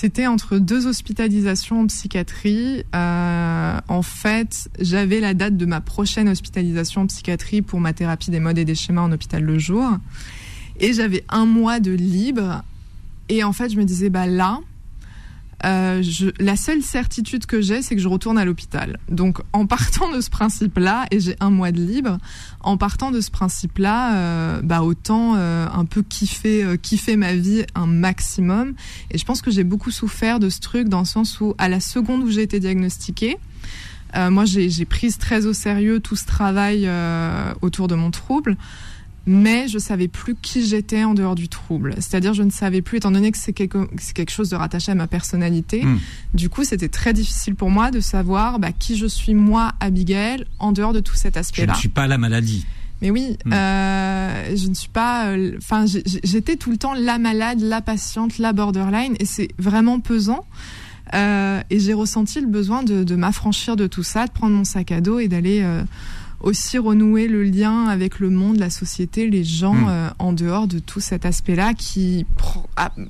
C'était 0.00 0.26
entre 0.26 0.56
deux 0.56 0.86
hospitalisations 0.86 1.80
en 1.80 1.86
psychiatrie. 1.86 2.84
Euh, 2.94 3.78
en 3.86 4.00
fait, 4.00 4.70
j'avais 4.80 5.20
la 5.20 5.34
date 5.34 5.58
de 5.58 5.66
ma 5.66 5.82
prochaine 5.82 6.26
hospitalisation 6.26 7.02
en 7.02 7.06
psychiatrie 7.06 7.60
pour 7.60 7.80
ma 7.80 7.92
thérapie 7.92 8.30
des 8.30 8.40
modes 8.40 8.56
et 8.56 8.64
des 8.64 8.74
schémas 8.74 9.02
en 9.02 9.12
hôpital 9.12 9.42
le 9.42 9.58
jour. 9.58 9.98
Et 10.78 10.94
j'avais 10.94 11.22
un 11.28 11.44
mois 11.44 11.80
de 11.80 11.90
libre. 11.90 12.62
Et 13.28 13.44
en 13.44 13.52
fait, 13.52 13.68
je 13.68 13.76
me 13.76 13.84
disais, 13.84 14.08
bah 14.08 14.26
là, 14.26 14.60
euh, 15.64 16.02
je, 16.02 16.30
la 16.38 16.56
seule 16.56 16.82
certitude 16.82 17.46
que 17.46 17.60
j'ai, 17.60 17.82
c'est 17.82 17.94
que 17.94 18.00
je 18.00 18.08
retourne 18.08 18.38
à 18.38 18.44
l'hôpital. 18.44 18.98
Donc, 19.08 19.38
en 19.52 19.66
partant 19.66 20.10
de 20.10 20.20
ce 20.20 20.30
principe-là, 20.30 21.06
et 21.10 21.20
j'ai 21.20 21.36
un 21.40 21.50
mois 21.50 21.72
de 21.72 21.82
libre, 21.82 22.18
en 22.60 22.76
partant 22.76 23.10
de 23.10 23.20
ce 23.20 23.30
principe-là, 23.30 24.16
euh, 24.16 24.60
bah 24.62 24.82
autant 24.82 25.34
euh, 25.36 25.66
un 25.72 25.84
peu 25.84 26.02
kiffer, 26.02 26.64
euh, 26.64 26.76
kiffer 26.76 27.16
ma 27.16 27.34
vie 27.34 27.64
un 27.74 27.86
maximum. 27.86 28.74
Et 29.10 29.18
je 29.18 29.24
pense 29.24 29.42
que 29.42 29.50
j'ai 29.50 29.64
beaucoup 29.64 29.90
souffert 29.90 30.38
de 30.40 30.48
ce 30.48 30.60
truc 30.60 30.88
dans 30.88 31.00
le 31.00 31.06
sens 31.06 31.40
où, 31.40 31.54
à 31.58 31.68
la 31.68 31.80
seconde 31.80 32.22
où 32.22 32.30
j'ai 32.30 32.42
été 32.42 32.60
diagnostiquée, 32.60 33.36
moi, 34.16 34.44
j'ai 34.44 34.84
pris 34.86 35.12
très 35.12 35.46
au 35.46 35.52
sérieux 35.52 36.00
tout 36.00 36.16
ce 36.16 36.26
travail 36.26 36.90
autour 37.62 37.86
de 37.86 37.94
mon 37.94 38.10
trouble 38.10 38.56
mais 39.26 39.68
je 39.68 39.78
savais 39.78 40.08
plus 40.08 40.34
qui 40.34 40.66
j'étais 40.66 41.04
en 41.04 41.14
dehors 41.14 41.34
du 41.34 41.48
trouble. 41.48 41.94
C'est-à-dire, 41.96 42.34
je 42.34 42.42
ne 42.42 42.50
savais 42.50 42.82
plus, 42.82 42.98
étant 42.98 43.10
donné 43.10 43.30
que 43.30 43.38
c'est 43.38 43.52
quelque, 43.52 43.88
quelque, 44.14 44.30
chose 44.30 44.50
de 44.50 44.56
rattaché 44.56 44.92
à 44.92 44.94
ma 44.94 45.06
personnalité. 45.06 45.84
Hmm. 45.84 45.98
Du 46.34 46.48
coup, 46.48 46.64
c'était 46.64 46.88
très 46.88 47.12
difficile 47.12 47.54
pour 47.54 47.70
moi 47.70 47.90
de 47.90 48.00
savoir 48.00 48.58
bah, 48.58 48.72
qui 48.72 48.96
je 48.96 49.06
suis 49.06 49.34
moi, 49.34 49.72
Abigail, 49.80 50.44
en 50.58 50.72
dehors 50.72 50.92
de 50.92 51.00
tout 51.00 51.14
cet 51.14 51.36
aspect-là. 51.36 51.74
Je 51.74 51.78
ne 51.78 51.80
suis 51.80 51.88
pas 51.88 52.06
la 52.06 52.18
maladie. 52.18 52.66
Mais 53.02 53.10
oui, 53.10 53.36
hmm. 53.44 53.52
euh, 53.52 54.56
je 54.56 54.68
ne 54.68 54.74
suis 54.74 54.88
pas. 54.88 55.28
Euh, 55.28 55.54
enfin, 55.58 55.84
j'étais 55.86 56.56
tout 56.56 56.70
le 56.70 56.76
temps 56.76 56.94
la 56.94 57.18
malade, 57.18 57.60
la 57.60 57.80
patiente, 57.80 58.38
la 58.38 58.52
borderline, 58.52 59.16
et 59.20 59.24
c'est 59.24 59.48
vraiment 59.58 60.00
pesant. 60.00 60.44
Euh, 61.12 61.60
et 61.70 61.80
j'ai 61.80 61.92
ressenti 61.92 62.40
le 62.40 62.46
besoin 62.46 62.84
de, 62.84 63.02
de 63.02 63.16
m'affranchir 63.16 63.74
de 63.76 63.86
tout 63.86 64.04
ça, 64.04 64.26
de 64.26 64.30
prendre 64.30 64.54
mon 64.54 64.64
sac 64.64 64.92
à 64.92 65.00
dos 65.00 65.18
et 65.18 65.28
d'aller 65.28 65.66
aussi 66.40 66.78
renouer 66.78 67.28
le 67.28 67.42
lien 67.42 67.86
avec 67.86 68.18
le 68.18 68.30
monde, 68.30 68.58
la 68.58 68.70
société, 68.70 69.28
les 69.28 69.44
gens 69.44 69.74
hmm. 69.74 69.88
euh, 69.88 70.10
en 70.18 70.32
dehors 70.32 70.66
de 70.66 70.78
tout 70.78 71.00
cet 71.00 71.26
aspect-là 71.26 71.74
qui 71.74 72.26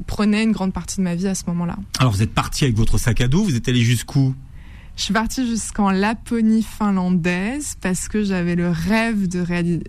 prenait 0.06 0.42
une 0.42 0.52
grande 0.52 0.72
partie 0.72 0.96
de 0.98 1.02
ma 1.02 1.14
vie 1.14 1.28
à 1.28 1.34
ce 1.34 1.44
moment-là. 1.48 1.76
Alors 1.98 2.12
vous 2.12 2.22
êtes 2.22 2.34
parti 2.34 2.64
avec 2.64 2.76
votre 2.76 2.98
sac 2.98 3.20
à 3.20 3.28
dos, 3.28 3.44
vous 3.44 3.56
êtes 3.56 3.68
allé 3.68 3.82
jusqu'où? 3.82 4.34
Je 4.96 5.04
suis 5.04 5.14
partie 5.14 5.46
jusqu'en 5.46 5.90
Laponie 5.90 6.62
finlandaise 6.62 7.76
parce 7.80 8.06
que 8.08 8.22
j'avais 8.22 8.54
le 8.54 8.68
rêve 8.68 9.28
de, 9.28 9.44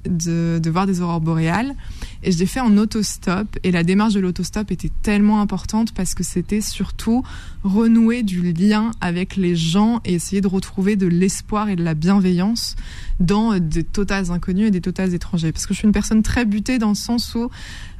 de, 0.08 0.58
de, 0.58 0.69
voir 0.69 0.86
des 0.86 1.01
aurores 1.01 1.19
boréales. 1.19 1.75
Et 2.24 2.32
je 2.32 2.38
l'ai 2.38 2.46
fait 2.46 2.60
en 2.60 2.78
autostop. 2.78 3.58
Et 3.64 3.72
la 3.72 3.84
démarche 3.84 4.14
de 4.14 4.20
l'autostop 4.20 4.72
était 4.72 4.92
tellement 5.02 5.42
importante 5.42 5.94
parce 5.94 6.14
que 6.14 6.24
c'était 6.24 6.62
surtout 6.62 7.24
renouer 7.64 8.24
du 8.24 8.54
lien 8.54 8.92
avec 9.02 9.36
les 9.36 9.56
gens 9.56 10.02
et 10.06 10.14
essayer 10.14 10.42
de 10.42 10.48
retrouver 10.48 10.96
de 10.96 11.08
l'espoir 11.08 11.70
et 11.70 11.76
de 11.76 11.84
la 11.84 11.94
bienveillance 11.94 12.76
dans 13.20 13.58
des 13.60 13.84
totales 13.84 14.32
inconnus 14.32 14.68
et 14.68 14.72
des 14.72 14.82
totales 14.82 15.14
étrangers. 15.14 15.52
Parce 15.52 15.66
que 15.66 15.74
je 15.74 15.80
suis 15.80 15.88
une 15.88 15.94
personne 15.94 16.24
très 16.24 16.46
butée 16.46 16.80
dans 16.80 16.90
le 16.90 16.96
sens 16.96 17.36
où 17.36 17.50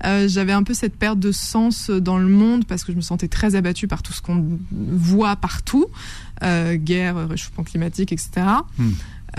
euh, 0.04 0.28
j'avais 0.28 0.54
un 0.54 0.64
peu 0.64 0.74
cette 0.74 0.96
perte 0.96 1.20
de 1.20 1.32
sens 1.32 1.90
dans 1.90 2.18
le 2.18 2.28
monde 2.28 2.66
parce 2.66 2.84
que 2.84 2.92
je 2.92 2.98
me 2.98 3.02
sentais 3.02 3.28
très 3.28 3.56
abattue 3.56 3.88
par 3.88 4.02
tout 4.02 4.14
ce 4.14 4.22
qu'on 4.22 4.60
voit 4.72 5.36
partout, 5.36 5.86
euh, 6.44 6.76
guerre, 6.76 7.28
réchauffement 7.28 7.64
climatique, 7.64 8.12
etc. 8.12 8.46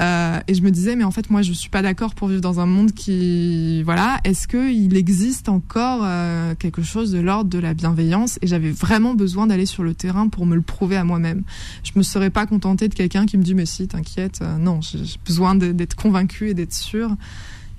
Euh, 0.00 0.40
et 0.48 0.55
je 0.55 0.62
me 0.62 0.70
disais, 0.70 0.96
mais 0.96 1.05
en 1.05 1.11
fait, 1.11 1.31
moi, 1.31 1.42
je 1.42 1.52
suis 1.52 1.68
pas 1.68 1.83
d'accord 1.83 2.14
pour 2.14 2.28
vivre 2.28 2.40
dans 2.40 2.61
un 2.61 2.66
monde 2.66 2.92
qui, 2.92 3.83
voilà, 3.83 4.20
est-ce 4.24 4.48
qu'il 4.48 4.96
existe 4.96 5.48
encore 5.48 6.00
euh, 6.02 6.55
quelque 6.55 6.83
chose 6.83 7.12
de 7.12 7.20
l'ordre 7.20 7.50
de 7.50 7.59
la 7.59 7.74
bienveillance? 7.74 8.38
Et 8.42 8.46
j'avais 8.46 8.70
vraiment 8.70 9.14
besoin 9.14 9.46
d'aller 9.46 9.66
sur 9.66 9.83
le 9.83 9.94
terrain 9.94 10.28
pour 10.28 10.46
me 10.46 10.55
le 10.55 10.62
prouver 10.62 10.96
à 10.96 11.05
moi-même. 11.05 11.42
Je 11.85 11.92
me 11.96 12.02
serais 12.02 12.31
pas 12.31 12.46
contentée 12.46 12.88
de 12.88 12.94
quelqu'un 12.94 13.26
qui 13.26 13.37
me 13.37 13.42
dit, 13.42 13.55
mais 13.55 13.66
si, 13.66 13.87
t'inquiète. 13.87 14.40
Euh, 14.42 14.57
non, 14.57 14.81
j'ai 14.81 15.18
besoin 15.26 15.55
d'être 15.55 15.94
convaincue 15.94 16.50
et 16.50 16.55
d'être 16.55 16.74
sûre. 16.74 17.11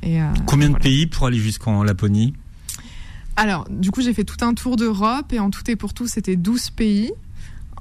Et, 0.03 0.19
Combien 0.45 0.69
de 0.69 0.77
pays 0.77 1.07
pour 1.07 1.27
aller 1.27 1.37
jusqu'en 1.37 1.81
Laponie? 1.81 2.33
Alors, 3.35 3.65
du 3.69 3.89
coup, 3.89 4.01
j'ai 4.01 4.13
fait 4.13 4.25
tout 4.25 4.43
un 4.45 4.53
tour 4.53 4.75
d'Europe 4.75 5.33
et 5.33 5.39
en 5.39 5.49
tout 5.49 5.63
et 5.69 5.75
pour 5.75 5.93
tout, 5.93 6.07
c'était 6.07 6.35
12 6.35 6.69
pays 6.71 7.11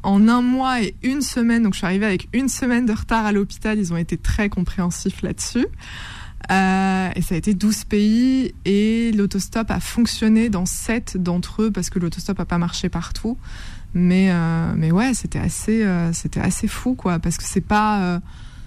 en 0.03 0.29
un 0.29 0.43
mois 0.43 0.83
et 0.83 0.95
une 1.03 1.23
semaine, 1.23 1.62
donc 1.62 1.75
je 1.75 1.79
suis 1.79 1.87
arrivée 1.87 2.07
avec 2.07 2.29
une 2.33 2.49
semaine 2.49 2.87
de 2.87 2.93
retard 2.93 3.25
à 3.25 3.33
l'hôpital, 3.33 3.79
ils 3.79 3.93
ont 3.93 3.97
été 3.97 4.17
très 4.17 4.49
compréhensifs 4.49 5.23
là-dessus. 5.23 5.67
Euh, 6.51 7.11
et 7.15 7.23
ça 7.23 7.35
a 7.35 7.38
été 7.38 7.55
12 7.55 7.85
pays 7.85 8.53
et 8.65 9.12
l'autostop 9.12 9.71
a 9.71 9.79
fonctionné 9.79 10.49
dans 10.49 10.67
7 10.67 11.17
d'entre 11.17 11.62
eux 11.62 11.71
parce 11.71 11.88
que 11.88 12.01
l'autostop 12.01 12.41
a 12.41 12.45
pas 12.45 12.59
marché 12.59 12.88
partout. 12.88 13.38
Mais, 13.95 14.31
euh, 14.31 14.73
mais 14.77 14.91
ouais, 14.91 15.15
c'était 15.15 15.38
assez, 15.38 15.85
euh, 15.85 16.11
assez 16.37 16.67
fou 16.67 16.95
quoi, 16.95 17.19
parce 17.19 17.37
que 17.37 17.45
c'est 17.45 17.61
pas, 17.61 18.21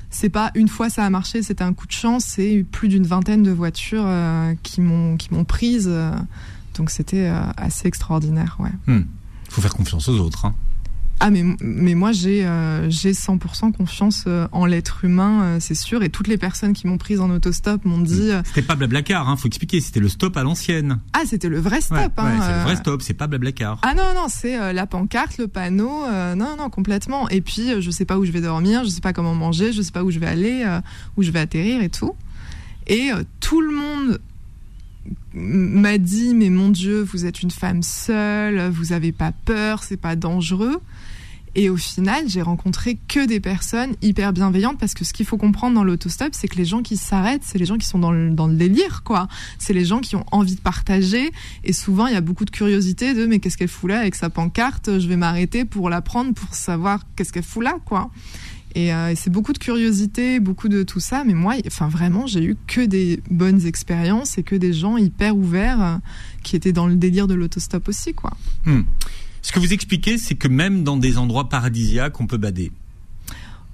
c'est 0.09 0.29
pas 0.29 0.51
une 0.53 0.67
fois 0.67 0.89
ça 0.89 1.03
a 1.03 1.09
marché, 1.09 1.41
c'était 1.41 1.63
un 1.63 1.73
coup 1.73 1.87
de 1.87 1.91
chance, 1.91 2.23
c'est 2.23 2.63
plus 2.71 2.87
d'une 2.87 3.07
vingtaine 3.07 3.41
de 3.41 3.51
voitures 3.51 4.07
qui 4.61 4.81
m'ont, 4.81 5.17
qui 5.17 5.33
m'ont 5.33 5.43
prise. 5.43 5.91
donc 6.75 6.91
c'était 6.91 7.27
assez 7.57 7.87
extraordinaire, 7.87 8.57
ouais. 8.59 8.71
Hmm. 8.85 9.05
Faut 9.49 9.61
faire 9.61 9.73
confiance 9.73 10.07
aux 10.09 10.19
autres. 10.19 10.45
Hein. 10.45 10.55
Ah 11.19 11.29
mais, 11.31 11.43
mais 11.61 11.95
moi 11.95 12.11
j'ai 12.11 12.45
euh, 12.45 12.89
j'ai 12.89 13.13
100% 13.13 13.71
confiance 13.71 14.25
euh, 14.27 14.47
en 14.51 14.65
l'être 14.65 15.05
humain, 15.05 15.43
euh, 15.43 15.57
c'est 15.59 15.75
sûr. 15.75 16.03
Et 16.03 16.09
toutes 16.09 16.27
les 16.27 16.37
personnes 16.37 16.73
qui 16.73 16.87
m'ont 16.87 16.97
prise 16.97 17.19
en 17.21 17.29
autostop 17.29 17.85
m'ont 17.85 18.01
dit. 18.01 18.31
C'était 18.45 18.61
pas 18.61 18.75
Blablacar, 18.75 19.29
hein, 19.29 19.37
faut 19.37 19.47
expliquer. 19.47 19.79
C'était 19.79 19.99
le 19.99 20.09
stop 20.09 20.35
à 20.37 20.43
l'ancienne. 20.43 20.99
Ah 21.13 21.21
c'était 21.25 21.49
le 21.49 21.59
vrai 21.59 21.81
stop. 21.81 22.11
hein, 22.17 22.39
c'est 22.41 22.51
le 22.57 22.63
vrai 22.63 22.75
stop, 22.75 23.01
c'est 23.01 23.13
pas 23.13 23.27
Blablacar. 23.27 23.79
Ah 23.81 23.93
non 23.93 24.13
non, 24.13 24.27
c'est 24.27 24.73
la 24.73 24.85
pancarte, 24.85 25.37
le 25.37 25.47
panneau. 25.47 26.03
non 26.35 26.57
non 26.57 26.69
complètement. 26.69 27.29
Et 27.29 27.41
puis 27.41 27.81
je 27.81 27.91
sais 27.91 28.05
pas 28.05 28.17
où 28.17 28.25
je 28.25 28.31
vais 28.31 28.41
dormir, 28.41 28.83
je 28.83 28.89
sais 28.89 29.01
pas 29.01 29.13
comment 29.13 29.35
manger, 29.35 29.71
je 29.71 29.81
sais 29.81 29.91
pas 29.91 30.03
où 30.03 30.11
je 30.11 30.19
vais 30.19 30.27
aller, 30.27 30.65
où 31.17 31.23
je 31.23 31.31
vais 31.31 31.39
atterrir 31.39 31.81
et 31.81 31.89
tout. 31.89 32.13
Et 32.87 33.09
tout 33.39 33.61
le 33.61 33.71
monde 33.71 34.19
m'a 35.35 35.97
dit 35.97 36.33
mais 36.33 36.49
mon 36.49 36.69
Dieu, 36.69 37.01
vous 37.01 37.25
êtes 37.25 37.41
une 37.41 37.51
femme 37.51 37.83
seule, 37.83 38.69
vous 38.69 38.93
avez 38.93 39.11
pas 39.11 39.31
peur, 39.31 39.83
c'est 39.83 39.97
pas 39.97 40.15
dangereux. 40.15 40.79
Et 41.57 41.69
au 41.69 41.77
final, 41.77 42.27
j'ai 42.27 42.41
rencontré 42.41 42.97
que 43.07 43.25
des 43.25 43.39
personnes 43.39 43.95
hyper 44.01 44.33
bienveillantes 44.33 44.77
parce 44.77 44.93
que 44.93 45.05
ce 45.05 45.13
qu'il 45.13 45.25
faut 45.25 45.37
comprendre 45.37 45.73
dans 45.73 45.85
l'autostop, 45.85 46.29
c'est 46.33 46.49
que 46.49 46.57
les 46.57 46.65
gens 46.65 46.81
qui 46.81 46.97
s'arrêtent, 46.97 47.43
c'est 47.45 47.57
les 47.57 47.65
gens 47.65 47.77
qui 47.77 47.87
sont 47.87 47.97
dans 47.97 48.11
le, 48.11 48.29
dans 48.31 48.47
le 48.47 48.55
délire, 48.55 49.03
quoi. 49.03 49.29
C'est 49.57 49.71
les 49.71 49.85
gens 49.85 50.01
qui 50.01 50.17
ont 50.17 50.25
envie 50.33 50.55
de 50.55 50.59
partager. 50.59 51.31
Et 51.63 51.71
souvent, 51.71 52.07
il 52.07 52.13
y 52.13 52.17
a 52.17 52.21
beaucoup 52.21 52.43
de 52.43 52.51
curiosité 52.51 53.13
de 53.13 53.25
mais 53.25 53.39
qu'est-ce 53.39 53.57
qu'elle 53.57 53.69
fout 53.69 53.89
là 53.89 54.01
avec 54.01 54.15
sa 54.15 54.29
pancarte? 54.29 54.99
Je 54.99 55.07
vais 55.07 55.15
m'arrêter 55.15 55.63
pour 55.63 55.89
la 55.89 56.01
prendre 56.01 56.33
pour 56.33 56.53
savoir 56.53 57.03
qu'est-ce 57.15 57.31
qu'elle 57.31 57.43
fout 57.43 57.63
là, 57.63 57.77
quoi. 57.85 58.11
Et, 58.75 58.93
euh, 58.93 59.13
c'est 59.15 59.29
beaucoup 59.29 59.53
de 59.53 59.57
curiosité, 59.57 60.39
beaucoup 60.39 60.67
de 60.67 60.83
tout 60.83 60.99
ça. 60.99 61.23
Mais 61.23 61.33
moi, 61.33 61.55
enfin 61.65 61.87
vraiment, 61.87 62.27
j'ai 62.27 62.43
eu 62.43 62.57
que 62.67 62.81
des 62.81 63.21
bonnes 63.31 63.65
expériences 63.65 64.37
et 64.37 64.43
que 64.43 64.55
des 64.55 64.73
gens 64.73 64.97
hyper 64.97 65.35
ouverts 65.35 65.81
euh, 65.81 65.97
qui 66.43 66.55
étaient 66.55 66.73
dans 66.73 66.87
le 66.87 66.95
délire 66.95 67.27
de 67.27 67.33
l'autostop 67.33 67.87
aussi, 67.87 68.13
quoi. 68.13 68.31
Hmm. 68.65 68.81
Ce 69.41 69.51
que 69.51 69.59
vous 69.59 69.73
expliquez, 69.73 70.17
c'est 70.17 70.35
que 70.35 70.47
même 70.47 70.83
dans 70.83 70.97
des 70.97 71.17
endroits 71.17 71.49
paradisiaques, 71.49 72.19
on 72.19 72.27
peut 72.27 72.37
bader. 72.37 72.71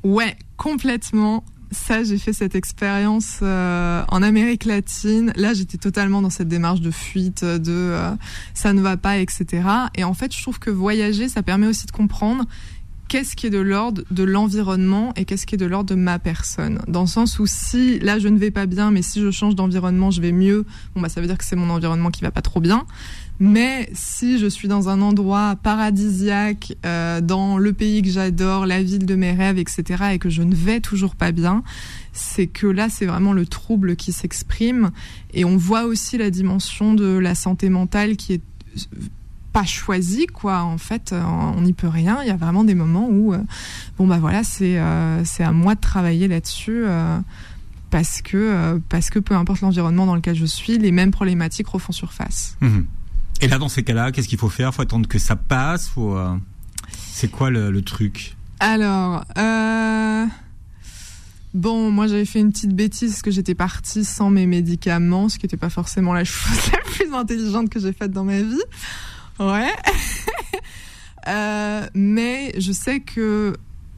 Ouais, 0.03 0.35
complètement. 0.57 1.43
Ça, 1.71 2.03
j'ai 2.03 2.17
fait 2.17 2.33
cette 2.33 2.55
expérience 2.55 3.39
euh, 3.41 4.03
en 4.09 4.21
Amérique 4.21 4.65
latine. 4.65 5.31
Là, 5.37 5.53
j'étais 5.53 5.77
totalement 5.77 6.21
dans 6.21 6.29
cette 6.29 6.49
démarche 6.49 6.81
de 6.81 6.91
fuite, 6.91 7.45
de 7.45 7.71
euh, 7.71 8.11
ça 8.53 8.73
ne 8.73 8.81
va 8.81 8.97
pas, 8.97 9.19
etc. 9.19 9.63
Et 9.95 10.03
en 10.03 10.13
fait, 10.13 10.35
je 10.35 10.41
trouve 10.41 10.59
que 10.59 10.69
voyager, 10.69 11.29
ça 11.29 11.41
permet 11.41 11.67
aussi 11.67 11.85
de 11.85 11.91
comprendre 11.91 12.45
qu'est-ce 13.11 13.35
qui 13.35 13.47
est 13.47 13.49
de 13.49 13.59
l'ordre 13.59 14.03
de 14.09 14.23
l'environnement 14.23 15.11
et 15.17 15.25
qu'est-ce 15.25 15.45
qui 15.45 15.55
est 15.55 15.57
de 15.57 15.65
l'ordre 15.65 15.89
de 15.89 15.95
ma 15.95 16.17
personne? 16.17 16.81
Dans 16.87 17.01
le 17.01 17.07
sens 17.07 17.39
où 17.39 17.45
si 17.45 17.99
là 17.99 18.19
je 18.19 18.29
ne 18.29 18.37
vais 18.37 18.51
pas 18.51 18.67
bien, 18.67 18.89
mais 18.89 19.01
si 19.01 19.19
je 19.19 19.31
change 19.31 19.53
d'environnement, 19.53 20.11
je 20.11 20.21
vais 20.21 20.31
mieux, 20.31 20.65
bon 20.95 21.01
bah 21.01 21.09
ça 21.09 21.19
veut 21.19 21.27
dire 21.27 21.37
que 21.37 21.43
c'est 21.43 21.57
mon 21.57 21.69
environnement 21.71 22.09
qui 22.09 22.21
va 22.21 22.31
pas 22.31 22.41
trop 22.41 22.61
bien. 22.61 22.85
Mais 23.41 23.89
si 23.91 24.39
je 24.39 24.47
suis 24.47 24.69
dans 24.69 24.87
un 24.87 25.01
endroit 25.01 25.57
paradisiaque, 25.61 26.77
euh, 26.85 27.19
dans 27.19 27.57
le 27.57 27.73
pays 27.73 28.01
que 28.01 28.09
j'adore, 28.09 28.65
la 28.65 28.81
ville 28.81 29.05
de 29.05 29.15
mes 29.15 29.33
rêves, 29.33 29.57
etc., 29.57 30.03
et 30.13 30.19
que 30.19 30.29
je 30.29 30.41
ne 30.41 30.55
vais 30.55 30.79
toujours 30.79 31.17
pas 31.17 31.33
bien, 31.33 31.63
c'est 32.13 32.47
que 32.47 32.67
là, 32.67 32.87
c'est 32.87 33.07
vraiment 33.07 33.33
le 33.33 33.45
trouble 33.45 33.97
qui 33.97 34.13
s'exprime. 34.13 34.91
Et 35.33 35.43
on 35.43 35.57
voit 35.57 35.83
aussi 35.83 36.17
la 36.17 36.29
dimension 36.29 36.93
de 36.93 37.17
la 37.17 37.35
santé 37.35 37.69
mentale 37.69 38.15
qui 38.15 38.33
est 38.33 38.41
pas 39.51 39.65
choisi 39.65 40.27
quoi. 40.27 40.61
En 40.61 40.77
fait 40.77 41.13
euh, 41.13 41.21
on 41.23 41.61
n'y 41.61 41.73
peut 41.73 41.87
rien. 41.87 42.19
Il 42.23 42.27
y 42.27 42.31
a 42.31 42.35
vraiment 42.35 42.63
des 42.63 42.75
moments 42.75 43.07
où 43.09 43.33
euh, 43.33 43.39
bon 43.97 44.07
bah 44.07 44.19
voilà 44.19 44.43
c'est 44.43 44.79
euh, 44.79 45.23
c'est 45.25 45.43
à 45.43 45.51
moi 45.51 45.75
de 45.75 45.79
travailler 45.79 46.27
là-dessus 46.27 46.85
parce 47.89 48.21
que 48.21 48.81
parce 48.89 49.09
que 49.09 49.19
peu 49.19 49.35
importe 49.35 49.61
l'environnement 49.61 50.05
dans 50.05 50.15
lequel 50.15 50.35
je 50.35 50.45
suis 50.45 50.77
les 50.77 50.91
mêmes 50.91 51.11
problématiques 51.11 51.67
refont 51.67 51.91
surface. 51.91 52.57
Mhm. 52.61 52.85
et 53.41 53.47
là 53.47 53.57
dans 53.57 53.69
ces 53.69 53.83
cas-là 53.83 54.11
qu'est-ce 54.11 54.27
qu'il 54.27 54.39
faut 54.39 54.49
faire? 54.49 54.73
Faut 54.73 54.81
attendre 54.81 55.07
que 55.07 55.19
ça 55.19 55.35
passe 55.35 55.89
faut 55.89 56.17
c'est 57.13 57.29
quoi 57.29 57.49
le, 57.49 57.81
truc? 57.81 58.35
Alors 58.59 59.23
Bon, 61.53 61.91
moi 61.91 62.07
j'avais 62.07 62.23
fait 62.23 62.39
une 62.39 62.51
petite 62.51 62.73
bêtise 62.73 63.11
parce 63.11 63.21
que 63.23 63.31
j'étais 63.31 63.55
partie 63.55 64.05
sans 64.05 64.29
mes 64.29 64.45
médicaments, 64.45 65.27
ce 65.27 65.37
qui 65.37 65.45
n'était 65.45 65.57
pas 65.57 65.69
forcément 65.69 66.13
la 66.13 66.23
chose 66.23 66.71
la 66.71 66.79
plus 66.79 67.13
intelligente 67.13 67.69
que 67.69 67.79
j'ai 67.79 67.91
faite 67.91 68.11
dans 68.11 68.23
ma 68.23 68.41
vie. 68.41 68.61
Ouais. 69.39 69.73
euh, 71.27 71.87
mais 71.93 72.53
je 72.59 72.71
sais 72.71 72.99
que 72.99 73.55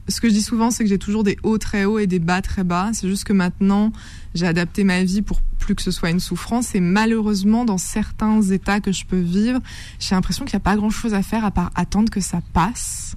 ce 0.08 0.20
que 0.20 0.28
je 0.28 0.34
dis 0.34 0.42
souvent, 0.42 0.70
c'est 0.70 0.84
que 0.84 0.90
j'ai 0.90 0.98
toujours 0.98 1.24
des 1.24 1.38
hauts 1.42 1.58
très 1.58 1.84
hauts 1.84 1.98
et 1.98 2.06
des 2.06 2.18
bas 2.18 2.42
très 2.42 2.64
bas. 2.64 2.90
C'est 2.92 3.08
juste 3.08 3.24
que 3.24 3.32
maintenant, 3.32 3.92
j'ai 4.34 4.46
adapté 4.46 4.84
ma 4.84 5.02
vie 5.02 5.22
pour 5.22 5.40
plus 5.58 5.74
que 5.74 5.82
ce 5.82 5.90
soit 5.90 6.10
une 6.10 6.20
souffrance. 6.20 6.74
Et 6.74 6.80
malheureusement, 6.80 7.64
dans 7.64 7.78
certains 7.78 8.42
états 8.42 8.80
que 8.80 8.92
je 8.92 9.06
peux 9.06 9.20
vivre, 9.20 9.60
j'ai 9.98 10.14
l'impression 10.14 10.44
qu'il 10.44 10.54
n'y 10.56 10.62
a 10.62 10.64
pas 10.64 10.76
grand-chose 10.76 11.14
à 11.14 11.22
faire 11.22 11.44
à 11.44 11.50
part 11.50 11.70
attendre 11.74 12.10
que 12.10 12.20
ça 12.20 12.40
passe. 12.52 13.16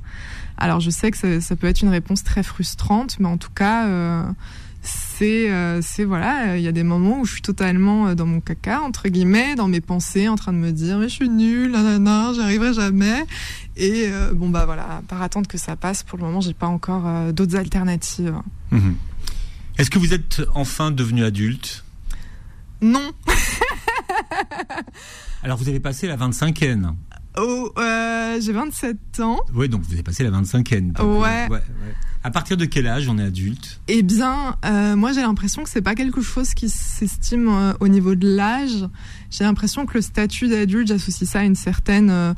Alors, 0.58 0.80
je 0.80 0.90
sais 0.90 1.12
que 1.12 1.40
ça, 1.40 1.56
peut 1.56 1.68
être 1.68 1.82
une 1.82 1.90
réponse 1.90 2.24
très 2.24 2.42
frustrante, 2.42 3.20
mais 3.20 3.28
en 3.28 3.38
tout 3.38 3.52
cas, 3.54 3.88
euh, 3.88 4.24
c'est 4.88 5.50
euh, 5.50 5.82
c'est 5.82 6.04
voilà 6.04 6.58
il 6.58 6.64
y 6.64 6.68
a 6.68 6.72
des 6.72 6.84
moments 6.84 7.22
où 7.22 7.26
je 7.26 7.34
suis 7.34 7.42
totalement 7.42 8.08
euh, 8.08 8.16
dans 8.16 8.26
mon 8.26 8.40
caca 8.40 8.82
entre 8.82 9.10
guillemets 9.10 9.56
dans 9.56 9.68
mes 9.68 9.82
pensées 9.82 10.28
en 10.28 10.36
train 10.36 10.54
de 10.54 10.58
me 10.58 10.72
dire 10.72 10.98
mais 10.98 11.10
je 11.10 11.14
suis 11.14 11.30
nulle 11.30 11.72
nanana 11.72 12.32
j'y 12.34 12.42
arriverai 12.42 12.74
jamais 12.74 13.26
et 13.76 14.08
euh, 14.08 14.32
bon 14.34 14.50
bah 14.50 14.66
voilà 14.66 15.02
par 15.08 15.22
attendre 15.22 15.48
que 15.48 15.58
ça 15.58 15.76
passe 15.76 16.04
pour 16.04 16.18
le 16.18 16.24
moment 16.24 16.42
j'ai 16.42 16.54
pas 16.54 16.68
encore 16.68 17.34
d'autres 17.34 17.56
alternatives 17.56 18.36
mhm. 18.72 18.96
est-ce 19.78 19.90
que 19.90 20.00
vous 20.00 20.14
êtes 20.14 20.42
enfin 20.54 20.92
devenu 20.92 21.24
adulte? 21.24 21.84
Non 22.80 23.12
alors 25.44 25.58
vous 25.58 25.68
avez 25.68 25.80
passé 25.80 26.08
la 26.08 26.16
25e 26.16 26.94
Oh, 27.40 27.72
j'ai 27.76 28.52
27 28.52 29.20
ans. 29.20 29.40
Oui, 29.54 29.70
donc 29.70 29.84
vous 29.84 29.94
avez 29.94 30.02
passé 30.02 30.24
la 30.24 30.32
25e. 30.32 31.00
ouais. 31.04 31.48
ouais. 31.52 31.62
À 32.28 32.30
partir 32.30 32.58
de 32.58 32.66
quel 32.66 32.88
âge 32.88 33.08
on 33.08 33.18
est 33.20 33.24
adulte? 33.24 33.80
Eh 33.88 34.04
bien, 34.04 34.58
euh, 34.66 34.98
moi 34.98 35.14
j'ai 35.14 35.22
l'impression 35.22 35.64
que 35.64 35.70
c'est 35.70 35.82
pas 35.82 35.96
quelque 35.96 36.20
chose 36.20 36.54
qui 36.54 36.68
s'estime 36.68 37.48
euh, 37.48 37.74
au 37.80 37.88
niveau 37.88 38.16
de 38.16 38.28
l'âge. 38.28 38.86
J'ai 39.32 39.46
l'impression 39.46 39.86
que 39.86 39.94
le 39.94 40.02
statut 40.02 40.50
d'adulte, 40.50 40.90
j'associe 40.90 41.30
ça 41.30 41.40
à 41.40 41.44
une 41.44 41.56
certaine 41.56 42.10
euh, 42.10 42.34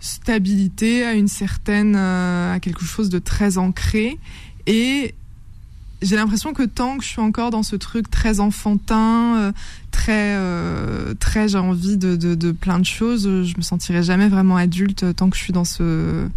stabilité, 0.00 1.06
à 1.06 1.14
une 1.14 1.28
certaine, 1.28 1.96
à 1.96 2.58
quelque 2.60 2.84
chose 2.84 3.08
de 3.08 3.18
très 3.18 3.56
ancré. 3.56 4.18
Et 4.66 5.14
j'ai 6.02 6.16
l'impression 6.16 6.52
que 6.52 6.64
tant 6.64 6.98
que 6.98 7.04
je 7.04 7.08
suis 7.08 7.22
encore 7.22 7.48
dans 7.50 7.62
ce 7.62 7.76
truc 7.76 8.10
très 8.10 8.38
enfantin, 8.38 9.54
très, 9.92 10.36
très, 11.20 11.48
j'ai 11.48 11.56
envie 11.56 11.96
de, 11.96 12.16
de, 12.16 12.52
plein 12.52 12.78
de 12.78 12.84
choses, 12.84 13.22
je 13.22 13.56
me 13.56 13.62
sentirai 13.62 14.02
jamais 14.02 14.28
vraiment 14.28 14.58
adulte 14.58 15.16
tant 15.16 15.30
que 15.30 15.38
je 15.38 15.42
suis 15.42 15.54
dans 15.54 15.64
ce 15.64 16.28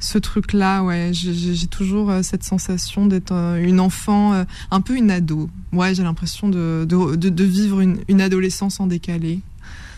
ce 0.00 0.16
truc-là, 0.16 0.82
ouais, 0.82 1.10
j'ai 1.12 1.66
toujours 1.66 2.10
euh, 2.10 2.22
cette 2.22 2.42
sensation 2.42 3.06
d'être 3.06 3.32
euh, 3.32 3.62
une 3.62 3.80
enfant, 3.80 4.32
euh, 4.32 4.44
un 4.70 4.80
peu 4.80 4.96
une 4.96 5.10
ado. 5.10 5.50
Ouais, 5.72 5.94
j'ai 5.94 6.02
l'impression 6.02 6.48
de, 6.48 6.86
de, 6.88 7.16
de, 7.16 7.44
vivre 7.44 7.80
une, 7.80 7.98
une, 8.08 8.22
adolescence 8.22 8.80
en 8.80 8.86
décalé. 8.86 9.40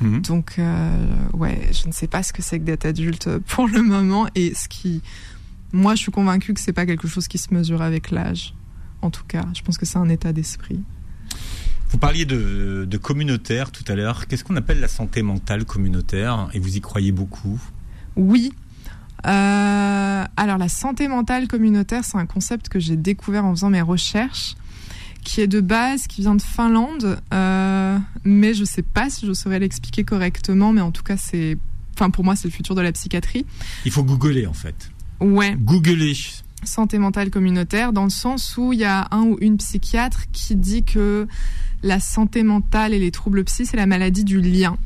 Mhm. 0.00 0.20
Donc, 0.22 0.60
ouais, 1.32 1.70
je 1.72 1.86
ne 1.86 1.92
sais 1.92 2.08
pas 2.08 2.24
ce 2.24 2.32
que 2.32 2.42
c'est 2.42 2.58
que 2.58 2.64
d'être 2.64 2.84
adulte 2.84 3.30
pour 3.46 3.68
le 3.68 3.80
moment. 3.80 4.26
Et 4.34 4.52
ce 4.54 4.68
qui, 4.68 5.00
moi, 5.72 5.94
je 5.94 6.00
suis 6.00 6.12
convaincue 6.12 6.52
que 6.52 6.60
c'est 6.60 6.72
pas 6.72 6.84
quelque 6.84 7.06
chose 7.06 7.28
qui 7.28 7.38
se 7.38 7.54
mesure 7.54 7.80
avec 7.80 8.10
l'âge. 8.10 8.54
En 9.00 9.10
tout 9.10 9.24
cas, 9.26 9.44
je 9.54 9.62
pense 9.62 9.78
que 9.78 9.86
c'est 9.86 9.98
un 9.98 10.08
état 10.08 10.32
d'esprit. 10.32 10.80
Vous 11.90 11.98
parliez 11.98 12.24
de, 12.24 12.86
de 12.88 12.96
communautaire 12.96 13.70
tout 13.70 13.84
à 13.86 13.94
l'heure. 13.94 14.26
Qu'est-ce 14.26 14.42
qu'on 14.42 14.56
appelle 14.56 14.80
la 14.80 14.88
santé 14.88 15.22
mentale 15.22 15.64
communautaire? 15.64 16.48
Et 16.54 16.58
vous 16.58 16.76
y 16.76 16.80
croyez 16.80 17.12
beaucoup? 17.12 17.60
Oui, 18.16 18.52
euh, 19.26 20.24
alors 20.36 20.58
la 20.58 20.68
santé 20.68 21.08
mentale 21.08 21.48
communautaire, 21.48 22.04
c'est 22.04 22.18
un 22.18 22.26
concept 22.26 22.68
que 22.68 22.80
j'ai 22.80 22.96
découvert 22.96 23.44
en 23.44 23.52
faisant 23.52 23.70
mes 23.70 23.80
recherches, 23.80 24.56
qui 25.22 25.40
est 25.40 25.46
de 25.46 25.60
base, 25.60 26.06
qui 26.06 26.22
vient 26.22 26.34
de 26.34 26.42
Finlande, 26.42 27.20
euh, 27.32 27.98
mais 28.24 28.54
je 28.54 28.64
sais 28.64 28.82
pas 28.82 29.10
si 29.10 29.26
je 29.26 29.32
saurais 29.32 29.58
l'expliquer 29.58 30.04
correctement, 30.04 30.72
mais 30.72 30.80
en 30.80 30.90
tout 30.90 31.04
cas 31.04 31.16
c'est, 31.16 31.56
enfin 31.94 32.10
pour 32.10 32.24
moi 32.24 32.34
c'est 32.34 32.48
le 32.48 32.52
futur 32.52 32.74
de 32.74 32.80
la 32.80 32.92
psychiatrie. 32.92 33.46
Il 33.84 33.92
faut 33.92 34.02
googler 34.02 34.46
en 34.46 34.54
fait. 34.54 34.90
Ouais. 35.20 35.56
Googler. 35.56 36.16
Santé 36.64 36.98
mentale 36.98 37.30
communautaire, 37.30 37.92
dans 37.92 38.04
le 38.04 38.10
sens 38.10 38.56
où 38.56 38.72
il 38.72 38.80
y 38.80 38.84
a 38.84 39.08
un 39.10 39.22
ou 39.22 39.38
une 39.40 39.56
psychiatre 39.56 40.26
qui 40.32 40.54
dit 40.54 40.84
que 40.84 41.26
la 41.82 41.98
santé 41.98 42.42
mentale 42.44 42.94
et 42.94 42.98
les 42.98 43.10
troubles 43.10 43.44
psy, 43.44 43.66
c'est 43.66 43.76
la 43.76 43.86
maladie 43.86 44.24
du 44.24 44.40
lien. 44.40 44.76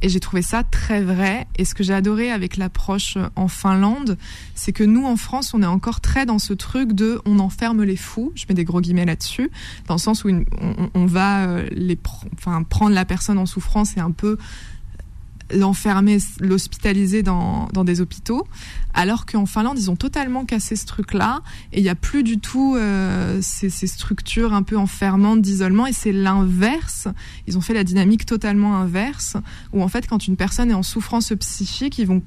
Et 0.00 0.08
j'ai 0.08 0.20
trouvé 0.20 0.42
ça 0.42 0.62
très 0.62 1.02
vrai. 1.02 1.46
Et 1.56 1.64
ce 1.64 1.74
que 1.74 1.82
j'ai 1.82 1.94
adoré 1.94 2.30
avec 2.30 2.56
l'approche 2.56 3.18
en 3.36 3.48
Finlande, 3.48 4.16
c'est 4.54 4.72
que 4.72 4.84
nous, 4.84 5.04
en 5.06 5.16
France, 5.16 5.54
on 5.54 5.62
est 5.62 5.66
encore 5.66 6.00
très 6.00 6.26
dans 6.26 6.38
ce 6.38 6.52
truc 6.52 6.92
de 6.92 7.20
on 7.24 7.38
enferme 7.38 7.82
les 7.82 7.96
fous. 7.96 8.32
Je 8.34 8.44
mets 8.48 8.54
des 8.54 8.64
gros 8.64 8.80
guillemets 8.80 9.06
là-dessus, 9.06 9.50
dans 9.86 9.94
le 9.94 10.00
sens 10.00 10.24
où 10.24 10.30
on, 10.94 11.06
va 11.06 11.46
euh, 11.46 11.96
enfin, 12.34 12.62
prendre 12.62 12.94
la 12.94 13.04
personne 13.04 13.38
en 13.38 13.46
souffrance 13.46 13.96
et 13.96 14.00
un 14.00 14.12
peu 14.12 14.38
l'enfermer, 15.52 16.18
l'hospitaliser 16.40 17.22
dans, 17.22 17.68
dans 17.72 17.84
des 17.84 18.00
hôpitaux, 18.00 18.46
alors 18.94 19.26
qu'en 19.26 19.46
Finlande, 19.46 19.78
ils 19.78 19.90
ont 19.90 19.96
totalement 19.96 20.44
cassé 20.44 20.76
ce 20.76 20.86
truc-là, 20.86 21.42
et 21.72 21.78
il 21.78 21.82
n'y 21.82 21.88
a 21.88 21.94
plus 21.94 22.22
du 22.22 22.38
tout 22.38 22.74
euh, 22.76 23.38
ces, 23.40 23.70
ces, 23.70 23.86
structures 23.86 24.52
un 24.52 24.62
peu 24.62 24.76
enfermantes 24.76 25.40
d'isolement, 25.40 25.86
et 25.86 25.92
c'est 25.92 26.12
l'inverse. 26.12 27.08
Ils 27.46 27.56
ont 27.56 27.60
fait 27.60 27.74
la 27.74 27.84
dynamique 27.84 28.26
totalement 28.26 28.76
inverse, 28.76 29.36
où 29.72 29.82
en 29.82 29.88
fait, 29.88 30.06
quand 30.06 30.26
une 30.26 30.36
personne 30.36 30.70
est 30.70 30.74
en 30.74 30.82
souffrance 30.82 31.32
psychique, 31.38 31.98
ils 31.98 32.06
vont 32.06 32.22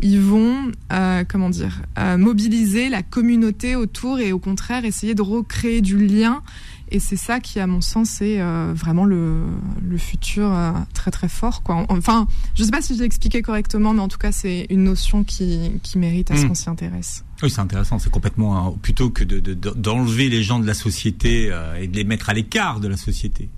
ils 0.00 0.20
vont, 0.20 0.72
euh, 0.92 1.24
comment 1.26 1.50
dire, 1.50 1.82
euh, 1.98 2.18
mobiliser 2.18 2.88
la 2.88 3.02
communauté 3.02 3.76
autour 3.76 4.18
et 4.18 4.32
au 4.32 4.38
contraire 4.38 4.84
essayer 4.84 5.14
de 5.14 5.22
recréer 5.22 5.80
du 5.80 6.04
lien 6.04 6.42
et 6.90 7.00
c'est 7.00 7.16
ça 7.16 7.40
qui, 7.40 7.60
à 7.60 7.66
mon 7.66 7.80
sens, 7.80 8.20
est 8.20 8.40
euh, 8.40 8.72
vraiment 8.74 9.04
le, 9.04 9.44
le 9.82 9.98
futur 9.98 10.52
euh, 10.52 10.72
très 10.92 11.10
très 11.10 11.28
fort. 11.28 11.62
Quoi. 11.62 11.86
Enfin, 11.88 12.26
je 12.54 12.62
ne 12.62 12.66
sais 12.66 12.70
pas 12.70 12.82
si 12.82 12.94
je 12.94 13.00
l'ai 13.00 13.06
expliqué 13.06 13.42
correctement, 13.42 13.94
mais 13.94 14.00
en 14.00 14.08
tout 14.08 14.18
cas, 14.18 14.32
c'est 14.32 14.66
une 14.70 14.84
notion 14.84 15.24
qui, 15.24 15.72
qui 15.82 15.98
mérite 15.98 16.30
à 16.30 16.36
ce 16.36 16.44
hmm. 16.44 16.48
qu'on 16.48 16.54
s'y 16.54 16.68
intéresse. 16.68 17.24
Oui, 17.42 17.50
c'est 17.50 17.60
intéressant. 17.60 17.98
C'est 17.98 18.10
complètement 18.10 18.56
hein, 18.56 18.74
plutôt 18.82 19.10
que 19.10 19.24
d'enlever 19.24 20.26
de, 20.26 20.34
les 20.36 20.42
gens 20.42 20.58
de 20.58 20.66
la 20.66 20.74
société 20.74 21.48
euh, 21.50 21.80
et 21.80 21.88
de 21.88 21.96
les 21.96 22.04
mettre 22.04 22.30
à 22.30 22.34
l'écart 22.34 22.80
de 22.80 22.88
la 22.88 22.96
société 22.96 23.48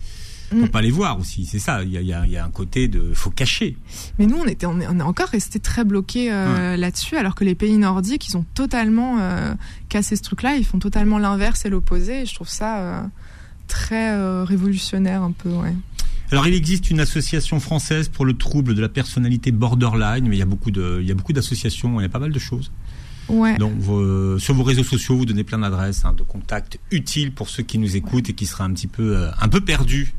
pour 0.51 0.59
mm. 0.59 0.69
pas 0.69 0.83
les 0.83 0.91
voir 0.91 1.19
aussi. 1.19 1.45
C'est 1.45 1.59
ça. 1.59 1.83
Il 1.83 1.91
y 1.91 1.99
a, 1.99 2.01
y, 2.01 2.31
y 2.31 2.37
a, 2.37 2.45
un 2.45 2.51
côté 2.51 2.89
de 2.89 3.13
faut 3.15 3.31
cacher. 3.31 3.77
Mais 4.19 4.27
nous, 4.27 4.37
on 4.37 4.47
était, 4.47 4.67
on 4.67 4.81
est, 4.81 4.87
on 4.87 4.99
est 4.99 5.03
encore 5.03 5.29
resté 5.29 5.59
très 5.59 5.85
bloqué 5.85 6.33
euh, 6.33 6.77
là-dessus, 6.77 7.17
alors 7.17 7.35
que 7.35 7.45
les 7.45 7.55
pays 7.55 7.77
nordiques, 7.77 8.29
ils 8.29 8.37
ont 8.37 8.45
totalement 8.55 9.19
euh, 9.19 9.55
cassé 9.89 10.17
ce 10.17 10.23
truc-là. 10.23 10.57
Ils 10.57 10.65
font 10.65 10.79
totalement 10.79 11.19
l'inverse 11.19 11.65
et 11.65 11.69
l'opposé. 11.69 12.23
Et 12.23 12.27
je 12.27 12.35
trouve 12.35 12.49
ça 12.49 12.79
euh, 12.79 13.03
très 13.67 14.45
révolutionnaire 14.45 15.23
un 15.23 15.33
peu. 15.33 15.51
Ouais. 15.51 15.75
Alors, 16.33 16.47
il 16.47 16.55
existe 16.55 16.91
une 16.91 17.01
association 17.01 17.61
française 17.61 18.09
pour 18.09 18.25
le 18.25 18.37
trouble 18.37 18.75
de 18.75 18.81
la 18.81 18.89
personnalité 18.89 19.53
borderline, 19.53 20.29
mais 20.29 20.37
il 20.37 20.39
y 20.39 20.43
a 20.43 20.47
beaucoup 20.47 20.71
de, 20.71 20.99
il 21.01 21.07
y 21.07 21.13
a 21.13 21.15
beaucoup 21.15 21.33
d'associations. 21.33 22.01
Il 22.01 22.03
y 22.03 22.07
a 22.07 22.11
pas 22.11 22.19
mal 22.19 22.33
de 22.33 22.39
choses. 22.39 22.71
Ouais. 23.29 23.57
Donc 23.59 23.73
sur 24.39 24.55
vos 24.55 24.63
réseaux 24.63 24.85
sociaux, 24.85 25.17
vous 25.17 25.27
donnez 25.27 25.43
plein 25.43 25.59
d'adresses, 25.59 26.05
hein, 26.05 26.13
de 26.17 26.23
contacts 26.23 26.79
utiles 26.93 27.33
pour 27.33 27.49
ceux 27.49 27.65
qui 27.65 27.79
nous 27.79 27.97
écoutent 27.97 28.31
et 28.31 28.35
qui 28.35 28.47
seraient 28.47 28.63
un 28.63 28.73
petit 28.73 28.87
peu, 28.87 29.29
un 29.41 29.49
peu 29.49 29.61
perdus 29.61 30.15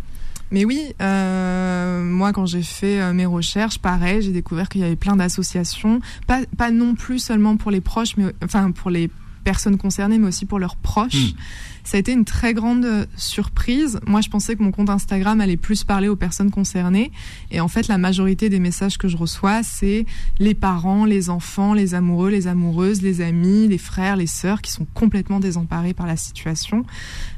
mais 0.51 0.65
oui, 0.65 0.93
euh, 1.01 2.03
moi 2.03 2.31
quand 2.33 2.45
j'ai 2.45 2.63
fait 2.63 3.01
euh, 3.01 3.13
mes 3.13 3.25
recherches, 3.25 3.79
pareil, 3.79 4.21
j'ai 4.21 4.31
découvert 4.31 4.69
qu'il 4.69 4.81
y 4.81 4.83
avait 4.83 4.95
plein 4.95 5.15
d'associations, 5.15 5.99
pas, 6.25 6.41
pas 6.57 6.71
non 6.71 6.95
plus 6.95 7.19
seulement 7.19 7.57
pour 7.57 7.71
les 7.71 7.81
proches, 7.81 8.15
mais 8.17 8.25
enfin 8.43 8.71
pour 8.71 8.89
les 8.89 9.09
personnes 9.47 9.77
concernées, 9.77 10.17
mais 10.17 10.27
aussi 10.27 10.45
pour 10.45 10.59
leurs 10.59 10.75
proches. 10.75 11.31
Hmm. 11.31 11.37
Ça 11.85 11.95
a 11.95 12.01
été 12.01 12.11
une 12.11 12.25
très 12.25 12.53
grande 12.53 13.07
surprise. 13.15 13.97
Moi, 14.05 14.19
je 14.19 14.27
pensais 14.27 14.57
que 14.57 14.61
mon 14.61 14.71
compte 14.71 14.89
Instagram 14.89 15.39
allait 15.39 15.55
plus 15.55 15.85
parler 15.85 16.09
aux 16.09 16.17
personnes 16.17 16.51
concernées. 16.51 17.13
Et 17.49 17.61
en 17.61 17.69
fait, 17.69 17.87
la 17.87 17.97
majorité 17.97 18.49
des 18.49 18.59
messages 18.59 18.97
que 18.97 19.07
je 19.07 19.15
reçois, 19.15 19.63
c'est 19.63 20.05
les 20.37 20.53
parents, 20.53 21.05
les 21.05 21.29
enfants, 21.29 21.73
les 21.73 21.93
amoureux, 21.93 22.29
les 22.29 22.47
amoureuses, 22.47 23.01
les 23.01 23.21
amis, 23.21 23.69
les 23.69 23.77
frères, 23.77 24.17
les 24.17 24.27
sœurs 24.27 24.61
qui 24.61 24.73
sont 24.73 24.85
complètement 24.93 25.39
désemparés 25.39 25.93
par 25.93 26.07
la 26.07 26.17
situation. 26.17 26.85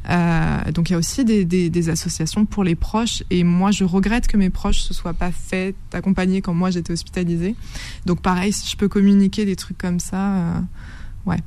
Euh, 0.09 0.71
donc, 0.71 0.89
il 0.89 0.93
y 0.93 0.95
a 0.95 0.97
aussi 0.97 1.23
des, 1.23 1.45
des, 1.45 1.69
des, 1.69 1.89
associations 1.89 2.47
pour 2.47 2.63
les 2.63 2.73
proches. 2.73 3.21
Et 3.29 3.43
moi, 3.43 3.69
je 3.69 3.83
regrette 3.83 4.25
que 4.25 4.37
mes 4.37 4.49
proches 4.49 4.79
se 4.79 4.95
soient 4.95 5.13
pas 5.13 5.31
fait 5.31 5.75
accompagner 5.93 6.41
quand 6.41 6.55
moi 6.55 6.71
j'étais 6.71 6.93
hospitalisée. 6.93 7.53
Donc, 8.07 8.23
pareil, 8.23 8.51
si 8.51 8.67
je 8.67 8.77
peux 8.77 8.87
communiquer 8.87 9.45
des 9.45 9.55
trucs 9.55 9.77
comme 9.77 9.99
ça, 9.99 10.33
euh, 10.33 10.59
ouais. 11.27 11.37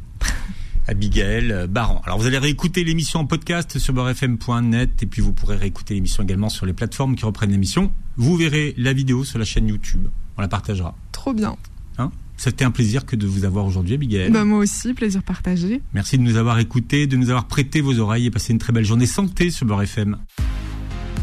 Abigail 0.89 1.67
Baran. 1.69 2.03
Alors 2.05 2.19
vous 2.19 2.27
allez 2.27 2.39
réécouter 2.39 2.85
l'émission 2.85 3.21
en 3.21 3.27
podcast 3.27 3.79
sur 3.79 3.95
beurrefm.net 3.95 5.03
et 5.03 5.07
puis 5.07 5.23
vous 5.23 5.33
pourrez 5.33 5.57
réécouter 5.57 5.95
l'émission 5.95 6.23
également 6.23 6.49
sur 6.49 6.67
les 6.67 6.73
plateformes 6.73 7.15
qui 7.15 7.25
reprennent 7.25 7.53
l'émission. 7.53 7.93
Vous 8.17 8.37
verrez 8.37 8.75
la 8.77 8.93
vidéo 8.93 9.25
sur 9.25 9.39
la 9.39 9.45
chaîne 9.45 9.69
YouTube. 9.69 10.09
On 10.37 10.43
la 10.43 10.49
partagera. 10.49 10.97
Trop 11.13 11.33
bien. 11.33 11.57
Hein? 11.99 12.11
C'était 12.37 12.65
un 12.65 12.71
plaisir 12.71 13.07
que 13.07 13.15
de 13.15 13.27
vous 13.27 13.45
avoir 13.45 13.65
aujourd'hui, 13.65 13.95
Abigail. 13.95 14.31
Bah 14.31 14.45
moi 14.45 14.59
aussi, 14.59 14.95
plaisir 14.95 15.23
partagé. 15.23 15.81
Merci 15.95 16.19
de 16.19 16.23
nous 16.23 16.37
avoir 16.37 16.59
écoutés, 16.59 17.07
de 17.07 17.17
nous 17.17 17.31
avoir 17.31 17.47
prêté 17.47 17.81
vos 17.81 17.99
oreilles 17.99 18.27
et 18.27 18.31
passé 18.31 18.53
une 18.53 18.59
très 18.59 18.73
belle 18.73 18.85
journée 18.85 19.07
santé 19.07 19.51
sur 19.51 19.67
Beurre 19.67 19.83
FM. 19.83 20.17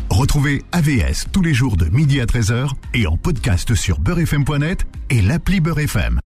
Retrouvez 0.10 0.64
AVS 0.72 1.26
tous 1.32 1.42
les 1.42 1.54
jours 1.54 1.78
de 1.78 1.86
midi 1.86 2.20
à 2.20 2.26
13h 2.26 2.72
et 2.94 3.06
en 3.08 3.18
podcast 3.18 3.76
sur 3.76 4.00
beurrefm.net 4.00 4.86
et 5.10 5.22
l'appli 5.22 5.60
Beurre 5.60 5.80
FM. 5.80 6.20